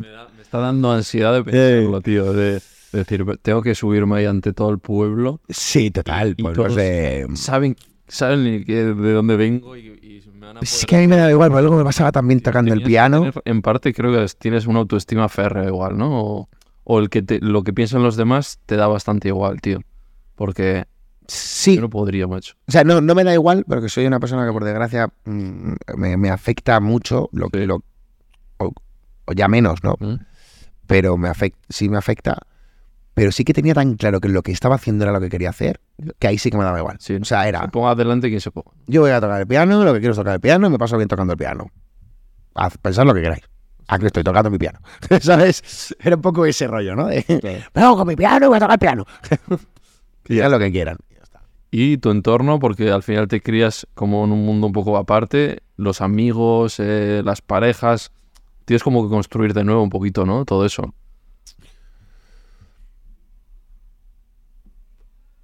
[0.00, 2.32] Me, da- me está dando ansiedad de pensarlo, tío.
[2.32, 2.60] De
[2.92, 5.40] decir, tengo que subirme ahí ante todo el pueblo.
[5.48, 6.34] Sí, total.
[6.38, 7.38] Y Pues todos-.
[7.38, 7.76] Saben,
[8.08, 11.30] saben de dónde vengo y, y me van a Es que a mí me da
[11.30, 13.18] igual, porque algo me pasaba también tocando el piano.
[13.20, 16.20] tener- en parte creo que es- tienes una autoestima férrea igual, ¿no?
[16.24, 16.48] O,
[16.84, 19.80] o el que te- lo que piensan los demás te da bastante igual, tío.
[20.34, 20.86] Porque
[21.32, 22.54] Sí, yo no podría, macho.
[22.66, 25.72] O sea, no, no me da igual, porque soy una persona que por desgracia mm,
[25.96, 27.66] me, me afecta mucho, lo que Sí.
[27.66, 27.84] lo,
[28.58, 28.72] o,
[29.26, 29.96] o ya menos, ¿no?
[30.00, 30.14] ¿Mm?
[30.88, 32.38] Pero me afecta, sí me afecta.
[33.14, 35.50] Pero sí que tenía tan claro que lo que estaba haciendo era lo que quería
[35.50, 35.80] hacer,
[36.18, 36.96] que ahí sí que me daba igual.
[37.00, 38.70] Sí, O sea, era, Se ponga adelante quien se ponga.
[38.86, 40.78] yo voy a tocar el piano, lo que quiero es tocar el piano, y me
[40.78, 41.68] paso bien tocando el piano.
[42.54, 43.42] Haz, pensad lo que queráis.
[43.88, 44.80] Aquí estoy tocando mi piano.
[45.20, 45.94] ¿Sabes?
[46.00, 47.06] Era un poco ese rollo, ¿no?
[47.06, 47.24] De,
[47.74, 49.04] me hago con mi piano y voy a tocar el piano.
[50.24, 50.96] que lo que quieran.
[51.70, 55.60] Y tu entorno, porque al final te crías como en un mundo un poco aparte,
[55.76, 58.10] los amigos, eh, las parejas,
[58.64, 60.44] tienes como que construir de nuevo un poquito, ¿no?
[60.44, 60.94] Todo eso.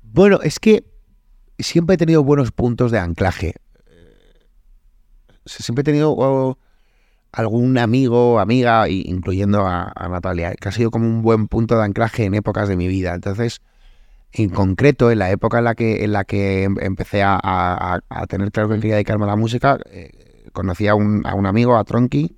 [0.02, 0.84] Bueno, es que
[1.58, 3.54] siempre he tenido buenos puntos de anclaje.
[5.44, 6.58] siempre he tenido
[7.32, 11.84] algún amigo, amiga, i- incluyendo a Natalia, que ha sido como un buen punto de
[11.84, 13.14] anclaje en épocas de mi vida.
[13.14, 13.60] Entonces,
[14.32, 18.00] en concreto, en la época en la que, en la que em- empecé a, a-
[18.08, 20.10] a- tener claro que quería dedicarme a la música, eh,
[20.52, 22.36] conocí a un, a un amigo, a Tronqui,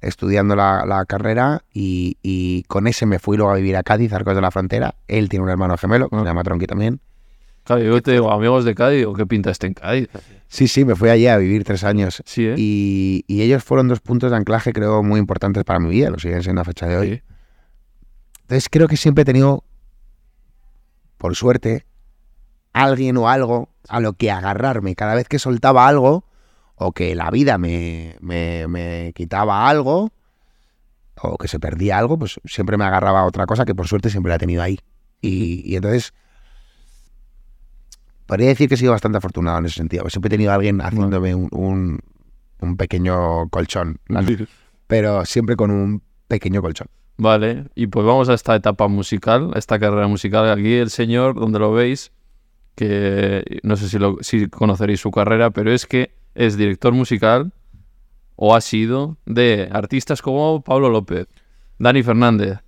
[0.00, 4.12] estudiando la, la carrera y, y con ese me fui luego a vivir a Cádiz,
[4.12, 4.94] Arcos de la Frontera.
[5.08, 6.20] Él tiene un hermano gemelo, que Ah.
[6.20, 7.00] se llama Tronqui también.
[7.64, 10.08] Claro, yo te digo, amigos de Cádiz, digo, ¿qué pinta este en Cádiz?
[10.46, 12.22] Sí, sí, me fui allí a vivir tres años.
[12.24, 12.54] Sí, ¿eh?
[12.56, 16.18] Y, y ellos fueron dos puntos de anclaje, creo, muy importantes para mi vida, lo
[16.20, 17.10] siguen siendo a fecha de hoy.
[17.16, 17.22] Sí.
[18.42, 19.64] Entonces creo que siempre he tenido,
[21.18, 21.86] por suerte,
[22.72, 24.94] alguien o algo a lo que agarrarme.
[24.94, 26.24] Cada vez que soltaba algo,
[26.74, 30.10] o que la vida me, me- me quitaba algo,
[31.22, 34.10] o que se perdía algo, pues siempre me agarraba a otra cosa que por suerte
[34.10, 34.78] siempre la he tenido ahí.
[35.22, 36.12] Y, y entonces,
[38.26, 40.08] podría decir que he sido bastante afortunado en ese sentido.
[40.10, 42.00] Siempre he tenido a alguien haciéndome un, un-
[42.60, 43.98] un pequeño colchón,
[44.86, 46.88] pero siempre con un pequeño colchón.
[47.18, 50.50] Vale, y pues vamos a esta etapa musical, a esta carrera musical.
[50.50, 52.12] Aquí el señor, donde lo veis,
[52.74, 57.52] que no sé si, lo, si conoceréis su carrera, pero es que es director musical
[58.36, 61.26] o ha sido de artistas como Pablo López,
[61.78, 62.58] Dani Fernández,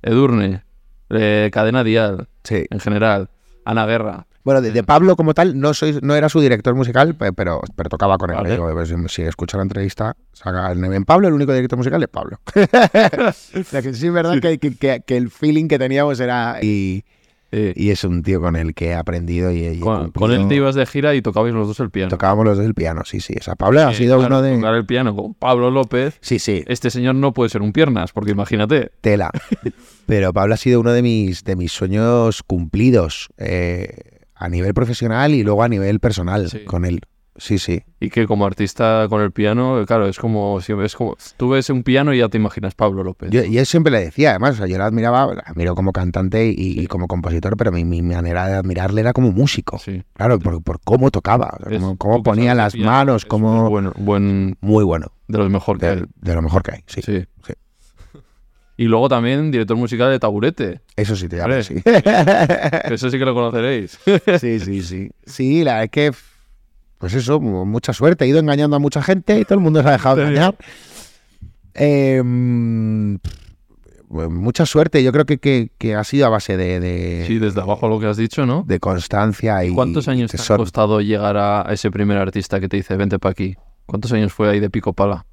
[0.00, 0.64] Edurne,
[1.10, 2.64] eh, Cadena Dial, Sí.
[2.70, 3.28] en general,
[3.66, 4.26] Ana Guerra.
[4.44, 7.60] Bueno, de, de Pablo como tal, no soy, no era su director musical, pe- pero,
[7.76, 8.36] pero tocaba con él.
[8.36, 8.50] Vale.
[8.52, 12.02] Digo, pues, si, si escucha la entrevista, saca el en Pablo, el único director musical
[12.02, 12.40] es Pablo.
[12.54, 16.58] o sea que sí es verdad que, que- que- que el feeling que teníamos era.
[16.62, 17.04] Y,
[17.50, 20.48] Eh, y es un tío con el que he aprendido y, y con, con él
[20.48, 22.10] te ibas de gira y tocabais los dos el piano.
[22.10, 23.34] Tocábamos los dos el piano, sí, sí.
[23.40, 24.54] O sea, Pablo ha sido claro, uno de.
[24.56, 26.18] Tocar el piano con Pablo López.
[26.20, 28.90] Sí, sí, Este señor no puede ser un piernas, porque imagínate.
[29.00, 29.30] tela.
[30.06, 35.34] Pero Pablo ha sido uno de mis, de mis sueños cumplidos eh, a nivel profesional
[35.34, 36.64] y luego a nivel personal Sí.
[36.64, 37.00] con él.
[37.40, 37.84] Sí, sí.
[38.00, 41.84] Y que como artista con el piano, claro, es como, es como tú ves un
[41.84, 43.30] piano y ya te imaginas Pablo López.
[43.30, 45.92] Yo, y él siempre le decía, además, o sea, yo la admiraba, la admiro como
[45.92, 49.78] cantante y, y como compositor, pero mi, mi manera de admirarle era como músico.
[49.78, 50.02] Sí.
[50.14, 53.66] Claro, por, por cómo tocaba, o sea, Es- cómo, ponía las piano, manos, cómo...
[53.66, 56.02] un buen, buen- Muy bueno, de los mejor que de, hay.
[56.16, 57.02] de lo mejor que hay, sí.
[57.02, 57.24] Sí.
[58.78, 60.80] Y luego también director musical de Taburete.
[60.96, 61.64] Eso sí te llamo, Vale.
[61.64, 61.74] sí.
[62.94, 63.98] Eso sí que lo conoceréis.
[64.40, 65.10] sí, sí, sí.
[65.26, 66.12] Sí, la verdad es que,
[66.98, 68.24] pues eso, mu- mucha suerte.
[68.24, 70.54] He ido engañando a mucha gente y todo el mundo se ha dejado engañar.
[71.74, 73.16] Eh, mm,
[74.08, 77.38] pues mucha suerte, yo creo que, que- que ha sido a base de, de, Sí,
[77.40, 78.62] desde abajo lo que has dicho, ¿no?
[78.66, 82.76] de constancia y ¿Cuántos años te ha costado llegar a ese primer artista que te
[82.76, 83.56] dice, vente para aquí?
[83.86, 85.26] ¿Cuántos años fue ahí de pico pala?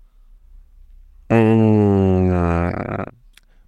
[1.29, 2.31] Mm,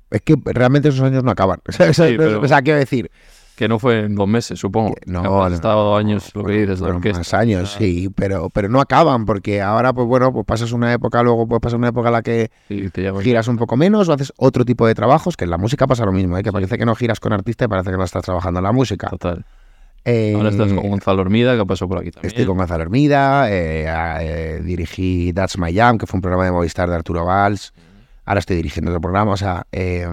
[0.10, 1.60] Es que realmente esos años no acaban.
[1.68, 3.12] O sea, Sí, o sea, quiero decir,
[3.56, 4.94] Que no fue en dos meses, supongo.
[5.06, 7.18] no, no, estado años, lo que dices, de fueron orquesta.
[7.20, 10.94] más años, Ah, sí, pero, pero no acaban, porque ahora, pues bueno, pues pasas una
[10.94, 13.22] época, luego pues pasas una época en la que sí, te llaman.
[13.24, 16.06] giras un poco menos o haces otro tipo de trabajos, que en la música pasa
[16.06, 16.44] lo mismo, ¿eh?
[16.44, 18.72] que parece que no giras con artista y parece que no estás trabajando en la
[18.72, 19.10] música.
[19.10, 19.44] Total.
[20.06, 22.30] Eh, Ahora estás con Gonzalo Hermida, que pasó por aquí también.
[22.30, 23.88] Estoy con Gonzalo Hermida, eh,
[24.22, 27.74] eh, dirigí That's My Jam, que fue un programa de Movistar de Arturo Valls.
[28.28, 30.06] Ahora estoy dirigiendo otro programa, o sea, eh,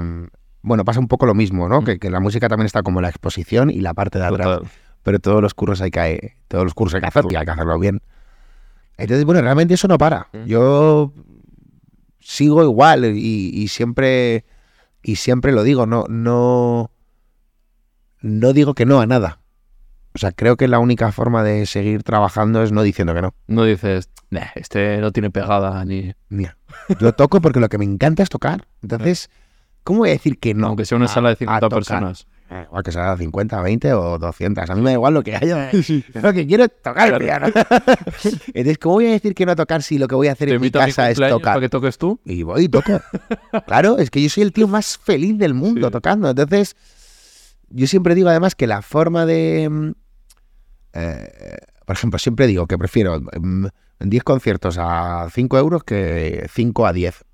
[0.62, 1.82] bueno, pasa un poco lo mismo, ¿no?
[1.82, 1.84] Mm.
[1.84, 4.46] Que, que la música también está como la exposición y la parte de atrás.
[4.46, 4.70] Total.
[5.02, 7.50] Pero todos los cursos hay que, todos los cursos hay que hacerlo y hay que
[7.50, 8.00] hacerlo bien.
[8.96, 10.28] Entonces, bueno, realmente eso no para.
[10.32, 10.44] Mm.
[10.46, 11.12] Yo
[12.20, 14.46] sigo igual y, y siempre
[15.04, 16.90] y siempre lo digo, no, no,
[18.22, 19.40] no digo que no a nada.
[20.14, 23.34] O sea, creo que la única forma de seguir trabajando es no diciendo que no.
[23.46, 26.12] No dices, "Nah, este no tiene pegada ni.
[26.28, 26.56] Mira,
[27.00, 28.66] yo toco porque lo que me encanta es tocar.
[28.82, 29.30] Entonces,
[29.84, 30.66] ¿cómo voy a decir que no?
[30.68, 31.78] Aunque sea una a- sala de a 50 tocar?
[31.78, 32.26] personas.
[32.50, 34.68] Eh, Igual que sea 50, 20 o 200.
[34.68, 35.70] A mí me da igual lo que haya.
[36.22, 37.46] Lo que quiero es tocar el piano.
[38.54, 40.48] Entonces, ¿cómo voy a decir que no a tocar si lo que voy a hacer
[40.48, 41.40] Te en mi invito a mi casa es tocar?
[41.54, 42.20] para que toques tú.
[42.24, 43.00] Y voy y toco.
[43.66, 45.92] claro, es que yo soy el tío más feliz del mundo Sí.
[45.92, 46.28] tocando.
[46.28, 46.76] Entonces,
[47.70, 49.68] yo siempre digo además que la forma de...
[49.70, 49.90] mm,
[50.92, 51.56] eh,
[51.86, 53.66] por ejemplo, siempre digo que prefiero mm,
[54.00, 57.24] 10 conciertos a 5 euros que 5 a 10.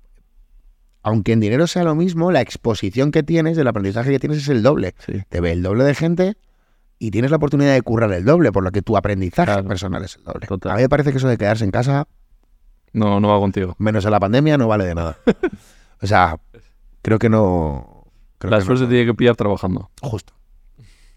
[1.03, 4.49] Aunque en dinero sea lo mismo, la exposición que tienes, el aprendizaje que tienes es
[4.49, 4.93] el doble.
[4.99, 5.23] Sí.
[5.29, 6.37] Te ve el doble de gente
[6.99, 9.67] y tienes la oportunidad de currar el doble, por lo que tu aprendizaje Claro.
[9.67, 10.45] personal es el doble.
[10.45, 10.73] Total.
[10.73, 12.07] A mí me parece que eso de quedarse en casa
[12.93, 13.75] No, no va contigo.
[13.79, 15.17] menos en la pandemia, no vale de nada.
[16.01, 16.39] o sea,
[17.01, 18.05] creo que no.
[18.37, 18.89] Creo La que suerte no.
[18.89, 19.89] tiene que pillar trabajando.
[20.01, 20.33] Justo.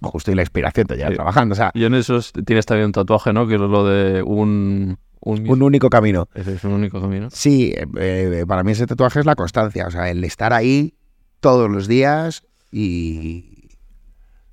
[0.01, 1.15] Justo y la inspiración te lleva Sí.
[1.17, 1.53] trabajando.
[1.53, 3.47] O sea, Y en esos tienes también un tatuaje, ¿no?
[3.47, 4.99] Que es lo de un...
[5.27, 6.29] Un, un único camino.
[6.35, 7.29] Ese es un único camino.
[7.31, 9.87] Sí, eh, eh, para mí ese tatuaje es la constancia.
[9.87, 10.95] O sea, el estar ahí
[11.41, 13.69] todos los días y.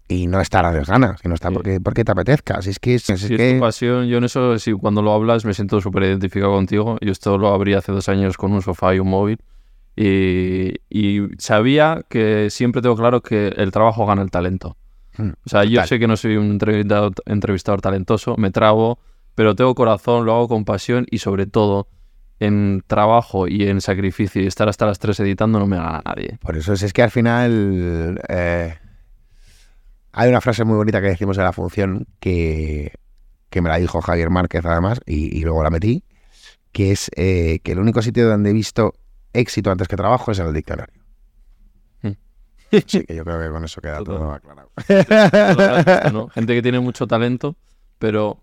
[0.07, 1.53] y no estar a ganas, y no está Sí.
[1.55, 2.61] porque, porque te apetezca.
[2.61, 5.01] Si es que, es, es Si es que tu pasión, yo en eso, sí, cuando
[5.01, 6.97] lo hablas me siento súper identificado contigo.
[7.01, 9.39] Yo esto lo abrí hace dos años con un sofá y un móvil.
[9.95, 14.77] Y, y sabía que siempre tengo claro que el trabajo gana el talento.
[15.17, 15.87] Mm, O sea, yo total.
[15.89, 18.99] sé que no soy un entrevistador, entrevistador talentoso, me trabo,
[19.35, 21.87] pero tengo corazón, lo hago con pasión y sobre todo
[22.39, 26.39] en trabajo y en sacrificio y estar hasta las 3 editando no me gana nadie.
[26.41, 28.75] Por eso es, es que al final eh,
[30.11, 32.93] hay una frase muy bonita que decimos en la función que,
[33.49, 36.03] que me la dijo Javier Márquez además y, y luego la metí,
[36.71, 38.95] que es eh, que el único sitio donde he visto
[39.33, 41.01] éxito antes que trabajo es en el diccionario.
[42.01, 42.11] Mm.
[42.87, 44.15] Sí, que yo creo que con eso queda Total.
[44.15, 44.71] todo aclarado.
[46.11, 46.27] ¿no?
[46.29, 47.55] Gente que tiene mucho talento,
[47.99, 48.39] pero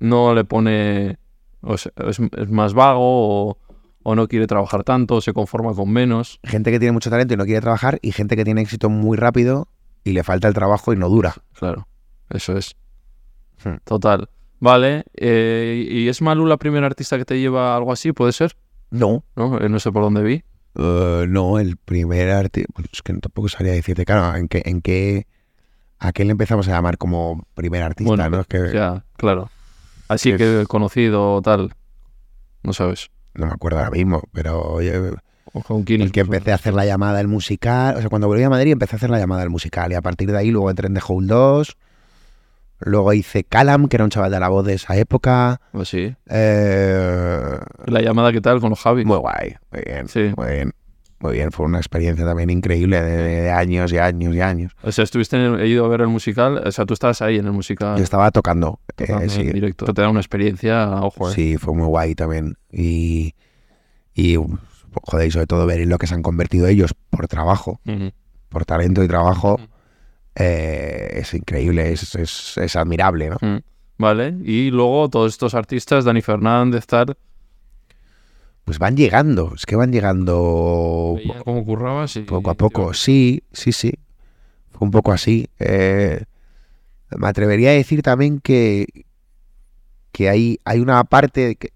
[0.00, 1.18] no le pone.
[1.60, 3.00] o sea, es, es más vago
[3.50, 3.58] o,
[4.02, 6.40] o no quiere trabajar tanto, o se conforma con menos.
[6.44, 9.16] Gente que tiene mucho talento y no quiere trabajar y gente que tiene éxito muy
[9.16, 9.68] rápido
[10.04, 11.34] y le falta el trabajo y no dura.
[11.54, 11.86] Claro,
[12.30, 12.76] eso es.
[13.62, 13.76] Hmm.
[13.84, 14.28] Total.
[14.60, 18.12] Vale, eh, ¿y es Malu la primera artista que te lleva algo así?
[18.12, 18.56] ¿Puede ser?
[18.90, 19.24] No.
[19.36, 19.60] ¿No?
[19.60, 20.42] Eh, no sé por dónde vi.
[20.74, 22.72] Eh, no, el primer artista.
[22.92, 25.26] Es que tampoco sabría decirte, claro, en qué, en qué.
[26.00, 28.08] ¿A qué le empezamos a llamar como primer artista?
[28.08, 28.40] Bueno, ¿no?
[28.40, 29.50] Es que Ya, claro.
[30.08, 31.74] Así Es- que conocido o tal.
[32.62, 33.10] No sabes.
[33.34, 34.92] no me acuerdo ahora mismo, pero oye,
[35.52, 36.34] O con quién el que incluso.
[36.36, 37.96] empecé a hacer la llamada del musical.
[37.96, 40.02] O sea, cuando volví a Madrid empecé a hacer la llamada del musical y a
[40.02, 41.76] partir de ahí luego entré en The Hole 2.
[42.80, 45.60] Luego hice Calam, que era un chaval de la voz de esa época.
[45.72, 46.14] Pues sí.
[46.28, 49.04] Eh, La llamada, ¿qué tal con los Javi?
[49.04, 50.32] muy guay, muy bien, Sí.
[50.36, 50.72] muy bien.
[51.20, 54.72] Muy bien, fue una experiencia también increíble de, de años y años y años.
[54.82, 57.38] O sea, estuviste en he ido a ver el musical, o sea, tú estabas ahí
[57.38, 57.96] en el musical.
[57.96, 59.84] Yo estaba tocando, eh, en sí, directo.
[59.84, 61.34] Eso te da una experiencia, ojo, eh.
[61.34, 62.56] Sí, fue muy guay también.
[62.70, 63.34] Y,
[64.14, 64.36] y
[65.02, 67.80] joder, y sobre todo ver en lo que se han convertido ellos por trabajo,
[68.48, 69.58] por talento y trabajo,
[70.36, 73.38] eh, es increíble, es, es, es admirable, ¿no?
[74.00, 77.16] Vale, y luego todos estos artistas, Dani Fernández, tal,
[78.68, 82.20] Pues van llegando, es que van llegando cómo currabas y...
[82.20, 82.92] poco a poco.
[82.92, 83.94] Sí, sí, sí.
[84.72, 85.48] Fue un poco así.
[85.58, 86.22] Eh,
[87.16, 89.06] me atrevería a decir también que,
[90.12, 91.72] que hay, hay una parte que,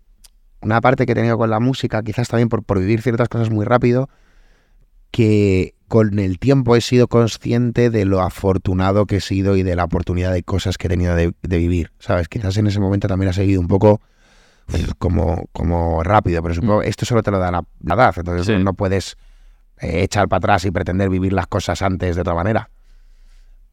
[0.61, 3.49] una parte que he tenido con la música, quizás también por, por vivir ciertas cosas
[3.49, 4.11] muy rápido,
[5.11, 9.77] que con el tiempo he sido consciente de lo afortunado que he sido y de
[9.77, 11.91] la oportunidad de cosas que he tenido de, de vivir.
[11.99, 12.29] ¿Sabes?
[12.29, 14.03] Quizás en ese momento también ha seguido un poco
[14.99, 18.63] como, como rápido, pero supongo esto solo te lo da la, la edad, entonces Sí.
[18.63, 19.17] no puedes
[19.79, 22.71] eh, echar para atrás y pretender vivir las cosas antes de otra manera.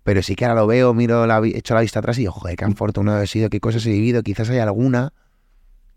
[0.03, 2.55] Pero sí que ahora lo veo, miro, la, echo la vista atrás y digo, joder,
[2.55, 4.23] qué afortunado he sido, qué cosas he vivido.
[4.23, 5.13] Quizás hay alguna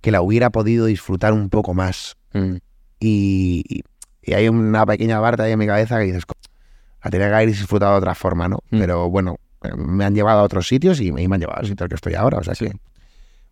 [0.00, 2.16] que la hubiera podido disfrutar un poco más.
[2.34, 2.56] Mm.
[3.00, 3.82] Y, y-
[4.24, 6.34] y hay una pequeña parte ahí en mi cabeza que dices, "Co-
[7.02, 8.58] la tenía que haber disfrutado de otra forma, ¿no?
[8.70, 8.78] Mm.
[8.80, 11.66] Pero bueno, eh, me han llevado a otros sitios y, y me han llevado al
[11.66, 12.38] sitio al que estoy ahora.
[12.38, 12.66] O sea Sí.
[12.66, 12.72] que,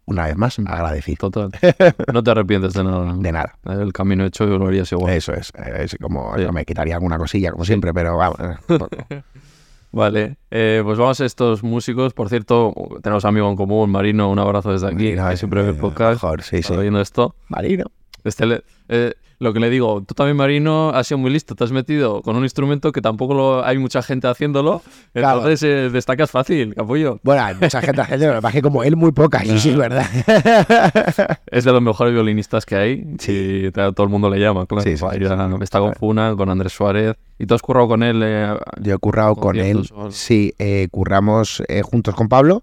[0.06, 1.30] una vez más, agradecido.
[1.30, 1.50] Total.
[2.12, 3.14] No te arrepientes de nada.
[3.16, 3.56] De nada.
[3.64, 5.12] El camino hecho lo harías igual.
[5.14, 5.52] Eso es.
[5.56, 6.44] eh, Es como, Sí.
[6.52, 8.38] me quitaría alguna cosilla, como siempre, pero vamos.
[8.40, 9.22] eh,
[9.92, 12.14] Vale, eh, pues vamos a estos músicos.
[12.14, 12.72] Por cierto,
[13.02, 15.80] tenemos amigo en común, Marino, un abrazo desde aquí, Marino, que siempre ve el eh,
[15.80, 16.22] podcast.
[16.22, 16.76] mejor, sí, sí.
[16.76, 17.34] viendo esto.
[17.48, 17.86] Marino.
[18.22, 21.54] Este eh, lo que le digo, tú también, Marino, has sido muy listo.
[21.54, 24.82] Te has metido con un instrumento que tampoco lo- hay mucha gente haciéndolo.
[25.12, 25.38] Claro.
[25.38, 27.18] Entonces eh, destacas fácil, capullo.
[27.22, 30.06] Bueno, hay mucha gente haciendo, lo que como él, muy poca, sí, sí, es verdad.
[31.46, 33.04] Es de los mejores violinistas que hay.
[33.18, 33.62] Sí.
[33.66, 34.82] Y todo el mundo le llama, claro.
[34.82, 35.50] Sí, sí, ya.
[35.62, 37.16] Está con Funa, con Andrés Suárez.
[37.38, 38.20] ¿Y tú has currado con él?
[38.22, 39.82] eh, Yo he currado con él.
[39.94, 40.10] o?
[40.10, 42.62] Sí, eh, curramos juntos con Pablo,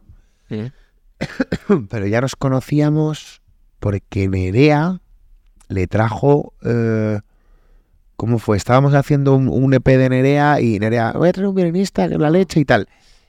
[1.89, 3.41] pero ya nos conocíamos
[3.79, 5.01] porque Nerea
[5.69, 6.53] le trajo.
[6.63, 7.19] eh,
[8.15, 8.57] ¿Cómo fue?
[8.57, 12.17] Estábamos haciendo un, un EP de Nerea y Nerea, voy a traer un violinista, que
[12.17, 12.87] la leche y tal.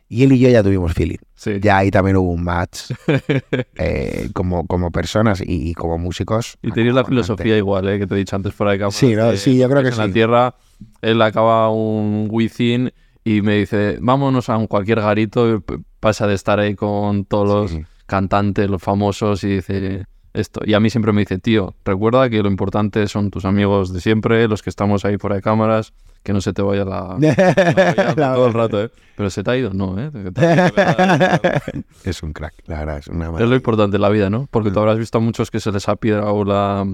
[0.09, 1.19] Y él y yo ya tuvimos feeling.
[1.35, 1.61] Sí.
[1.61, 2.93] Ya ahí también hubo un match
[3.77, 6.57] eh, como, como personas y, y como músicos.
[6.63, 7.99] Y tenéis la filosofía igual, ¿eh?
[7.99, 8.93] que te he dicho antes fuera de cámara.
[8.93, 10.13] Sí, Sí, yo creo que en la sí.
[10.13, 10.55] tierra,
[11.03, 12.91] él acaba un within
[13.25, 15.63] y me dice, vámonos a un cualquier garito.
[16.01, 17.77] pasa de estar ahí con todos Sí.
[17.81, 20.61] los cantantes, los famosos, y dice esto.
[20.65, 24.01] Y a mí siempre me dice, tío, recuerda que lo importante son tus amigos de
[24.01, 25.93] siempre, los que estamos ahí fuera de cámaras,
[26.23, 27.17] que no se te vaya la...
[27.19, 28.91] la todo el rato, ¿eh?
[29.17, 30.11] Pero se te ha ido, no, ¿eh?
[32.05, 33.57] Es un crack, la verdad, es una Es lo maravilla.
[33.57, 34.47] importante en la vida, ¿no?
[34.51, 36.87] Porque tú habrás visto a muchos que se les ha piedrado la,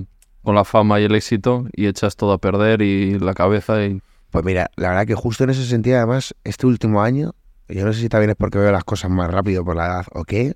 [0.43, 4.01] con la fama y el éxito y echas todo a perder y la cabeza y...
[4.31, 7.35] Pues mira, la verdad que justo en ese sentido, además, este último año,
[7.69, 10.07] yo no sé si también es porque veo las cosas más rápido por la edad
[10.13, 10.55] o qué,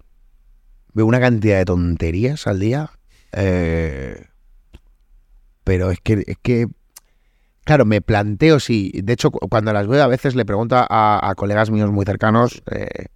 [0.95, 2.91] veo una cantidad de tonterías al día.
[3.33, 4.25] eh,
[5.65, 6.67] pero es que, es que,
[7.65, 11.29] claro, me planteo si, de hecho, cu- cuando las veo a veces le pregunto a,
[11.29, 13.07] a colegas míos muy cercanos, eh,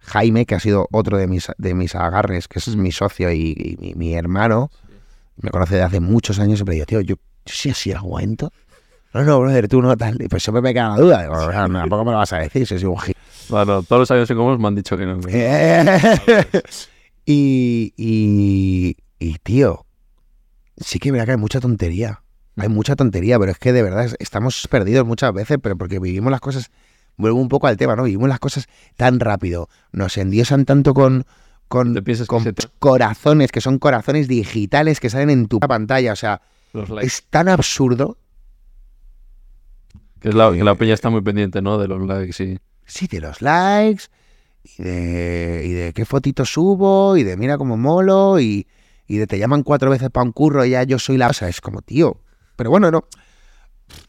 [0.00, 3.54] Jaime, que ha sido otro de mis, de mis agarres, que es mi socio y,
[3.56, 4.70] y mi, mi hermano,
[5.36, 8.50] me conoce de hace muchos años, siempre digo, tío, yo, yo sí así aguento.
[9.12, 10.16] No, no, brother, tú no tal.
[10.22, 11.22] Y pues siempre me queda la duda.
[11.22, 13.14] Digo, o sea, no, tampoco me lo vas a decir, si soy un gil.
[13.50, 15.20] Bueno, todos los años que me han dicho que no.
[17.32, 19.86] y, y, y, tío,
[20.76, 22.22] sí que verdad que hay mucha tontería.
[22.56, 25.98] Hay mucha tontería, pero es que de verdad es- estamos perdidos muchas veces, pero porque
[25.98, 26.70] vivimos las cosas,
[27.16, 28.02] vuelvo un poco al tema, ¿no?
[28.04, 31.24] Vivimos las cosas tan rápido, nos endiosan tanto con,
[31.68, 35.48] con, ¿Te piensas que con se te- corazones, que son corazones digitales que salen en
[35.48, 36.42] tu pantalla, o sea,
[37.00, 38.18] es tan absurdo.
[40.20, 41.78] Que, es la, que la peña está muy pendiente, ¿no?
[41.78, 42.58] De los likes y...
[42.84, 44.04] Sí, de los likes,
[44.64, 48.66] y de, y de qué fotitos subo, y de mira cómo molo, y,
[49.06, 51.28] y de te llaman cuatro veces para un curro y ya yo soy la...
[51.28, 52.16] O sea, es como, tío.
[52.56, 53.04] Pero bueno, no...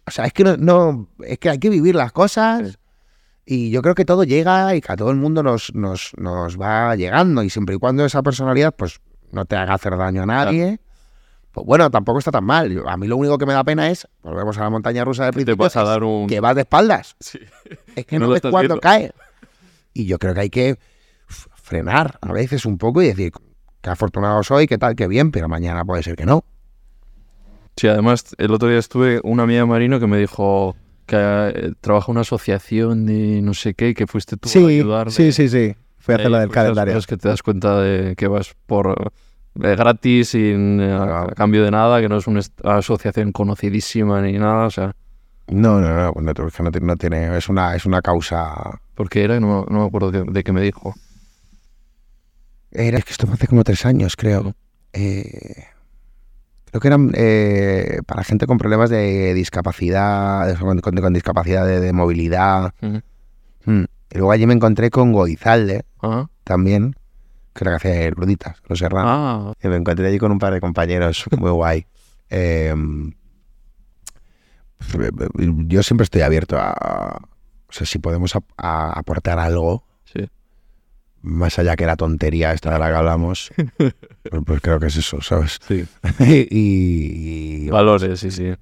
[0.06, 0.58] O sea, es que no...
[0.58, 2.80] no es que hay que vivir las cosas.
[3.46, 6.60] Y yo creo que todo llega y que a todo el mundo nos, nos, nos
[6.60, 7.44] va llegando.
[7.44, 9.02] Y siempre y cuando esa personalidad, pues,
[9.32, 10.80] no te haga hacer daño a nadie.
[11.52, 12.84] Pues bueno, tampoco está tan mal.
[12.88, 15.34] A mí lo único que me da pena es, volvemos a la montaña rusa te
[15.34, 16.28] principio, vas a dar un...
[16.28, 17.16] que vas de espaldas.
[17.20, 17.40] Sí.
[17.96, 19.12] Es que No no, ves cuándo cae.
[19.94, 20.78] Y yo creo que hay que
[21.28, 23.32] frenar a veces un poco y decir,
[23.82, 26.44] qué afortunado soy, qué tal, qué bien, pero mañana puede ser que no.
[27.76, 30.76] Sí, además, el otro día estuve una amiga de Marino que me dijo
[31.06, 34.52] que eh, trabaja en una asociación de no sé qué, y que fuiste tú a
[34.70, 35.12] ayudarle.
[35.50, 35.76] sí.
[35.98, 36.18] Fui Eh,
[36.48, 39.12] pues esas cosas que te das cuenta de que vas por
[39.62, 41.32] eh, gratis, sin eh, a, Claro.
[41.32, 44.96] a cambio de nada, que no es una asociación conocidísima ni nada, o sea,
[45.48, 48.82] No, no, no, no, es que no, no tiene, es una, es una causa.
[48.96, 50.94] Porque era, no, no me acuerdo de, de qué me dijo.
[52.72, 54.56] Era, es que esto fue hace como tres años, creo.
[54.94, 55.66] Eh,
[56.66, 61.80] creo que eran eh, para gente con problemas de discapacidad, con, con- con discapacidad de,
[61.80, 62.74] de movilidad.
[62.82, 63.02] Ujú.
[63.66, 63.84] Mm.
[64.12, 65.86] Y luego allí me encontré con Goizalde
[66.44, 66.96] también,
[67.54, 69.10] que era que hacía ruditas, los serranos.
[69.12, 71.86] ah, Y me encontré allí con un par de compañeros muy guay.
[72.30, 72.74] Eh,
[75.68, 77.22] yo siempre estoy abierto a...
[77.74, 80.30] O sea, si podemos ap- aportar algo, sí.
[81.24, 83.94] más allá que la tontería esta de la que hablamos, pues,
[84.46, 85.60] pues creo que es eso, ¿sabes?
[85.68, 85.84] Sí.
[86.20, 88.54] y, y- Valores, sí, sí.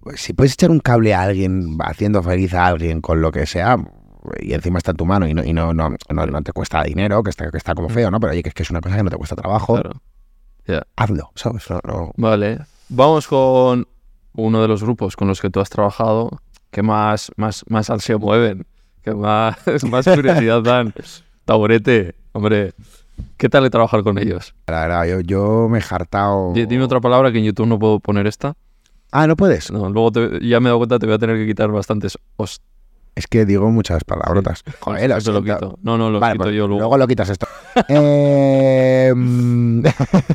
[0.00, 3.46] pues, si puedes echar un cable a alguien, haciendo feliz a alguien con lo que
[3.46, 3.76] sea,
[4.40, 6.82] y encima está en tu mano y no, y no, no, no, no te cuesta
[6.82, 8.18] dinero, que está, que está como feo, ¿no?
[8.18, 10.00] Pero oye, que es que es una cosa que no te cuesta trabajo, Claro.
[10.96, 11.68] hazlo, ¿sabes?
[11.70, 12.58] No- no- Vale.
[12.88, 13.86] Vamos con
[14.32, 16.40] uno de los grupos con los que tú has trabajado
[16.74, 18.66] que más, más, más ansia mueven,
[19.02, 19.56] que más,
[19.88, 20.92] más curiosidad dan.
[21.44, 22.72] Taburete, hombre,
[23.36, 24.54] ¿qué tal de trabajar con ellos?
[24.66, 26.52] La verdad, yo, yo me he hartado.
[26.52, 28.54] Di- Dime otra palabra que en YouTube no puedo poner esta.
[29.12, 29.70] Ah, no puedes.
[29.70, 32.18] No, luego te- ya me he dado cuenta te voy a tener que quitar bastantes.
[33.14, 34.64] Es que digo muchas palabrotas.
[34.80, 35.78] Joder, lo te lo quito.
[35.82, 36.80] No, no, lo Vale, quito pues yo luego.
[36.80, 37.46] luego lo quitas esto.
[37.88, 39.12] Eh,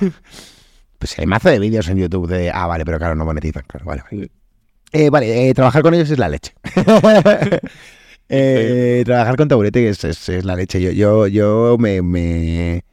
[1.00, 2.50] pues hay mazo de vídeos en YouTube de.
[2.52, 3.64] Ah, vale, pero claro, no monetizan.
[3.68, 4.32] Claro, vale, vale.
[4.92, 6.54] Eh, vale, eh, trabajar con ellos es la leche.
[8.32, 10.80] Eh, trabajar con taburete es, es- es la leche.
[10.80, 12.84] Yo, yo, yo me, me-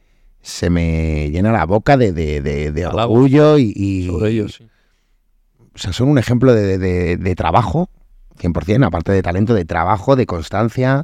[0.41, 4.67] se me llena la boca de, de, de- orgullo y, y- Sobre ellos, sí.
[5.75, 7.87] o sea, son un ejemplo de, trabajo,
[8.39, 11.03] 100%, aparte de talento, de trabajo, de constancia,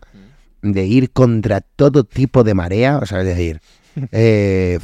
[0.64, 2.98] de ir contra todo tipo de marea.
[2.98, 3.62] O sea, es decir,
[4.12, 4.80] eh,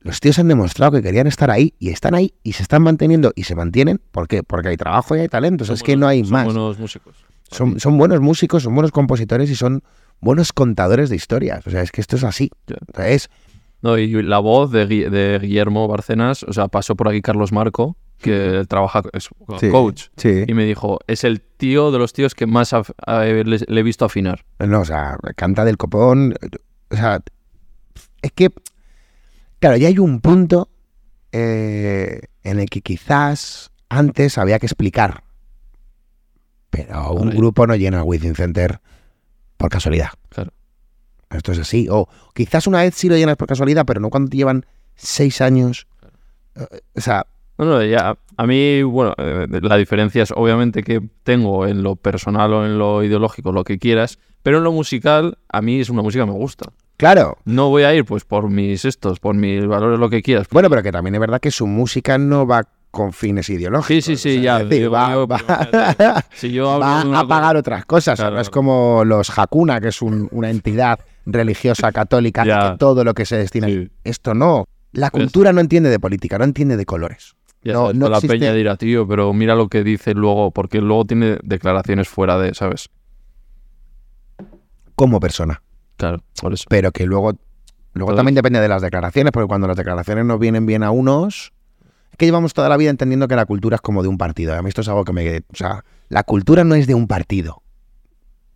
[0.00, 3.32] los tíos han demostrado que querían estar ahí y están ahí y se están manteniendo
[3.36, 4.00] y se mantienen.
[4.10, 4.42] ¿Por qué?
[4.42, 5.64] Porque hay trabajo y hay talento.
[5.64, 6.44] Son es que no buenos- hay son más.
[6.46, 7.16] buenos músicos.
[7.50, 9.82] Son, son buenos músicos, son buenos compositores y son
[10.20, 11.66] buenos contadores de historias.
[11.66, 12.50] O sea, es que esto es así.
[12.66, 12.76] Ya.
[12.92, 13.28] O sea, es,
[13.82, 17.50] No, y la voz de, Gui- de Guillermo Barcenas, o sea, pasó por aquí Carlos
[17.50, 19.70] Marco, que trabaja, es Sí.
[19.70, 20.44] coach, sí.
[20.46, 23.80] y me dijo, es el tío de los tíos que más af- a- le, le
[23.80, 24.44] he visto afinar.
[24.58, 26.34] No, o sea, canta del copón.
[26.90, 27.20] O sea,
[28.20, 28.50] es que,
[29.60, 30.68] claro, ya hay un punto
[31.32, 35.22] eh, en el que quizás antes había que explicar.
[36.70, 38.80] Pero un grupo no llena el Within Center
[39.56, 40.10] por casualidad.
[40.28, 40.52] Claro.
[41.30, 41.88] Esto es así.
[41.90, 45.40] O quizás una vez sí lo llenas por casualidad, pero no cuando te llevan seis
[45.40, 45.86] años.
[46.56, 47.26] Eh, O sea,
[47.58, 51.96] No, no, ya, a mí, bueno, eh, la diferencia es obviamente que tengo en lo
[51.96, 55.90] personal o en lo ideológico lo que quieras, pero en lo musical, a mí es
[55.90, 56.70] una música que me gusta.
[57.00, 57.36] Claro.
[57.44, 60.46] No voy a ir pues por mis estos, por mis valores, lo que quieras.
[60.50, 64.04] Bueno, pero que también es verdad que su música no va con fines ideológicos.
[64.04, 64.64] Sí, sí, sí, O sea, ya.
[64.64, 68.18] decir, va, yo, va- si yo va a pagar otras cosas.
[68.18, 68.34] Claro.
[68.36, 73.14] No es como los Hakuna, que es un- una entidad religiosa católica que todo lo
[73.14, 73.66] que se destina.
[73.68, 73.88] Sí.
[74.04, 74.64] Esto no.
[74.92, 77.34] La Pues- cultura no entiende de política, no entiende de colores.
[77.62, 80.50] Ya no, sabes, no la existe- peña dirá, tío, pero mira lo que dice luego,
[80.50, 82.88] porque luego tiene declaraciones fuera de, ¿sabes?
[84.96, 85.62] como persona.
[86.00, 86.64] Claro, por eso.
[86.70, 87.34] Pero que luego,
[87.92, 91.52] luego también depende de las declaraciones, porque cuando las declaraciones nos vienen bien a unos,
[92.10, 94.54] es que llevamos toda la vida entendiendo que la cultura es como de un partido.
[94.54, 95.36] A mí esto es algo que me...
[95.40, 97.62] O sea, la cultura no es de un partido,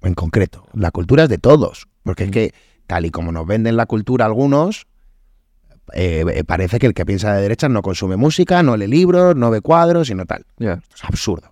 [0.00, 0.66] en concreto.
[0.72, 1.86] La cultura es de todos.
[2.02, 2.54] Porque es que,
[2.86, 4.86] tal y como nos venden la cultura algunos,
[5.92, 9.36] eh, eh, parece que el que piensa de derecha no consume música, no lee libros,
[9.36, 10.44] no ve cuadros, sino tal.
[10.74, 11.48] Esto es absurdo.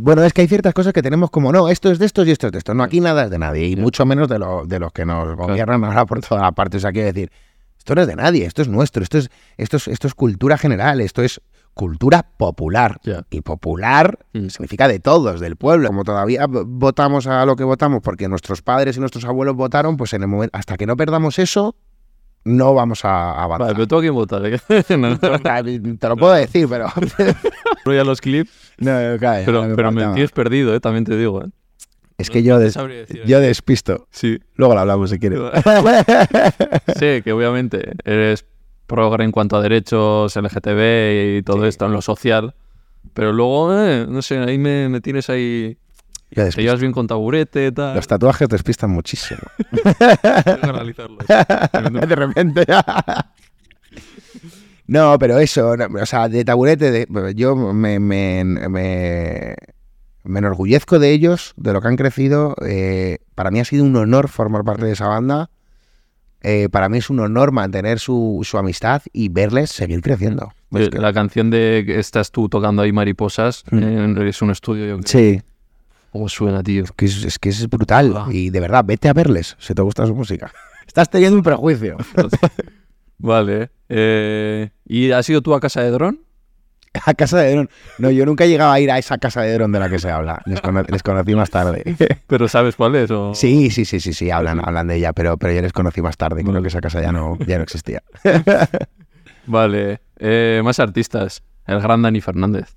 [0.00, 2.30] Bueno, es que hay ciertas cosas que tenemos como, no, esto es de estos y
[2.30, 2.74] esto es de estos.
[2.76, 5.34] No, aquí nada es de nadie, y mucho menos de, lo- de los que nos
[5.36, 6.76] gobiernan ahora por toda la parte.
[6.76, 7.30] O sea, quiero decir,
[7.78, 10.58] esto no es de nadie, esto es nuestro, esto es, esto es, esto es cultura
[10.58, 11.40] general, esto es
[11.72, 13.00] cultura popular.
[13.30, 14.48] Y popular Mm.
[14.48, 15.88] significa de todos, del pueblo.
[15.88, 20.12] Como todavía votamos a lo que votamos porque nuestros padres y nuestros abuelos votaron, pues
[20.12, 21.74] en el momento, hasta que no perdamos eso,
[22.44, 23.74] no vamos a avanzar.
[23.74, 24.42] Vale, pero tú a quién votas.
[24.90, 26.86] no, Te lo puedo decir, pero...
[27.86, 30.80] no ya los clips, no, calla, pero, me pero me tienes perdido, ¿eh?
[30.80, 31.48] También te digo, ¿eh?
[32.18, 33.22] Es que yo, des- sabría decir.
[33.24, 34.06] yo despisto.
[34.10, 34.38] Sí.
[34.56, 35.40] Luego lo hablamos si quieres.
[36.98, 38.44] Sí, que obviamente eres
[38.86, 41.68] progre en cuanto a derechos LGTB y todo Sí.
[41.68, 42.54] esto en lo social,
[43.14, 45.78] pero luego, eh, no sé, ahí me, me tienes ahí...
[46.30, 46.60] Yo Te despisto.
[46.62, 47.96] llevas bien con taburete, tal.
[47.96, 49.40] Los tatuajes despistan muchísimo.
[50.44, 51.18] Tengo que analizarlo.
[52.06, 52.64] de repente.
[54.86, 59.54] no, pero eso, no, o sea, de taburete, de- yo me, me, me,
[60.24, 62.54] me enorgullezco de ellos, de lo que han crecido.
[62.66, 65.50] eh, para mí ha sido un honor formar parte de esa banda.
[66.42, 70.52] Eh, para mí es un honor mantener su, su amistad y verles seguir creciendo.
[70.72, 73.78] Que- La canción de que estás tú tocando ahí mariposas Mm.
[73.82, 75.06] en- es un estudio, yo creo.
[75.08, 75.42] sí,
[76.12, 76.84] ¿Cómo suena, tío?
[76.96, 78.14] que es, es que es brutal.
[78.16, 78.26] Ah.
[78.30, 80.52] Y de verdad, vete a verles si te gusta su música.
[80.86, 81.96] Estás teniendo un prejuicio.
[83.18, 83.70] Vale.
[83.88, 86.20] eh, ¿Y has ido tú a casa de Dron?
[87.06, 87.70] A casa de Dron.
[87.98, 90.00] No, yo nunca he llegado a ir a esa casa de Dron de la que
[90.00, 90.42] se habla.
[90.46, 91.94] Les, cono- les conocí más tarde.
[92.26, 93.10] ¿Pero sabes cuál es?
[93.12, 93.32] O...
[93.34, 96.16] Sí, sí, sí, sí, sí, hablan, hablan de ella, pero, pero yo les conocí más
[96.16, 96.42] tarde.
[96.42, 98.02] Creo que esa casa ya no, ya no existía.
[99.46, 100.00] Vale.
[100.18, 101.42] eh, más artistas.
[101.66, 102.74] El gran Dani Fernández.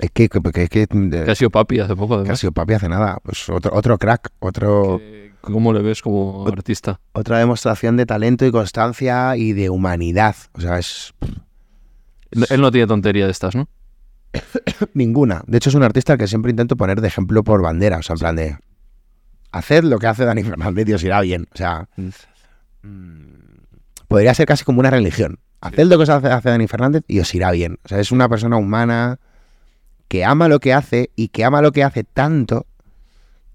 [0.00, 2.40] Es que, que, que, que- Que ha sido papi hace poco, que ha además.
[2.40, 3.18] sido papi hace nada.
[3.22, 5.00] Pues otro, otro crack, otro,
[5.40, 7.00] ¿Cómo le ves como artista?
[7.12, 10.34] otra demostración de talento y constancia y de humanidad.
[10.52, 11.14] O sea, es
[12.50, 13.68] Él no tiene tontería de estas, ¿no?
[14.94, 15.42] ninguna.
[15.46, 17.98] De hecho, es un artista al que siempre intento poner de ejemplo por bandera.
[17.98, 18.56] O sea, en plan de.
[19.52, 21.46] Haced lo que hace Dani Fernández y os irá bien.
[21.54, 21.88] O sea,
[22.82, 23.20] mm,
[24.08, 25.38] podría ser casi como una religión.
[25.62, 27.78] Haced lo que hace, hace Dani Fernández y os irá bien.
[27.84, 29.18] O sea, es una persona humana
[30.08, 32.66] que ama lo que hace y que ama lo que hace tanto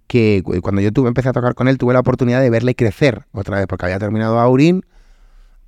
[0.07, 2.75] que cu- cuando yo tuve, empecé a tocar con él tuve la oportunidad de verle
[2.75, 4.85] crecer otra vez porque había terminado Aurín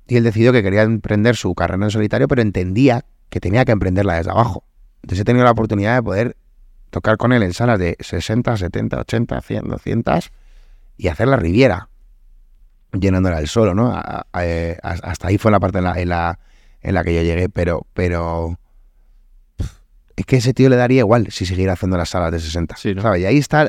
[0.06, 3.72] y él decidió que quería emprender su carrera en solitario pero entendía que tenía que
[3.72, 4.64] emprenderla desde abajo.
[5.02, 6.36] Entonces he tenido la oportunidad de poder
[6.90, 10.30] tocar con él en salas de 60, 70, 80, 100, 200
[10.96, 11.88] y hacer la Riviera
[12.92, 14.00] llenándola el solo, ¿no?
[14.40, 16.38] Eh, hasta ahí fue la parte en la, en la,
[16.80, 18.58] en la que yo llegué, pero, pero
[20.16, 22.94] es que ese tío le daría igual si siguiera haciendo las salas de 60, Sí,
[22.94, 23.02] ¿no?
[23.02, 23.22] ¿sabes?
[23.22, 23.68] Y ahí está,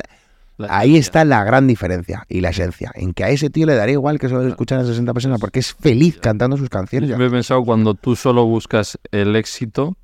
[0.58, 3.74] La- ahí está la gran diferencia y la esencia, en que a ese tío le
[3.74, 7.10] daría igual que solo escuchar a 60 personas porque es feliz cantando sus canciones.
[7.10, 9.96] Yo me he pensado cuando tú solo buscas el éxito,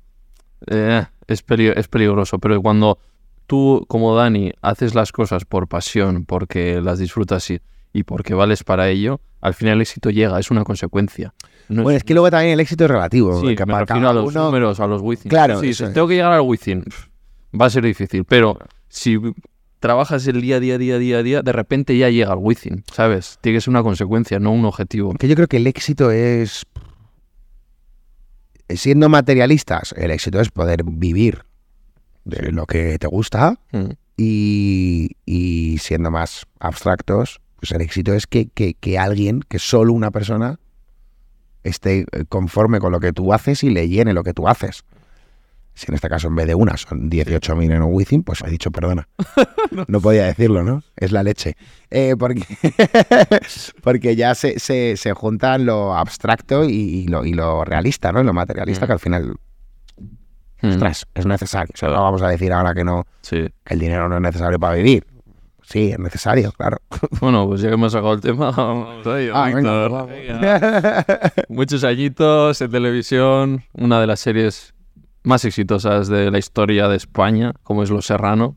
[0.67, 2.99] eh, es, peli- es peligroso, pero cuando
[3.47, 7.59] tú, como Dani, haces las cosas por pasión, porque las disfrutas y,
[7.91, 11.33] y porque vales para ello, al final el éxito llega, es una consecuencia.
[11.69, 13.39] No Bueno, es que luego también el éxito es relativo.
[13.41, 15.29] Sí, me para refiero a los uno- números, a los Wizzing.
[15.29, 17.09] Claro, Sí, eso tengo que llegar al pf,
[17.59, 18.57] va a ser difícil, pero
[18.89, 19.17] si
[19.79, 22.83] trabajas el día a día, día a día, día, de repente ya llega al Wizzing,
[22.93, 23.37] ¿sabes?
[23.41, 25.13] Tiene que ser una consecuencia, no un objetivo.
[25.13, 26.65] Que yo creo que el éxito es.
[28.69, 31.43] Siendo materialistas, el éxito es poder vivir
[32.25, 33.89] de lo que te gusta Mm.
[34.17, 39.93] y, y siendo más abstractos, pues el éxito es que, que- que alguien, que solo
[39.93, 40.59] una persona,
[41.63, 44.83] esté eh, conforme con lo que tú haces y le llene lo que tú haces.
[45.75, 48.49] Si en este caso en vez de una son 18.000 en un Wizzing, pues he
[48.49, 49.07] dicho perdona.
[49.87, 50.83] No podía decirlo, ¿no?
[50.95, 51.55] Es la leche.
[51.89, 52.43] Eh, porque,
[53.81, 58.21] porque ya se, se, se juntan lo abstracto y, y lo, y lo realista, ¿no?
[58.21, 58.87] Y lo materialista, Mm.
[58.87, 59.33] que al final,
[60.61, 60.69] Mm.
[60.69, 61.71] ostras, es necesario.
[61.73, 63.49] O sea, no vamos a decir ahora que no, Sí.
[63.65, 65.05] que el dinero no es necesario para vivir.
[65.73, 66.77] Sí, es necesario, claro.
[67.19, 69.31] Bueno, pues ya que hemos sacado el tema, vamos a ello.
[69.35, 70.11] Ah, venga, vamos.
[71.49, 74.75] Muchos añitos en televisión, una de las series
[75.23, 78.55] más exitosas de la historia de España, como es Los Serrano.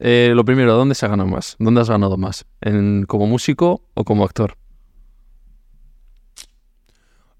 [0.00, 1.54] Eh, lo primero, ¿dónde se ha ganado más?
[1.60, 2.46] ¿Dónde has ganado más?
[2.62, 4.56] ¿En, ¿Como músico o como actor?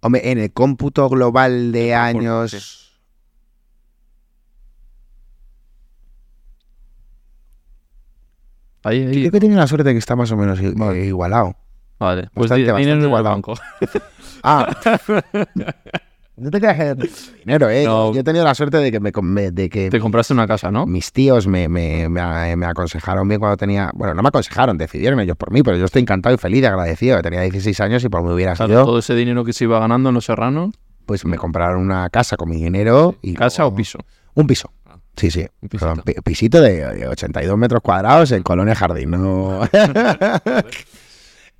[0.02, 2.85] Hombre, en el cómputo global de Por- años.
[8.86, 9.12] Ahí, ahí.
[9.20, 11.56] Creo que tiene la suerte de que está más o menos igualado.
[11.98, 13.34] Vale, pues Bastante, bastante igualado.
[13.34, 13.54] banco.
[14.48, 14.68] Ah.
[16.36, 16.96] no te creas
[17.44, 17.84] dinero, ¿eh?
[17.84, 18.12] No.
[18.12, 20.86] Yo he tenido la suerte de que, me, de que Te compraste una casa, ¿no?
[20.86, 22.06] mis tíos me, me,
[22.66, 23.90] aconsejaron bien cuando tenía...
[23.94, 26.66] Bueno, no me aconsejaron, decidieron ellos por mí, pero yo estoy encantado y feliz y
[26.66, 27.20] agradecido.
[27.22, 28.84] Tenía 16 años y por mí hubiera Claro, sido...
[28.84, 30.74] todo ese dinero que se iba ganando en los serranos,
[31.06, 33.34] Pues me compraron una casa con mi dinero y...
[33.34, 33.98] ¿casa luego- o piso?
[34.34, 34.70] Un piso.
[35.16, 35.46] Sí, sí.
[35.62, 36.02] Un pisito.
[36.04, 39.10] Pi- pisito de de 82 metros cuadrados en Colonia Jardín.
[39.12, 39.60] No.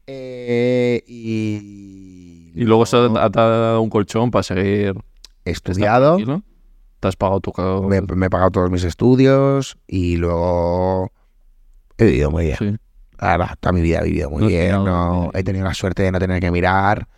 [0.06, 4.94] Eh, y, Y luego se ha dado un colchón para seguir
[5.44, 6.16] estudiado.
[7.00, 7.52] Te has pagado tu
[7.88, 11.10] me, me he pagado todos mis estudios y luego
[11.98, 12.56] he vivido muy bien.
[12.58, 12.76] Sí.
[13.20, 14.72] Verdad, toda mi vida he vivido muy No bien.
[14.84, 17.08] no- he tenido la suerte de no tener que mirar.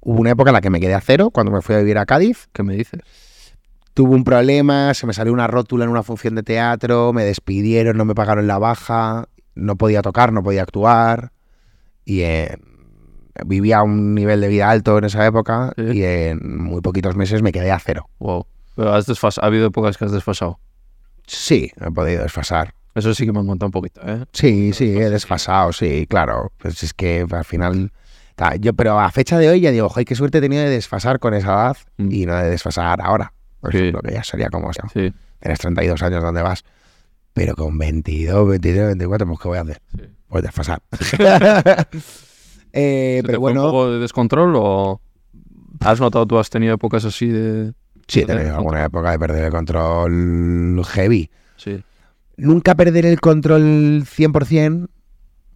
[0.00, 1.98] Hubo una época en la que me quedé a cero cuando me fui a vivir
[1.98, 2.48] a Cádiz.
[2.52, 3.00] ¿Qué me dices?
[3.94, 7.96] Tuve un problema, se me salió una rótula en una función de teatro, me despidieron,
[7.96, 11.32] no me pagaron la baja, no podía tocar, no podía actuar.
[12.04, 12.56] Y eh,
[13.44, 15.82] vivía un nivel de vida alto en esa época Sí.
[15.98, 18.08] y en muy poquitos meses me quedé a cero.
[18.18, 18.46] Wow.
[18.76, 20.58] Pero has desfas- ha habido épocas que has desfasado.
[21.26, 22.74] Sí, he podido desfasar.
[22.94, 24.24] Eso sí que me han contado un poquito, ¿eh?
[24.32, 26.52] Sí, sí, he desfasado, sí, claro.
[26.58, 27.92] Pues es que al final...
[28.36, 30.70] ta, Yo, pero a fecha de hoy ya digo, joder, qué suerte he tenido de
[30.70, 32.08] desfasar con esa edad Mm.
[32.12, 33.32] y no de desfasar ahora.
[33.62, 33.78] Por Sí.
[33.78, 35.10] ejemplo, que ya sería como, o sea, Sí.
[35.40, 36.62] tienes 32 años, ¿dónde vas?
[37.32, 39.80] Pero con 22, 23, 24, pues ¿qué voy a hacer?
[39.96, 40.02] sí.
[40.28, 40.82] Pues desfasar.
[42.74, 45.00] Eh, ¿Se te pero fue un bueno, poco de descontrol o
[45.80, 47.74] has notado tú has tenido épocas así de
[48.08, 51.30] sí, he tenido alguna época de perder el control heavy.
[51.56, 51.82] Sí.
[52.38, 54.88] Nunca perder el control 100%,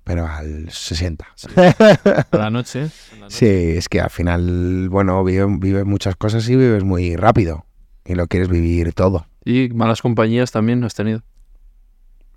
[0.05, 2.27] pero al 60%.
[2.33, 2.89] A la noche.
[3.29, 7.66] Sí, es que al final, bueno, vives, vives muchas cosas y vives muy rápido.
[8.07, 9.27] Y lo quieres vivir todo.
[9.45, 11.23] Y malas compañías también has tenido.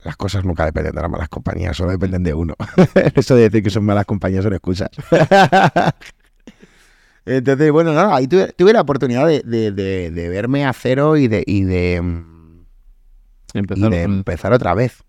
[0.04, 2.56] Las cosas nunca dependen de las malas compañías, solo dependen de uno.
[3.16, 4.90] Eso de decir que son malas compañías son excusas.
[7.26, 11.18] Entonces, bueno, no, ahí tuve, tuve la oportunidad de, de- de- de verme a cero
[11.18, 12.62] y de, y de, mm,
[13.54, 15.04] y Empezar empezar otra vez.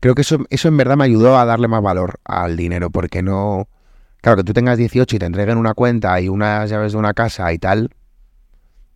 [0.00, 3.22] Creo que eso, eso en verdad me ayudó a darle más valor al dinero, porque
[3.22, 3.68] no...
[4.20, 7.14] Claro, que tú tengas 18 y te entreguen una cuenta y unas llaves de una
[7.14, 7.90] casa y tal,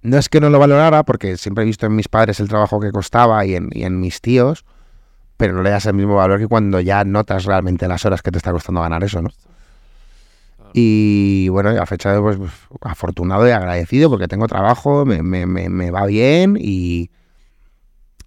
[0.03, 2.81] no es que no lo valorara, porque siempre he visto en mis padres el trabajo
[2.81, 4.65] que costaba y en, y en mis tíos,
[5.37, 8.31] pero no le das el mismo valor que cuando ya notas realmente las horas que
[8.31, 9.31] te está costando ganar eso, ¿no?
[10.75, 12.51] Y bueno, a fecha de hoy, pues
[12.81, 17.11] afortunado y agradecido porque tengo trabajo, me, me- me- me va bien y,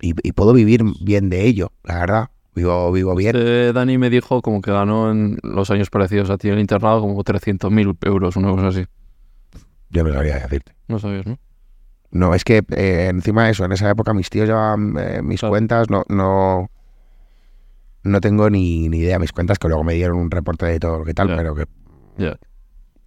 [0.02, 2.30] y, y puedo vivir bien de ello, la verdad.
[2.54, 3.36] Vivo, vivo bien.
[3.36, 6.60] Este Dani me dijo como que ganó en los años parecidos a ti en el
[6.62, 8.86] internado como 300.000 euros, una cosa así.
[9.90, 10.74] Yo no sabría decirte.
[10.88, 11.38] No sabías, ¿no?
[12.12, 15.40] No, es que eh, encima de eso, en esa época mis tíos llevaban eh, mis
[15.42, 15.52] Claro.
[15.52, 16.70] cuentas, no, no,
[18.04, 19.20] no tengo ni, ni idea.
[19.20, 21.66] Mis cuentas que luego me dieron un reporte de todo lo que tal, pero que
[22.18, 22.38] Ya.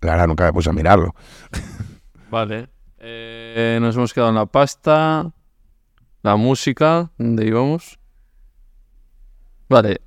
[0.03, 1.15] la verdad nunca me puse a mirarlo.
[2.31, 2.69] Vale.
[2.99, 5.33] Eh, nos hemos quedado en la pasta,
[6.23, 7.99] la música, ¿dónde íbamos?
[9.69, 10.01] Vale.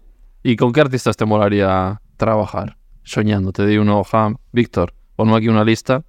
[0.44, 2.78] ¿Y con qué artistas te molaría trabajar?
[3.04, 4.34] Soñando, te di una hoja.
[4.52, 6.04] Víctor, ponme aquí una lista.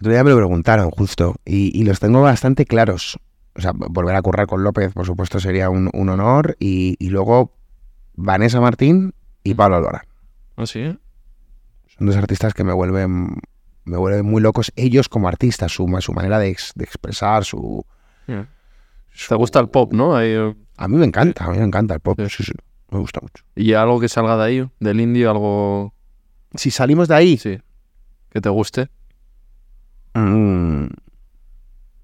[0.00, 3.18] Otro día me lo preguntaron justo y, y los tengo bastante claros.
[3.54, 6.56] O sea, volver a currar con López, por supuesto, sería un, un honor.
[6.60, 7.54] Y, y luego
[8.14, 10.02] Vanessa Martín y Pablo Alborán.
[10.56, 10.84] ¿Ah, sí?
[11.96, 13.38] Son dos artistas que me vuelven,
[13.84, 14.70] me vuelven muy locos.
[14.76, 17.84] Ellos como artistas, su, su manera de, ex- de expresar, su.
[18.26, 20.14] Te gusta el pop, ¿no?
[20.14, 22.18] Ahí, eh, A mí me encanta, a mí me encanta el pop.
[22.20, 22.28] Sí.
[22.28, 22.52] Sí, sí,
[22.90, 23.44] me gusta mucho.
[23.54, 25.94] y algo que salga de ahí, del indie, algo...
[26.54, 27.58] Si salimos de ahí, Sí.
[28.28, 28.88] Que te guste.
[30.18, 30.88] Mm,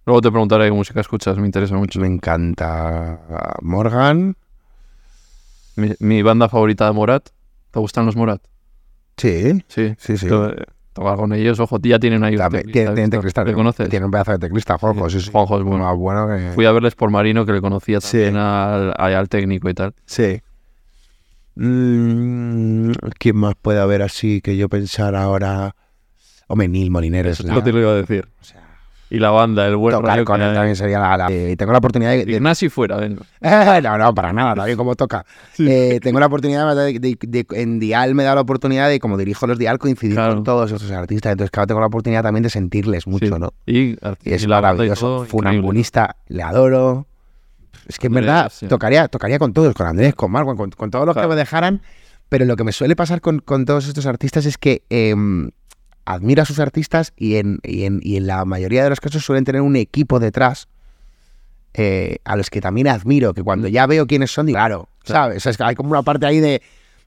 [0.05, 2.01] Luego te preguntaré qué música escuchas, me interesa mucho.
[2.01, 3.21] me encanta
[3.63, 4.37] Morgan.
[5.77, 7.29] Mi, mi banda favorita de Morat.
[7.71, 8.43] ¿Te gustan los Morat?
[9.17, 9.95] Sí, Sí.
[9.99, 10.29] sí, sí.
[10.29, 10.55] To-
[10.93, 13.21] Tocar con ellos, ojo, ya tienen ahí un También teclista, tiene, tiene Víctor.
[13.21, 13.45] teclista.
[13.45, 13.89] ¿Le conoces?
[13.89, 15.09] Tiene un pedazo de teclista, Juanjo.
[15.09, 15.31] Sí, sí.
[15.33, 15.85] Juanjo es bueno.
[15.85, 16.51] Más bueno que...
[16.55, 18.19] Fui a verles por Marino, que le conocía Sí.
[18.19, 19.95] también al técnico y tal.
[20.05, 20.43] Sí.
[21.55, 25.75] Mm, ¿Quién más puede haber así que yo pensar ahora?
[26.53, 27.53] Hombre, Neil Molinero es la...
[27.55, 28.29] Eso te lo iba a decir.
[28.41, 28.61] o sea,
[29.09, 30.55] Y la banda, el buen tocar con que él hay.
[30.55, 31.17] también sería la...
[31.17, 32.27] la- eh, tengo la oportunidad de...
[32.27, 33.23] de- Ignasi fuera, venga.
[33.83, 35.25] no, no, para nada, también como toca.
[35.59, 39.47] Eh, tengo la oportunidad de, de- en Dial me da la oportunidad de, como dirijo
[39.47, 40.35] los Dial, coincidir Claro.
[40.35, 41.33] con todos esos artistas.
[41.33, 43.41] Entonces, claro, tengo la oportunidad también de sentirles mucho, Sí.
[43.41, 43.55] ¿no?
[43.65, 45.25] Y, Y es y maravilloso.
[45.25, 47.07] Funambulista, le adoro.
[47.89, 48.67] Es que en Andrés, verdad sí.
[48.69, 51.31] tocaría, tocaría con todos, con Andrés, con Marwan, con, con todos los que Claro.
[51.31, 51.81] me dejaran.
[52.29, 55.51] Pero lo que me suele pasar con, con todos estos artistas es que em,
[56.05, 59.25] admiro a sus artistas y en, y en, y en la mayoría de los casos
[59.25, 60.69] suelen tener un equipo detrás
[61.75, 65.39] eh, a los que también admiro, que cuando ya veo quiénes son, digo, claro, ¿sabes?
[65.39, 66.61] O sea, es que hay como una parte ahí de,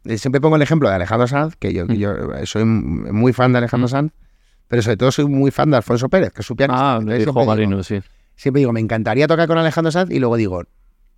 [0.03, 2.13] de- Siempre pongo el ejemplo de Alejandro Sanz, que yo, que yo
[2.45, 3.87] soy muy fan de Alejandro.
[3.87, 4.11] Sanz,
[4.67, 6.95] pero sobre todo soy muy fan de Alfonso Pérez, que es su pianista.
[6.95, 8.01] Ah, me dijo siempre digo- Marino, sí.
[8.35, 10.63] siempre digo, me encantaría tocar con Alejandro Sanz y luego digo,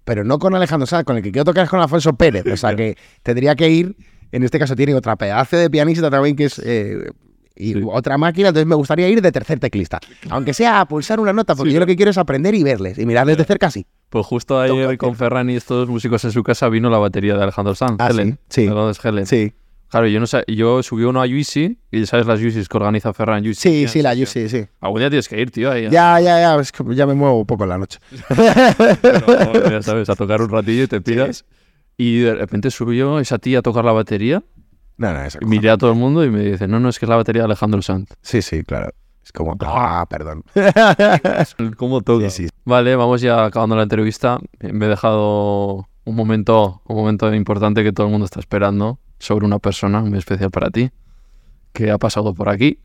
[0.04, 2.46] pero no con Alejandro Sanz, con el que quiero tocar es con Alfonso Pérez.
[2.48, 3.96] O sea que tendría que ir,
[4.34, 7.10] en este caso tiene otra pedazo de pianista también que es eh,
[7.58, 7.82] y Sí.
[7.92, 10.00] otra máquina, entonces me gustaría ir de tercer teclista.
[10.30, 11.74] Aunque sea a pulsar una nota, porque Sí.
[11.76, 13.86] yo lo que quiero es aprender y verles y mirarles de cerca así.
[14.10, 17.44] Pues justo ayer con Ferran y estos músicos en su casa vino la batería de
[17.44, 17.98] Alejandro Sanz.
[18.00, 18.40] Ah, Helen.
[18.50, 18.68] sí, sí.
[18.68, 19.26] de Londres Helen.
[19.26, 19.54] Sí,
[19.90, 22.76] Claro, yo no sé, yo subí uno a Yuisi, y ya sabes las Yuisis que
[22.76, 23.62] organiza Ferran Yuisi.
[23.62, 24.66] sí, sí, la yo sí, sí.
[24.82, 25.84] Algún día tienes que ir, tío, ahí.
[25.84, 27.98] Ya, ya, ya, es que ya me muevo poco en la noche.
[29.02, 31.46] Pero, ya sabes, a tocar un ratillo y te piras.
[31.96, 34.44] Y de repente subió esa tía a tocar la batería,
[34.98, 37.10] No, no, miré a todo el mundo y me dice, no, no, es que es
[37.10, 38.10] la batería de Alejandro Sanz.
[38.22, 38.90] Sí, sí, claro.
[39.24, 40.44] Es como, ah, perdón.
[42.30, 42.50] Sí, sí.
[42.66, 44.40] Vale, vamos ya acabando la entrevista.
[44.62, 49.46] Me he dejado un momento, un momento importante que todo el mundo está esperando sobre
[49.46, 50.92] una persona muy especial para ti,
[51.74, 52.80] que ha pasado por aquí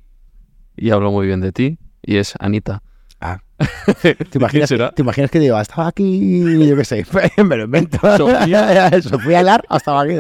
[0.77, 2.83] y hablo muy bien de ti, y es Anita.
[3.21, 3.41] Ah.
[4.03, 4.91] ¿Te imaginas, será?
[4.91, 7.07] ¿Te imaginas que digo, estaba aquí, yo qué sé,
[7.45, 7.99] me lo invento.
[8.17, 8.91] Sofía.
[9.01, 10.15] Sofía Lar, estaba aquí.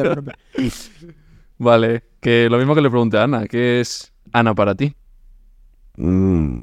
[1.62, 4.96] Vale, que lo mismo que le pregunté a Ana, ¿qué es Ana para ti?
[5.96, 6.58] Mm,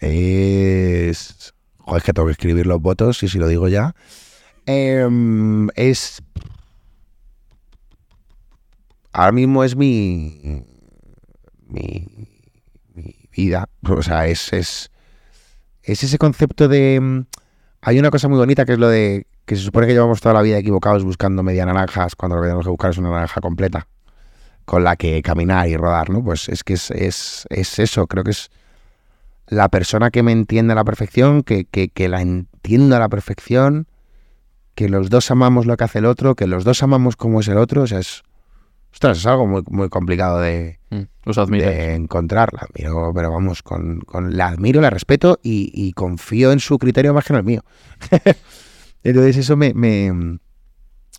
[0.00, 1.52] es...
[1.80, 3.94] Joder, es que tengo que escribir los votos, y si lo digo ya.
[4.64, 6.22] Em, es...
[9.12, 10.64] Ahora mismo es mi...
[11.68, 12.08] Mi,
[12.94, 13.68] mi vida.
[13.86, 14.90] O sea, es, es...
[15.82, 16.98] Es ese concepto de...
[17.02, 17.26] mm,
[17.82, 19.26] Hay una cosa muy bonita que es lo de...
[19.44, 22.46] Que se supone que llevamos toda la vida equivocados buscando media naranjas cuando lo que
[22.46, 23.86] tenemos que buscar es una naranja completa
[24.64, 26.24] con la que caminar y rodar, ¿no?
[26.24, 28.50] Pues es que es, es, es eso, creo que es
[29.46, 33.10] la persona que me entiende a la perfección, que, que, que la entiendo a la
[33.10, 33.86] perfección,
[34.74, 37.48] que los dos amamos lo que hace el otro, que los dos amamos como es
[37.48, 38.22] el otro, o sea, es,
[38.90, 41.02] ostras, es algo muy, muy complicado de, Mm,
[41.66, 42.52] de encontrar.
[42.54, 46.78] La admiro, pero vamos, con, con- la admiro, la respeto y, y confío en su
[46.78, 47.62] criterio más que en el mío.
[49.04, 50.38] Entonces eso me, me,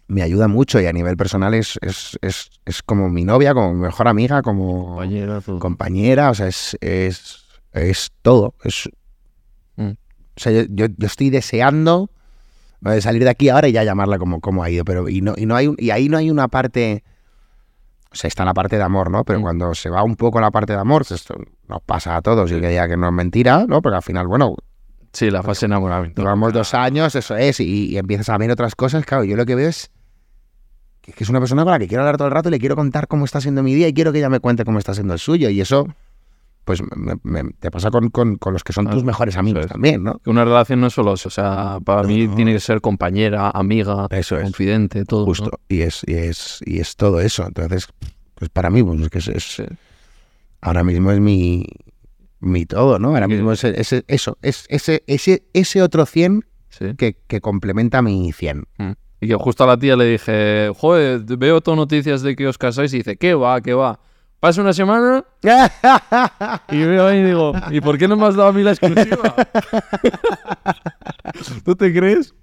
[0.07, 3.73] me ayuda mucho y a nivel personal es, es, es, es como mi novia, como
[3.73, 8.53] mi mejor amiga, como Compañera, compañera, o sea, es, es, es todo.
[8.63, 8.89] Es,
[9.77, 9.89] Mm.
[9.89, 9.97] O
[10.37, 12.09] sea, yo, yo, yo estoy deseando
[12.85, 15.33] eh, salir de aquí ahora y ya llamarla como, como ha ido, pero y no,
[15.35, 17.03] y no hay y ahí no hay una parte,
[18.09, 19.25] o sea, está la parte de amor, ¿no?
[19.25, 19.41] Pero Mm.
[19.41, 21.35] cuando se va un poco la parte de amor, esto
[21.67, 23.81] nos pasa a todos y que diga que no es mentira, ¿no?
[23.81, 24.55] Porque al final, bueno,
[25.15, 26.21] Sí, la fase de enamoramiento.
[26.21, 29.05] Llevamos dos años, eso es, y, y empiezas a ver otras cosas.
[29.05, 29.89] Claro, yo lo que veo es
[31.01, 32.75] que, es una persona con la que quiero hablar todo el rato y le quiero
[32.75, 35.13] contar cómo está siendo mi día y quiero que ella me cuente cómo está siendo
[35.13, 35.49] el suyo.
[35.49, 35.87] Y eso,
[36.65, 39.71] pues, me- me- te pasa con, con- con los que son tus mejores amigos es.
[39.71, 40.19] también, ¿no?
[40.25, 42.35] Una relación no es solo eso, o sea, para No, mí no.
[42.35, 44.43] tiene que ser compañera, amiga, Eso es.
[44.43, 45.21] confidente, todo.
[45.21, 45.25] ¿no?
[45.27, 45.59] Justo.
[45.69, 47.45] Y, es, y, es, y es todo eso.
[47.47, 47.87] Entonces,
[48.33, 49.63] pues para mí, pues es que es, es- Sí.
[50.59, 51.65] ahora mismo es mi,
[52.39, 53.09] mi todo, ¿no?
[53.09, 56.93] Ahora mismo es ese, eso, es ese, ese, ese otro 100 Sí.
[56.97, 58.65] que, que complementa mi 100.
[58.77, 58.91] Mm.
[59.21, 62.57] Y que justo a la tía le dije, joder, veo todas noticias de que os
[62.57, 63.61] casáis y dice, ¿qué va?
[63.61, 63.97] ¿Qué va?
[64.41, 65.23] Pasa una semana
[66.69, 68.71] y veo ahí y digo, ¿y por qué no me has dado a mí la
[68.71, 69.33] exclusiva?
[71.63, 72.33] ¿Tú te crees?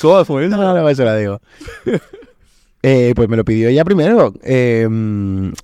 [0.00, 0.56] ¿Cómo fue eso?
[0.56, 1.40] No, no, eso la digo.
[2.88, 4.32] Eh, pues me lo pidió ella primero.
[4.44, 4.88] Eh,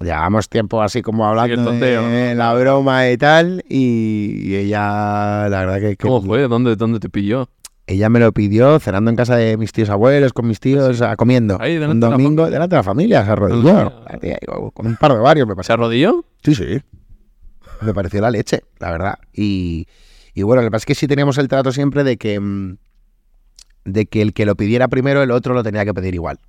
[0.01, 3.65] llevamos tiempo así como hablando tonteo, de la broma y tal.
[3.69, 6.49] Y, y ella, la verdad que, que ¿Cómo fue?
[6.49, 7.49] ¿Dónde, ¿Dónde te pilló?
[7.87, 11.15] ella me lo pidió cenando en casa de mis tíos abuelos, con mis tíos, ah,
[11.15, 11.59] comiendo.
[11.61, 13.87] Ahí, un de la domingo, delante de la familia, se arrodilló.
[13.87, 14.03] Hostia.
[14.11, 15.69] La tía, digo, Con un par de varios me pasó.
[15.69, 16.25] ¿Se arrodilló?
[16.43, 16.81] Sí, sí.
[17.83, 19.19] Me pareció la leche, la verdad.
[19.33, 19.87] Y,
[20.35, 22.79] y bueno, lo que pasa es que sí teníamos el trato siempre de que, mm,
[23.85, 26.41] de que el que lo pidiera primero, el otro lo tenía que pedir igual.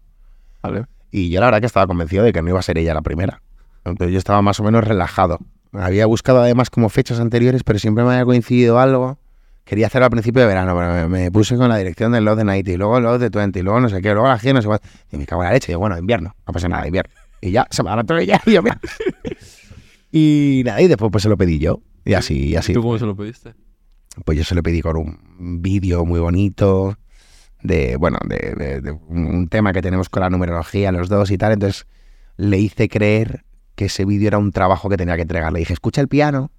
[0.64, 0.86] Vale.
[1.12, 3.02] Y yo la verdad que estaba convencido de que no iba a ser ella la
[3.02, 3.42] primera.
[3.86, 5.40] Entonces yo estaba más o menos relajado.
[5.74, 9.18] Había buscado además como fechas anteriores, pero siempre me había coincidido algo.
[9.66, 12.40] Quería hacerlo al principio de verano, pero me, me puse con la dirección del Love
[12.40, 14.38] de 90 y luego el Love de 20 y luego no sé qué, luego la
[14.38, 14.68] G, no sé.
[15.12, 15.72] Y me cago en la leche.
[15.72, 17.14] Y yo, bueno, invierno, no pasa nada, invierno.
[17.42, 18.80] Y ya, se me van a ya, y yo, mira.
[20.12, 21.82] Y nada, y después pues se lo pedí yo.
[22.06, 22.74] Y así, y así.
[22.74, 23.56] ¿Tú cómo se lo pediste?
[24.26, 26.96] Pues yo se lo pedí con un vídeo muy bonito
[27.64, 31.38] de, bueno, de, de- de un tema que tenemos con la numerología los dos y
[31.38, 31.54] tal.
[31.54, 31.88] Entonces
[32.38, 33.44] le hice creer
[33.76, 35.52] que ese vídeo era un trabajo que tenía que entregar.
[35.52, 36.52] Le dije, escucha el piano,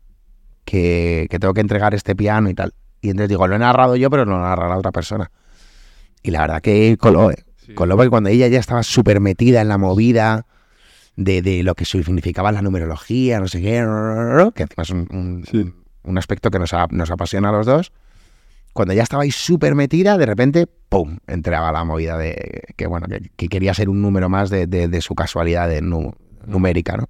[0.64, 2.74] que, que tengo que entregar este piano y tal.
[3.00, 5.30] Y entonces digo, lo he narrado yo, pero no lo narrará otra persona.
[6.22, 7.44] Y la verdad que coló, ¿eh?
[7.56, 7.74] Sí.
[7.74, 10.46] Coló porque cuando ella ya estaba súper metida en la movida
[11.16, 13.86] de, de lo que significaba la numerología, no sé qué,
[14.54, 15.72] que encima es un, un- Sí.
[16.02, 17.92] un aspecto que nos, a- nos apasiona a los dos.
[18.74, 23.06] Cuando ya estaba ahí súper metida, de repente, ¡pum!, entraba la movida de que, bueno,
[23.08, 26.12] que, que quería ser un número más de, de- de su casualidad de nu-
[26.46, 27.08] numérica, ¿no?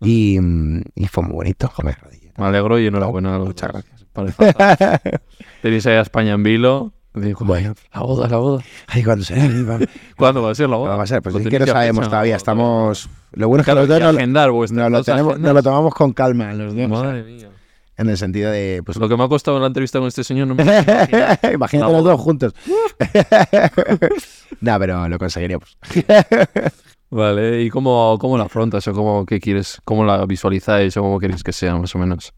[0.00, 1.96] Y, mm, y fue muy bonito, joder.
[2.36, 3.70] Me alegro y enhorabuena a los Muchas
[4.12, 4.44] fantástico.
[5.62, 6.92] Tenéis ahí a España en vilo.
[7.14, 7.74] Digo, Bueno.
[7.94, 8.64] la boda, la boda.
[8.88, 9.46] Ay, ¿cuándo será?
[10.16, 10.88] ¿Cuándo va a ser la boda?
[10.88, 11.22] ¿Cuándo va a ser?
[11.22, 12.36] Pues ¿Lo es que no sabemos todavía.
[12.36, 13.08] Estamos.
[13.32, 15.38] Lo bueno es que Claro, los dos nos, agendar nos lo tenemos, agendas.
[15.40, 16.88] nos lo tomamos con calma los dos.
[16.88, 17.48] Madre mía.
[17.96, 18.82] En el sentido de.
[18.84, 20.62] Pues, Lo que me ha costado en la entrevista con este señor no me
[21.52, 22.54] Imagínate La los dos juntos.
[24.60, 25.76] no, pero lo conseguiríamos.
[27.10, 31.18] Vale, ¿y cómo, cómo la afrontas o cómo qué quieres, cómo la visualizáis o cómo
[31.20, 32.32] queréis que sea más o menos?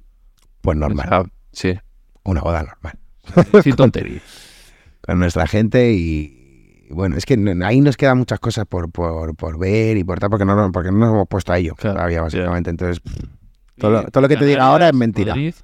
[0.60, 1.06] Pues normal.
[1.06, 1.78] O sea, sí,
[2.24, 2.98] Una boda normal.
[3.62, 4.20] sin tontería.
[5.02, 6.40] Con nuestra gente y.
[6.90, 10.18] Bueno, es que no- ahí nos quedan muchas cosas por, por, por ver y por
[10.18, 12.70] tal, porque no, no- porque no nos hemos puesto a ello Claro, todavía, básicamente.
[12.70, 13.00] Entonces,
[13.78, 15.34] todo lo, todo lo que te diga ahora es mentira.
[15.34, 15.54] Madrid,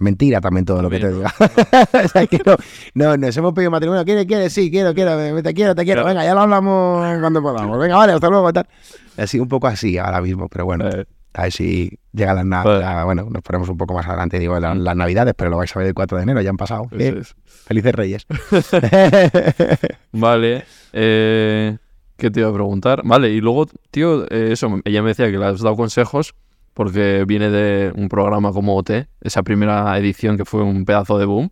[0.00, 1.34] Mentira también todo lo que te diga.
[2.04, 2.54] o sea, que no,
[2.94, 4.04] no, nos hemos pedido matrimonio.
[4.04, 4.26] ¿Quieres?
[4.26, 4.52] ¿Quieres?
[4.52, 5.42] Sí, quiero, quiero.
[5.42, 6.04] Te quiero, te quiero.
[6.04, 7.78] Venga, ya lo hablamos cuando podamos.
[7.80, 8.52] Venga, vale, hasta luego.
[8.52, 8.68] Tal.
[9.16, 10.88] Así, un poco así ahora mismo, pero bueno.
[10.88, 11.04] eh,
[11.34, 13.04] A ver si llega las navidades.
[13.06, 15.78] Bueno, nos ponemos un poco más adelante, digo, la- las navidades, pero lo vais a
[15.80, 16.84] ver el 4 de enero, ya han pasado.
[16.96, 17.34] es.
[17.66, 18.26] Felices Reyes.
[20.12, 21.76] Vale, eh,
[22.16, 23.02] ¿qué te iba a preguntar?
[23.04, 26.34] Vale, y luego, tío, eh, eso, ella me decía que le has dado consejos
[26.78, 31.24] porque viene de un programa como OT, esa primera edición que fue un pedazo de
[31.24, 31.50] boom.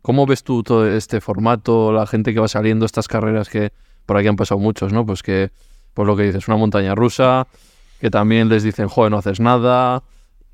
[0.00, 3.72] ¿Cómo ves tú todo este formato, la gente que va saliendo, estas carreras que
[4.06, 5.04] por aquí han pasado muchos, ¿no?
[5.04, 5.50] Pues que,
[5.92, 7.48] pues lo que dices, una montaña rusa,
[8.00, 10.04] que también les dicen, joder, no haces nada,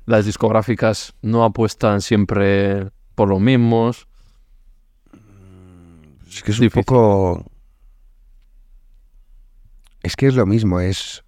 [0.07, 4.07] las discográficas no apuestan siempre por los mismos.
[6.27, 6.79] Es que es Difícil.
[6.79, 7.45] un poco.
[10.01, 11.23] Es que es lo mismo, es.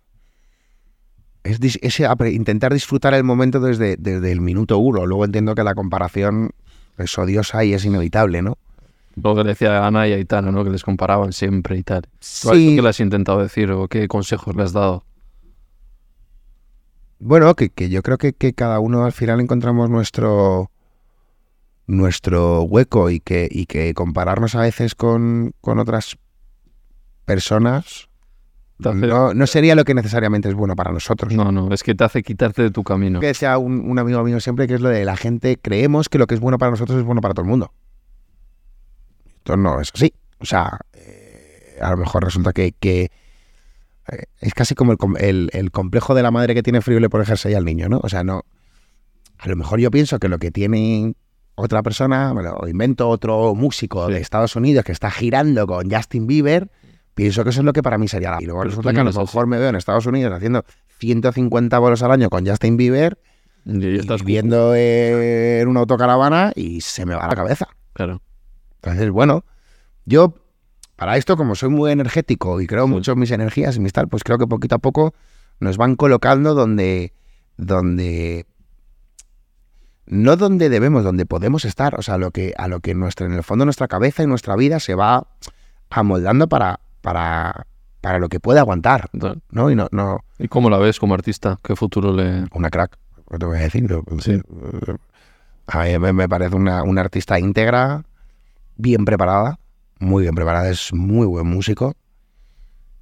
[1.43, 2.01] Es, es
[2.31, 5.05] intentar disfrutar el momento desde, desde el minuto uno.
[5.05, 6.51] Luego entiendo que la comparación
[6.97, 8.57] es odiosa y es inevitable, ¿no?
[9.15, 10.63] Lo que decía Ana y Aitana, ¿no?
[10.63, 12.03] Que les comparaban siempre y tal.
[12.03, 12.75] ¿Tú a esto Sí.
[12.75, 15.03] ¿Qué le has intentado decir o qué consejos le has dado?
[17.19, 20.71] Bueno, que, que yo creo que, que cada uno al final encontramos nuestro
[21.89, 26.17] nuestro hueco y que, y que compararnos a veces con, con otras
[27.25, 28.09] personas
[28.88, 31.34] hace- no, no sería lo que necesariamente es bueno para nosotros.
[31.34, 33.19] No, no, es que te hace quitarte de tu camino.
[33.19, 36.18] que decía un, un amigo mío siempre que es lo de la gente creemos que
[36.18, 37.73] lo que es bueno para nosotros es bueno para todo el mundo.
[39.38, 40.14] Esto no es así.
[40.39, 43.11] O sea, eh, a lo mejor resulta que, que,
[44.11, 47.01] eh, es casi como el, el- el complejo de la madre que tiene frío y
[47.01, 47.99] le pone jersey al niño, ¿no?
[48.03, 48.43] O sea, no.
[49.38, 51.14] A lo mejor yo pienso que lo que tiene
[51.56, 56.27] otra persona, me lo invento otro músico de Estados Unidos que está girando con Justin
[56.27, 56.69] Bieber,
[57.19, 58.41] pienso que eso es lo que para mí sería la.
[58.41, 60.63] Y luego resulta que a lo mejor me veo en Estados Unidos haciendo
[60.99, 63.17] 150 bolos al año con Justin Bieber
[63.65, 67.67] Y estás viviendo en una autocaravana y se me va la cabeza.
[67.93, 68.21] Claro.
[68.75, 69.43] Entonces, bueno,
[70.05, 70.33] yo
[70.95, 72.91] para esto, como soy muy energético y creo Sí.
[72.91, 75.13] mucho en mis energías y mis tal, pues creo que poquito a poco
[75.59, 77.13] nos van colocando donde,
[77.57, 78.45] donde,
[80.05, 83.33] no donde debemos, donde podemos estar, o sea, lo que, a lo que nuestra, en
[83.33, 85.27] el fondo nuestra cabeza y nuestra vida se va
[85.89, 87.67] amoldando para, para,
[88.01, 89.09] para lo que puede aguantar,
[89.51, 89.71] ¿no?
[89.71, 91.59] Y no, no, ¿Y cómo la ves como artista?
[91.63, 92.45] ¿Qué futuro le...?
[92.53, 92.97] una crack,
[93.30, 93.89] ¿qué te voy a decir?
[94.19, 94.41] Sí.
[95.67, 98.03] A mí me, parece una, una artista íntegra,
[98.77, 99.59] bien preparada,
[99.99, 101.95] muy bien preparada, es muy buen músico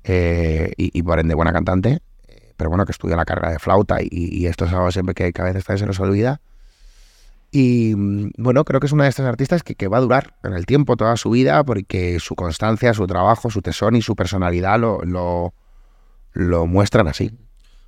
[0.04, 3.60] eh, y, y por ende buena cantante, eh, pero bueno, que estudia la carrera de
[3.60, 6.42] flauta y, y esto es algo siempre que, que a veces se nos olvida.
[7.60, 7.96] Y
[8.38, 10.68] bueno, creo que es una de estas artistas que, que va a durar en el
[10.68, 15.02] tiempo toda su vida porque su constancia, su trabajo, su tesón y su personalidad lo,
[15.04, 15.56] lo,
[16.34, 17.32] lo muestran así.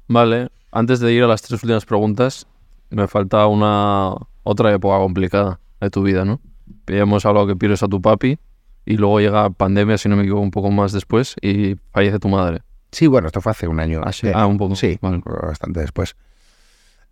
[0.08, 2.48] Vale, antes de ir a las tres últimas preguntas,
[2.90, 6.42] me falta una otra época complicada de tu vida, ¿no?
[6.88, 8.40] Ya hemos hablado que pierdes a tu papi
[8.88, 12.30] y luego llega pandemia, si no me equivoco, un poco más después y fallece tu
[12.30, 12.62] madre.
[12.92, 14.02] Sí, bueno, esto fue hace un año.
[14.04, 14.32] Ah, sí.
[14.34, 14.76] Ah, un poco.
[14.76, 15.22] Sí, Vale.
[15.24, 16.16] bastante después.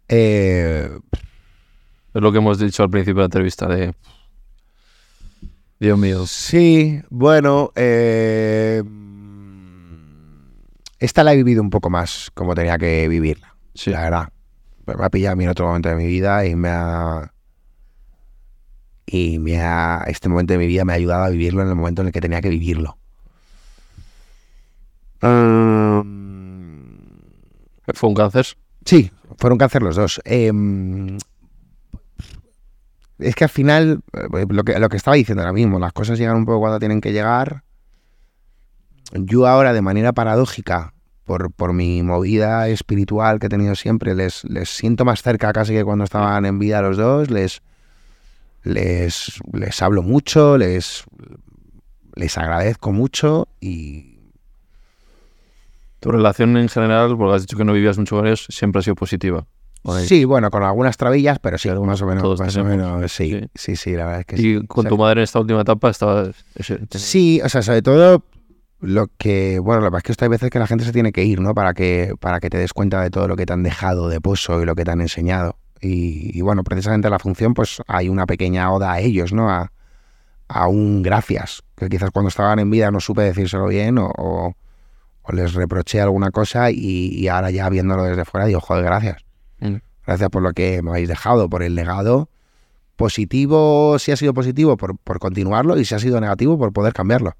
[0.10, 0.90] Eh,
[2.14, 3.94] Es lo que hemos dicho al principio de la entrevista de...
[5.80, 6.26] Dios mío.
[6.26, 8.82] sí, bueno, eh,
[10.98, 13.92] esta la he vivido un poco más como tenía que vivirla, Sí.
[13.92, 14.30] la verdad.
[14.88, 17.32] Me ha pillado a mí en otro momento de mi vida y me ha...
[19.06, 20.04] Y me ha...
[20.08, 22.14] Este momento de mi vida me ha ayudado a vivirlo en el momento en el
[22.14, 22.98] que tenía que vivirlo.
[25.22, 26.98] Um,
[27.94, 28.48] ¿Fue un cáncer?
[28.86, 30.22] Sí, fueron cáncer los dos.
[30.26, 31.18] Em,
[33.19, 36.19] es que al final, eh, lo que, lo que estaba diciendo ahora mismo, las cosas
[36.19, 37.64] llegan un poco cuando tienen que llegar.
[39.14, 44.44] Yo ahora, de manera paradójica, por, por mi movida espiritual que he tenido siempre, les,
[44.45, 47.61] les siento más cerca casi que cuando estaban en vida los dos, les,
[48.64, 51.03] les, les hablo mucho, les,
[52.15, 54.18] les agradezco mucho y
[55.99, 58.84] Tu relación en general, porque has dicho que no vivías mucho con ellos, siempre ha
[58.84, 59.45] sido positiva.
[60.08, 63.12] Sí, bueno, con algunas trabillas, pero sí, más o menos, Todos más o tenemos, menos,
[63.12, 63.49] sí, sí.
[63.56, 64.49] sí, sí, la verdad es que sí.
[64.58, 66.30] Y con O sea, tu madre en esta última etapa estaba...
[66.56, 68.24] ese- Sí, o sea, sobre todo
[68.80, 71.12] lo que, bueno, la verdad es que esto hay veces que la gente se tiene
[71.12, 71.54] que ir, ¿no?
[71.56, 74.22] Para que, para que te des cuenta de todo lo que te han dejado de
[74.22, 75.58] pozo y lo que te han enseñado.
[75.82, 79.49] Y, y, bueno, precisamente la función, pues hay una pequeña oda a ellos, ¿no?
[79.49, 79.72] A,
[80.49, 84.54] a un gracias, que quizás cuando estaban en vida no supe decírselo bien o, o-
[85.24, 89.18] o les reproché alguna cosa y, y ahora ya viéndolo desde fuera digo, joder, gracias.
[90.08, 90.10] Mm.
[90.10, 92.30] Gracias por lo que me habéis dejado, por el legado.
[92.96, 96.94] Positivo, si ha sido positivo, por, por continuarlo y si ha sido negativo, por poder
[96.94, 97.34] cambiarlo.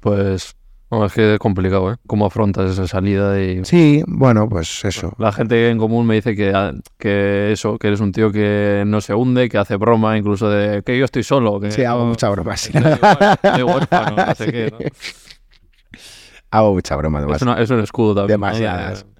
[0.00, 0.56] Pues...
[0.88, 1.96] Bueno, es que es complicado, ¿eh?
[2.08, 3.64] ¿Cómo afrontas esa salida y...
[3.64, 5.12] Sí, bueno, pues eso.
[5.18, 8.82] La gente en común me dice que, ah, que eso, que eres un tío que
[8.88, 11.60] no se hunde, que hace broma incluso de que yo estoy solo.
[11.60, 12.56] Que Sí, hago no- mucha broma.
[12.56, 12.72] sí.
[12.72, 14.78] que soy igual- soy huérfano, no sé qué, ¿no?
[16.50, 17.42] Hago mucha broma, Es, además.
[17.42, 18.40] una- es un escudo también.
[18.40, 19.04] Demasiadas.
[19.06, 19.19] No,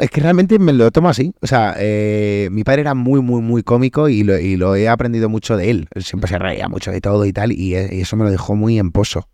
[0.00, 1.34] es que realmente me lo tomo así.
[1.42, 4.88] O sea, eh, mi padre era muy, muy, muy cómico y lo, y lo he
[4.88, 5.88] aprendido mucho de él.
[5.96, 8.54] Siempre se reía mucho de todo y tal, y, eh, y eso me lo dejó
[8.56, 9.28] muy en pozo.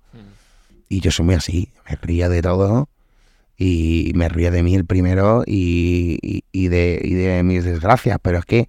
[0.89, 2.89] Y yo soy muy así, me río de todo
[3.56, 8.44] y me río de mí el primero y, y- de, de mis desgracias, pero es
[8.44, 8.69] que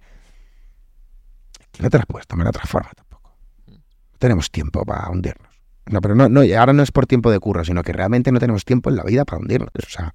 [1.80, 3.36] no te las puedes tomar de otra forma tampoco.
[3.68, 5.48] No tenemos tiempo para hundirnos.
[5.86, 8.38] No, pero no, no, ahora no es por tiempo de curro, sino que realmente no
[8.38, 9.70] tenemos tiempo en la vida para hundirnos.
[9.74, 10.14] O sea,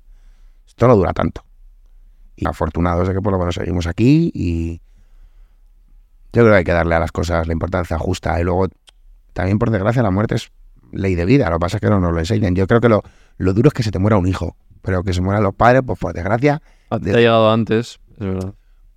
[0.66, 1.44] esto no dura tanto.
[2.42, 4.82] Y afortunados de que por lo menos seguimos aquí y
[6.32, 8.68] yo creo que hay que darle a las cosas la importancia justa y luego
[9.34, 10.52] también por desgracia la muerte es
[10.92, 12.56] ley de vida, lo que pasa es que no nos lo enseñan.
[12.56, 13.04] Yo creo que lo,
[13.38, 15.82] lo duro es que se te muera un hijo, pero que se mueran los padres,
[15.86, 18.54] pues por desgracia, A ti te ha llegado antes, es verdad.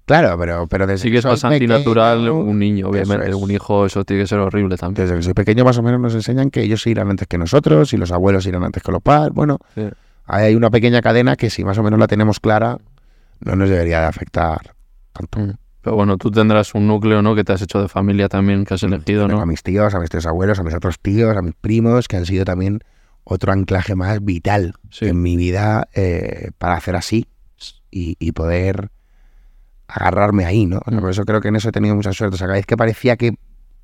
[0.06, 3.28] claro, pero, pero desde Sí que es más antinatural un niño, obviamente.
[3.28, 3.34] es.
[3.34, 5.04] Un hijo, eso tiene que ser horrible también.
[5.06, 7.38] Desde que soy pequeño más o menos nos enseñan que ellos se irán antes que
[7.38, 9.32] nosotros y los abuelos irán antes que los padres.
[9.34, 9.82] Bueno, Sí.
[10.26, 12.78] hay una pequeña cadena que si más o menos la tenemos clara,
[13.44, 14.74] no nos debería de afectar
[15.12, 15.38] tanto.
[15.40, 15.50] Mm.
[15.82, 17.34] Pero bueno, tú tendrás un núcleo, ¿no?
[17.34, 19.50] Que te has hecho de familia también, que has elegido, Tengo a ¿no?
[19.50, 22.24] mis tíos, a mis tíos abuelos, a mis otros tíos, a mis primos, que han
[22.26, 22.80] sido también
[23.24, 25.06] otro anclaje más vital Sí.
[25.06, 27.26] en mi vida eh, para hacer así
[27.90, 28.90] y, y poder
[29.88, 30.78] agarrarme ahí, ¿no?
[30.78, 31.00] O sea, Mm.
[31.00, 32.34] Por eso creo que en eso he tenido mucha suerte.
[32.34, 33.34] O sea, cada vez que parecía que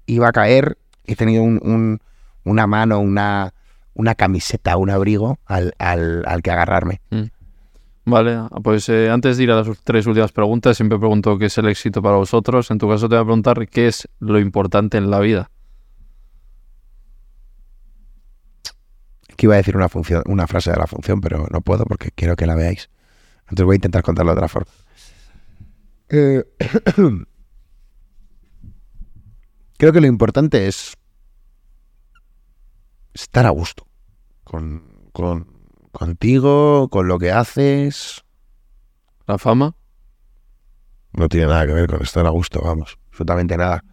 [0.07, 2.01] iba a caer, he tenido un- un-
[2.45, 3.53] una mano, una,
[3.95, 7.01] una camiseta, un abrigo al, al, al que agarrarme.
[8.11, 11.59] Vale, pues eh, antes de ir a las tres últimas preguntas, siempre pregunto qué es
[11.59, 12.71] el éxito para vosotros.
[12.71, 15.51] En tu caso te voy a preguntar qué es lo importante en la vida.
[19.37, 22.11] Que iba a decir una, función, una frase de la función, pero no puedo porque
[22.15, 22.89] quiero que la veáis.
[23.43, 24.73] Entonces voy a intentar contarlo de otra forma.
[26.09, 26.45] Eh,
[29.79, 30.97] creo que lo importante es
[33.13, 33.87] estar a gusto
[34.45, 34.83] con,
[35.13, 35.58] con-
[35.99, 38.25] contigo, con lo que haces.
[39.27, 39.75] ¿La fama?
[41.13, 43.85] No tiene nada que ver con estar a gusto, vamos, absolutamente nada.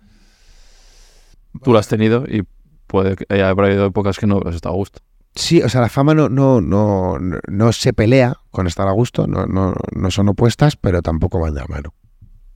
[1.64, 2.44] Tú la has tenido y
[2.88, 5.00] puede que haya habido épocas que no has estado a gusto.
[5.36, 8.92] Sí, o sea, la fama no, no, no, no, no se pelea con estar a
[8.92, 11.94] gusto, no, no, no son opuestas, pero tampoco van de la mano.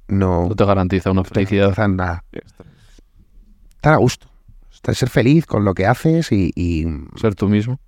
[0.07, 1.69] No, No te garantiza una felicidad.
[1.75, 2.23] garantizan nada.
[3.75, 4.27] Estar a gusto,
[4.71, 6.85] estar- ser feliz con lo que haces y, y-
[7.19, 7.79] Ser tú mismo.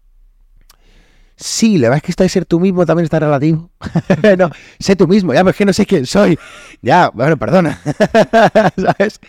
[1.44, 3.72] Sí, la verdad es que esto de ser tú mismo también está relativo.
[4.38, 6.38] no, sé tú mismo, ya, pero es que no sé quién soy.
[6.84, 7.80] Ya, bueno, perdona.
[8.78, 9.20] ¿Sabes?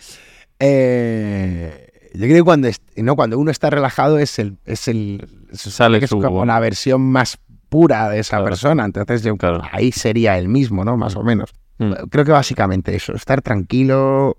[0.59, 4.57] Eh, yo creo que cuando, no, cuando uno está relajado es el...
[4.65, 7.37] Es el Sale es su- como la versión más
[7.69, 8.45] pura de esa Claro.
[8.45, 8.85] persona.
[8.85, 9.61] Entonces yo Claro.
[9.71, 10.95] ahí sería el mismo, ¿no?
[10.97, 11.49] Más o menos.
[11.79, 11.93] Mm.
[12.09, 14.37] Creo que básicamente eso, estar tranquilo,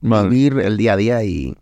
[0.00, 0.28] Vale.
[0.28, 1.54] vivir el día a día y...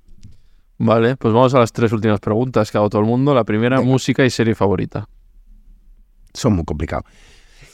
[0.77, 3.33] Vale, pues vamos a las tres últimas preguntas que hago todo el mundo.
[3.35, 3.91] La primera, Venga.
[3.91, 5.09] música y serie favorita.
[6.35, 7.05] Son muy complicados.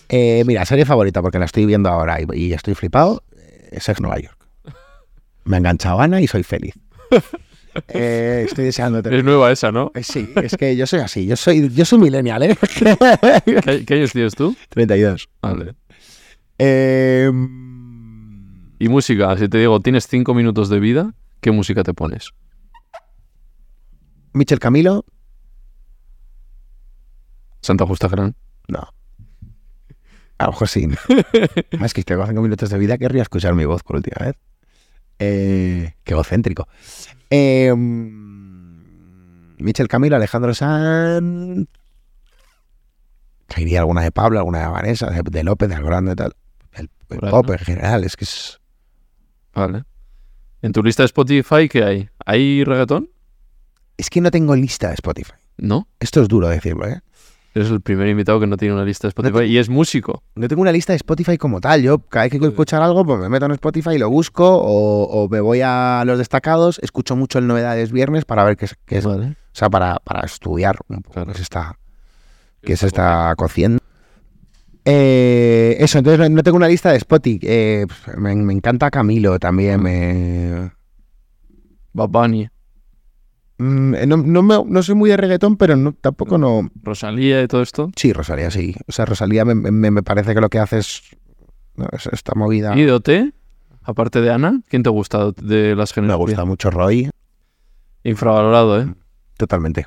[0.09, 3.89] Eh, mira, serie favorita, porque la estoy viendo ahora y, y estoy flipado, eh, es
[3.89, 4.37] Ex Nueva York.
[5.45, 6.74] Me ha enganchado Ana y soy feliz.
[7.87, 9.24] Eh, estoy deseando Es tener...
[9.24, 9.93] nueva esa, ¿no?
[9.95, 12.57] Eh, Sí, es que yo soy así, yo soy, yo soy millennial, ¿eh?
[13.65, 14.57] ¿Qué, qué años tienes tú?
[14.70, 15.28] 32.
[15.41, 15.74] Vale.
[16.59, 17.31] Eh,
[18.81, 22.31] Y música, si te digo, tienes cinco minutos de vida, ¿qué música te pones?
[24.32, 25.05] Michel Camilo,
[27.62, 28.35] Santa Justa Gran.
[28.71, 28.89] No.
[30.39, 30.89] A lo mejor sí.
[31.79, 34.37] Más que tengo cinco minutos de vida, querría escuchar mi voz por última vez.
[35.19, 36.67] Eh, qué egocéntrico.
[37.29, 37.75] Eh,
[39.59, 41.69] Michel Camilo, Alejandro Sanz.
[43.49, 46.35] Caería alguna de Pablo, alguna de Vanessa, de, de López, de y tal.
[46.73, 47.53] El, el pop ¿no?
[47.53, 48.61] en general, es que es...
[49.53, 49.85] Vale.
[50.63, 52.09] En tu lista de Spotify, ¿qué hay?
[52.25, 53.11] ¿Hay reggaetón?
[53.97, 55.33] Es que no tengo lista de Spotify.
[55.59, 55.89] No.
[55.99, 57.03] Esto es duro decirlo, ¿eh?
[57.52, 60.22] Eres el primer invitado que no tiene una lista de Spotify y es músico.
[60.36, 61.82] No tengo una lista de Spotify como tal.
[61.82, 64.47] Yo cada vez que quiero escuchar algo, pues me meto en Spotify y lo busco
[64.48, 66.78] o, o me voy a los destacados.
[66.81, 69.20] Escucho mucho el Novedades Viernes para ver qué es, qué es- o
[69.52, 71.32] sea, para, para estudiar un poco Claro.
[71.32, 71.77] qué se está,
[72.62, 73.81] qué se está cociendo.
[74.85, 77.40] Eh, eso, entonces no, tengo una lista de Spotify.
[77.43, 77.86] Eh,
[78.16, 79.82] me, me encanta Camilo también.
[79.82, 80.70] Me,
[81.93, 82.48] Bad Bunny,
[83.61, 86.70] no, no, me- no soy muy de reggaetón, pero no, tampoco no.
[86.82, 87.91] Rosalía y todo esto.
[87.97, 88.74] Sí, Rosalía, sí.
[88.89, 91.03] O sea, Rosalía me, me- me parece que lo que hace es,
[91.77, 92.77] no, es esta movida.
[92.77, 92.87] ¿Y?
[93.82, 96.19] Aparte de Ana, ¿quién te gusta de las Me generaciones?
[96.19, 97.11] gusta mucho Roy,
[98.05, 98.95] Infravalorado, ¿eh?
[99.37, 99.87] totalmente.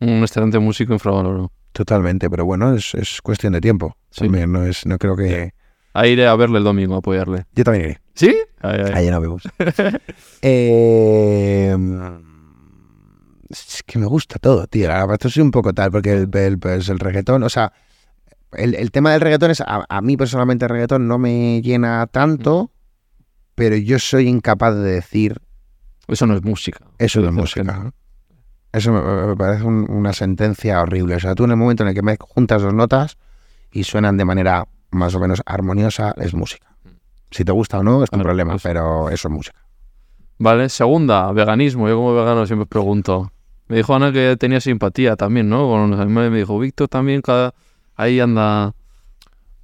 [0.00, 1.50] Un excelente músico infravalorado.
[1.72, 3.96] Totalmente, pero bueno, es, es cuestión de tiempo.
[4.10, 4.24] Sí.
[4.24, 5.52] También no es, no creo que.
[5.92, 7.44] Ahí iré a verle el domingo, a apoyarle.
[7.54, 8.00] Yo también iré.
[8.14, 8.34] ¿Sí?
[8.60, 8.92] Ahí, ahí.
[8.94, 9.42] Ahí nos vemos.
[10.42, 11.76] Eh,
[13.50, 14.90] es que me gusta todo, tío.
[15.12, 17.72] Esto soy un poco tal, porque el, el- pues el reggaetón, o sea,
[18.52, 22.06] el, el tema del reggaetón es, a, a mí personalmente el reggaetón no me llena
[22.06, 22.70] tanto,
[23.54, 25.40] pero yo soy incapaz de decir
[26.08, 26.80] Eso no es música.
[26.98, 27.62] eso Dices que música.
[27.64, 27.84] no.
[27.84, 27.94] ¿no?
[28.72, 31.16] Eso me, me parece un- una sentencia horrible.
[31.16, 33.18] O sea, tú en el momento en el que me juntas dos notas
[33.72, 36.66] y suenan de manera más o menos armoniosa, es música.
[37.32, 38.62] Si te gusta o no, es tu problema, pues.
[38.62, 39.60] pero eso es música.
[40.38, 41.88] Vale, segunda, veganismo.
[41.88, 43.30] Yo como vegano siempre pregunto.
[43.70, 45.66] Me dijo Ana que tenía simpatía también, ¿no?
[45.68, 46.30] Con los animales.
[46.30, 47.54] Me dijo, Víctor también cada...
[47.96, 48.74] ahí anda...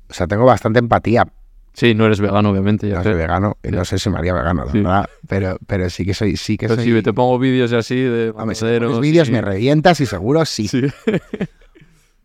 [0.08, 1.26] O sea, tengo bastante empatía.
[1.72, 3.10] Sí, no eres vegano, obviamente, ya No sé.
[3.10, 4.78] soy vegano y no sé si me haría vegano, la Sí.
[4.78, 5.06] verdad.
[5.28, 6.90] Pero, pero sí que soy, sí que Pero soy.
[6.90, 10.68] si te pongo vídeos así de Hombre, si pones vídeos me revientas y seguro sí.
[10.68, 10.82] Sí.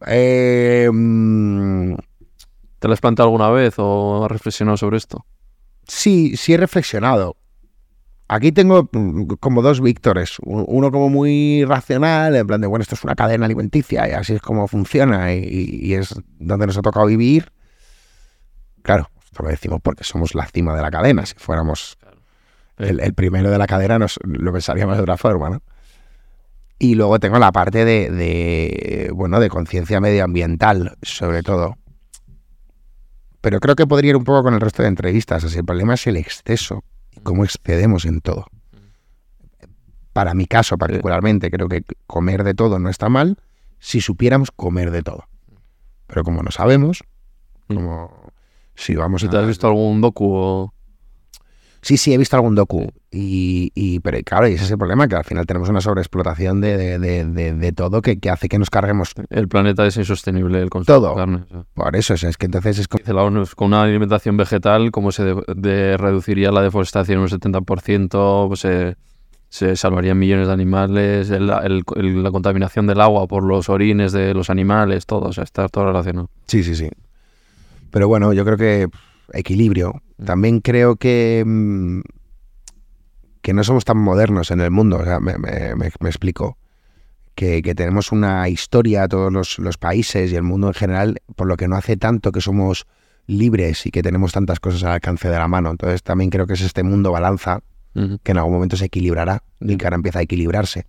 [0.07, 1.93] Eh, mm,
[2.79, 5.25] ¿Te lo has planteado alguna vez o has reflexionado sobre esto?
[5.87, 7.35] sí, sí he reflexionado.
[8.33, 10.37] Aquí tengo mm, como dos Víctores.
[10.45, 14.35] Uno como muy racional, en plan de, bueno, esto es una cadena alimenticia y así
[14.35, 17.51] es como funciona y, y es donde nos ha tocado vivir.
[18.83, 21.25] Claro, esto lo decimos porque somos la cima de la cadena.
[21.25, 21.97] Si fuéramos
[22.77, 25.61] el, el primero de la cadena, nos, lo pensaríamos de otra forma, ¿no?
[26.79, 31.75] Y luego tengo la parte de, de, bueno, de conciencia medioambiental, sobre todo.
[33.41, 35.43] Pero creo que podría ir un poco con el resto de entrevistas.
[35.43, 36.85] Así, el problema es el exceso
[37.23, 38.47] cómo excedemos en todo.
[40.13, 43.37] Para mi caso particularmente, creo que comer de todo no está mal
[43.79, 45.25] si supiéramos comer de todo.
[46.07, 47.03] Pero como no sabemos,
[47.67, 48.31] como
[48.75, 49.29] si vamos a...
[49.29, 50.73] te has visto algún docu o...
[51.83, 52.91] Sí, sí, he visto algún docu.
[53.11, 56.61] Y, y- pero claro, y ese es el problema, que al final tenemos una sobreexplotación
[56.61, 59.97] de, de, de- de- de todo que, que hace que nos carguemos El planeta es
[59.97, 61.09] insostenible, el consumo Todo.
[61.09, 61.43] de carne.
[61.73, 62.13] por eso.
[62.13, 62.99] o sea, es que entonces es como...
[62.99, 65.33] Dice la ONU, con una alimentación vegetal, ¿cómo se
[65.97, 68.47] reduciría la deforestación un 70%?
[68.47, 68.95] Pues se,
[69.49, 74.11] se salvarían millones de animales, el- el- el- la contaminación del agua por los orines
[74.11, 76.29] de los animales, todo, o sea, está todo relacionado.
[76.47, 76.89] Sí, sí, sí.
[77.89, 78.87] Pero bueno, yo creo que
[79.33, 80.01] equilibrio.
[80.23, 82.01] También creo que, mm,
[83.41, 84.97] que no somos tan modernos en el mundo.
[84.97, 86.57] O sea, me, me- me- me explico.
[87.33, 91.47] Que, que tenemos una historia, todos los, los países y el mundo en general, por
[91.47, 92.85] lo que no hace tanto que somos
[93.25, 95.71] libres y que tenemos tantas cosas al alcance de la mano.
[95.71, 97.61] Entonces también creo que es este mundo balanza
[98.23, 100.85] que en algún momento se equilibrará y que ahora empieza a equilibrarse.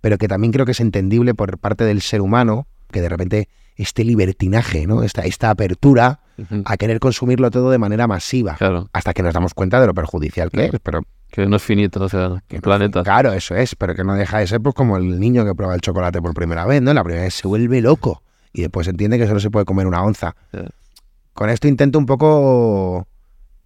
[0.00, 3.48] Pero que también creo que es entendible por parte del ser humano que de repente
[3.78, 5.02] este libertinaje, ¿no?
[5.02, 6.20] esta, esta apertura
[6.66, 9.94] a querer consumirlo todo de manera masiva, Claro, hasta que nos damos cuenta de lo
[9.94, 10.72] perjudicial que es.
[10.82, 11.00] Pero
[11.30, 13.02] que no es finito, o sea, que el no- planeta.
[13.02, 15.74] Claro, eso es, pero que no deja de ser pues, como el niño que prueba
[15.74, 16.92] el chocolate por primera vez, ¿no?
[16.94, 18.22] La primera vez se vuelve loco
[18.52, 20.36] y después entiende que solo se puede comer una onza.
[20.52, 20.60] Sí.
[21.32, 23.06] Con esto intento un poco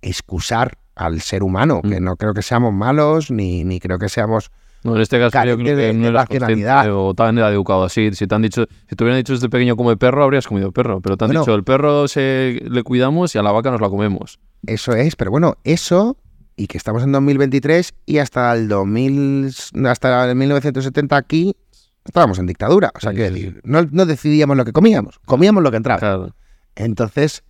[0.02, 4.51] excusar al ser humano, que no creo que seamos malos, ni, ni creo que seamos
[4.85, 8.13] No, en este caso yo creo que de- no eras consciente o tan educado así.
[8.15, 11.01] Si te han dicho, si te hubieran dicho desde pequeño come perro, habrías comido perro.
[11.01, 11.41] Pero te han Bueno.
[11.43, 14.41] dicho el perro se le cuidamos y a la vaca nos la comemos.
[14.67, 16.17] Eso es, pero bueno, eso
[16.57, 19.55] y que estamos en 2023 y hasta el 2000,
[19.87, 21.57] hasta el 1970 aquí
[22.05, 22.91] estábamos en dictadura.
[22.95, 25.77] O sea, Sí, quiero sí, decir, no, no decidíamos lo que comíamos, comíamos lo que
[25.77, 26.01] entraba.
[26.01, 26.35] Claro.
[26.75, 27.45] Entonces,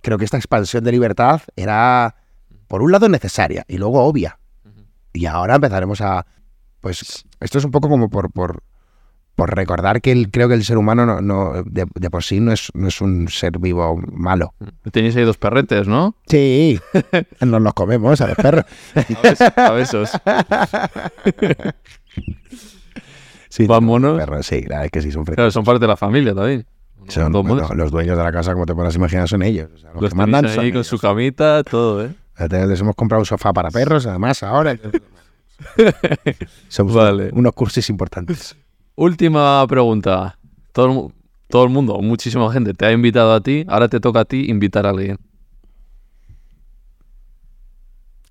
[0.00, 2.16] creo que esta expansión de libertad era,
[2.66, 4.38] por un lado, necesaria y luego obvia.
[5.12, 6.26] Y ahora empezaremos a,
[6.82, 8.62] pues, esto es un poco como por, por,
[9.34, 12.38] por recordar que el, creo que el ser humano no, no- de, de por sí
[12.40, 14.52] no es, no es un ser vivo malo.
[14.90, 16.14] Tenéis ahí dos perretes, ¿no?
[16.26, 16.78] Sí,
[17.40, 18.64] nos los comemos a los perros.
[18.94, 19.52] A besos.
[19.56, 20.10] A besos.
[23.48, 24.18] Sí, Van monos.
[24.18, 25.24] perros, sí, la verdad es que sí, son.
[25.24, 26.64] Claro, son parte de la familia también.
[27.08, 29.68] Son, bueno, los dueños de la casa, como te puedas imaginar, son ellos.
[29.74, 30.86] O sea, los, Los que mandan son ahí con ellos.
[30.86, 32.14] su camita, todo, ¿eh?
[32.48, 34.74] Les hemos comprado un sofá para perros, además, ahora.
[36.68, 37.30] Somos Vale.
[37.32, 38.56] unos cursis importantes.
[38.94, 40.38] Última pregunta.
[40.72, 41.12] Todo
[41.48, 44.46] todo el mundo, muchísima gente te ha invitado a ti, ahora te toca a ti
[44.48, 45.18] invitar a alguien.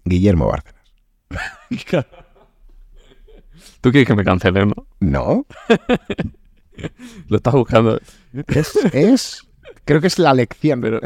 [0.06, 0.82] Guillermo Bárcenas.
[3.82, 4.88] Tú quieres que me cancelen, ¿no?
[5.00, 5.46] No,
[7.28, 8.00] Lo estás buscando.
[8.48, 9.48] es, es-
[9.86, 10.82] Creo que es la lección.
[10.82, 11.00] Pero...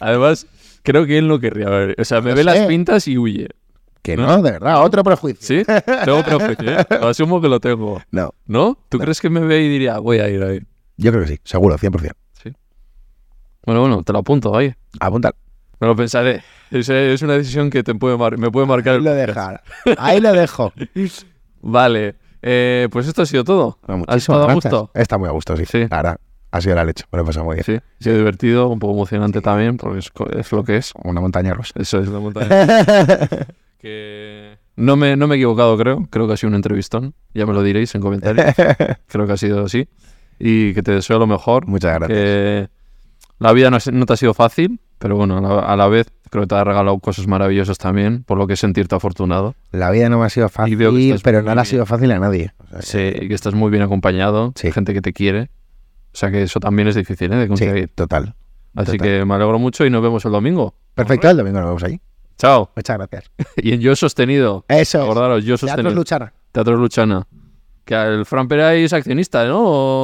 [0.00, 0.46] Además,
[0.84, 1.96] creo que él no querría ver.
[1.98, 2.44] O sea, me ve sé.
[2.44, 3.48] las pintas y huye.
[4.02, 5.40] Que no, de verdad, otro prejuicio.
[5.60, 5.64] ¿Sí?
[6.04, 6.86] Tengo prejuicio, ¿eh?
[7.00, 8.00] Lo asumo que lo tengo.
[8.10, 8.78] No, ¿No?
[8.90, 10.60] ¿Tú crees que me ve y diría, voy a ir ahí?
[10.98, 12.12] yo creo que sí, seguro, 100%.
[13.66, 14.74] Bueno, bueno, te lo apunto ahí.
[15.00, 15.34] Apuntar.
[15.80, 16.42] Me lo pensaré.
[16.70, 18.96] Es, es una decisión que te puede mar- me puede marcar.
[18.96, 19.62] Ahí lo dejar.
[19.96, 20.72] Ahí lo dejo.
[21.62, 22.14] Vale.
[22.42, 23.78] Eh, pues esto ha sido todo.
[23.86, 24.90] Bueno, ¿Has estado a gusto?
[24.92, 25.64] Está muy a gusto, sí.
[25.64, 25.86] Sí.
[25.90, 26.18] Verdad,
[26.56, 27.04] ha sido la leche.
[27.10, 27.64] Me lo he pasado muy bien.
[27.64, 30.92] Sí, ha sido divertido, un poco emocionante también, porque es, es lo que es.
[31.02, 31.72] Una montaña rusa.
[31.76, 32.48] Eso es la montaña.
[33.80, 36.06] que no me, no me he equivocado, creo.
[36.10, 37.14] Creo que ha sido un entrevistón.
[37.34, 38.54] Ya me lo diréis en comentarios.
[39.08, 39.88] creo que ha sido así.
[40.38, 41.66] Y que te deseo lo mejor.
[41.66, 42.18] Muchas gracias.
[42.18, 42.68] Que
[43.38, 46.06] la vida no, no te ha sido fácil, pero bueno, a la, a la vez
[46.30, 49.54] creo que te ha regalado cosas maravillosas también, por lo que sentirte afortunado.
[49.70, 52.18] La vida no me ha sido que fácil, pero no le ha sido fácil a
[52.18, 52.52] nadie.
[52.72, 54.70] O sea, Sí, y que estás muy bien acompañado, Sí.
[54.72, 55.50] gente que te quiere.
[56.14, 57.36] O sea que eso también es difícil ¿eh?
[57.36, 57.88] de sí, conseguir.
[57.94, 58.34] total.
[58.76, 58.98] Así total.
[59.08, 60.74] que me alegro mucho y nos vemos el domingo.
[60.94, 62.00] Perfecto, el domingo nos vemos allí.
[62.38, 62.70] Chao.
[62.76, 63.30] Muchas gracias.
[63.56, 64.64] Y en Yo Sostenido.
[64.68, 65.04] Eso es.
[65.04, 65.94] Acordaros, Yo Teatro Sostenido.
[65.94, 66.32] Luchana.
[66.52, 67.26] Teatro Luchana.
[67.84, 69.60] Que el Fran Peray es accionista, ¿no?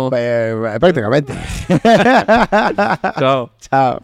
[0.07, 1.33] O- Pues, prácticamente.
[3.19, 3.51] Chao.
[3.61, 4.01] Chao.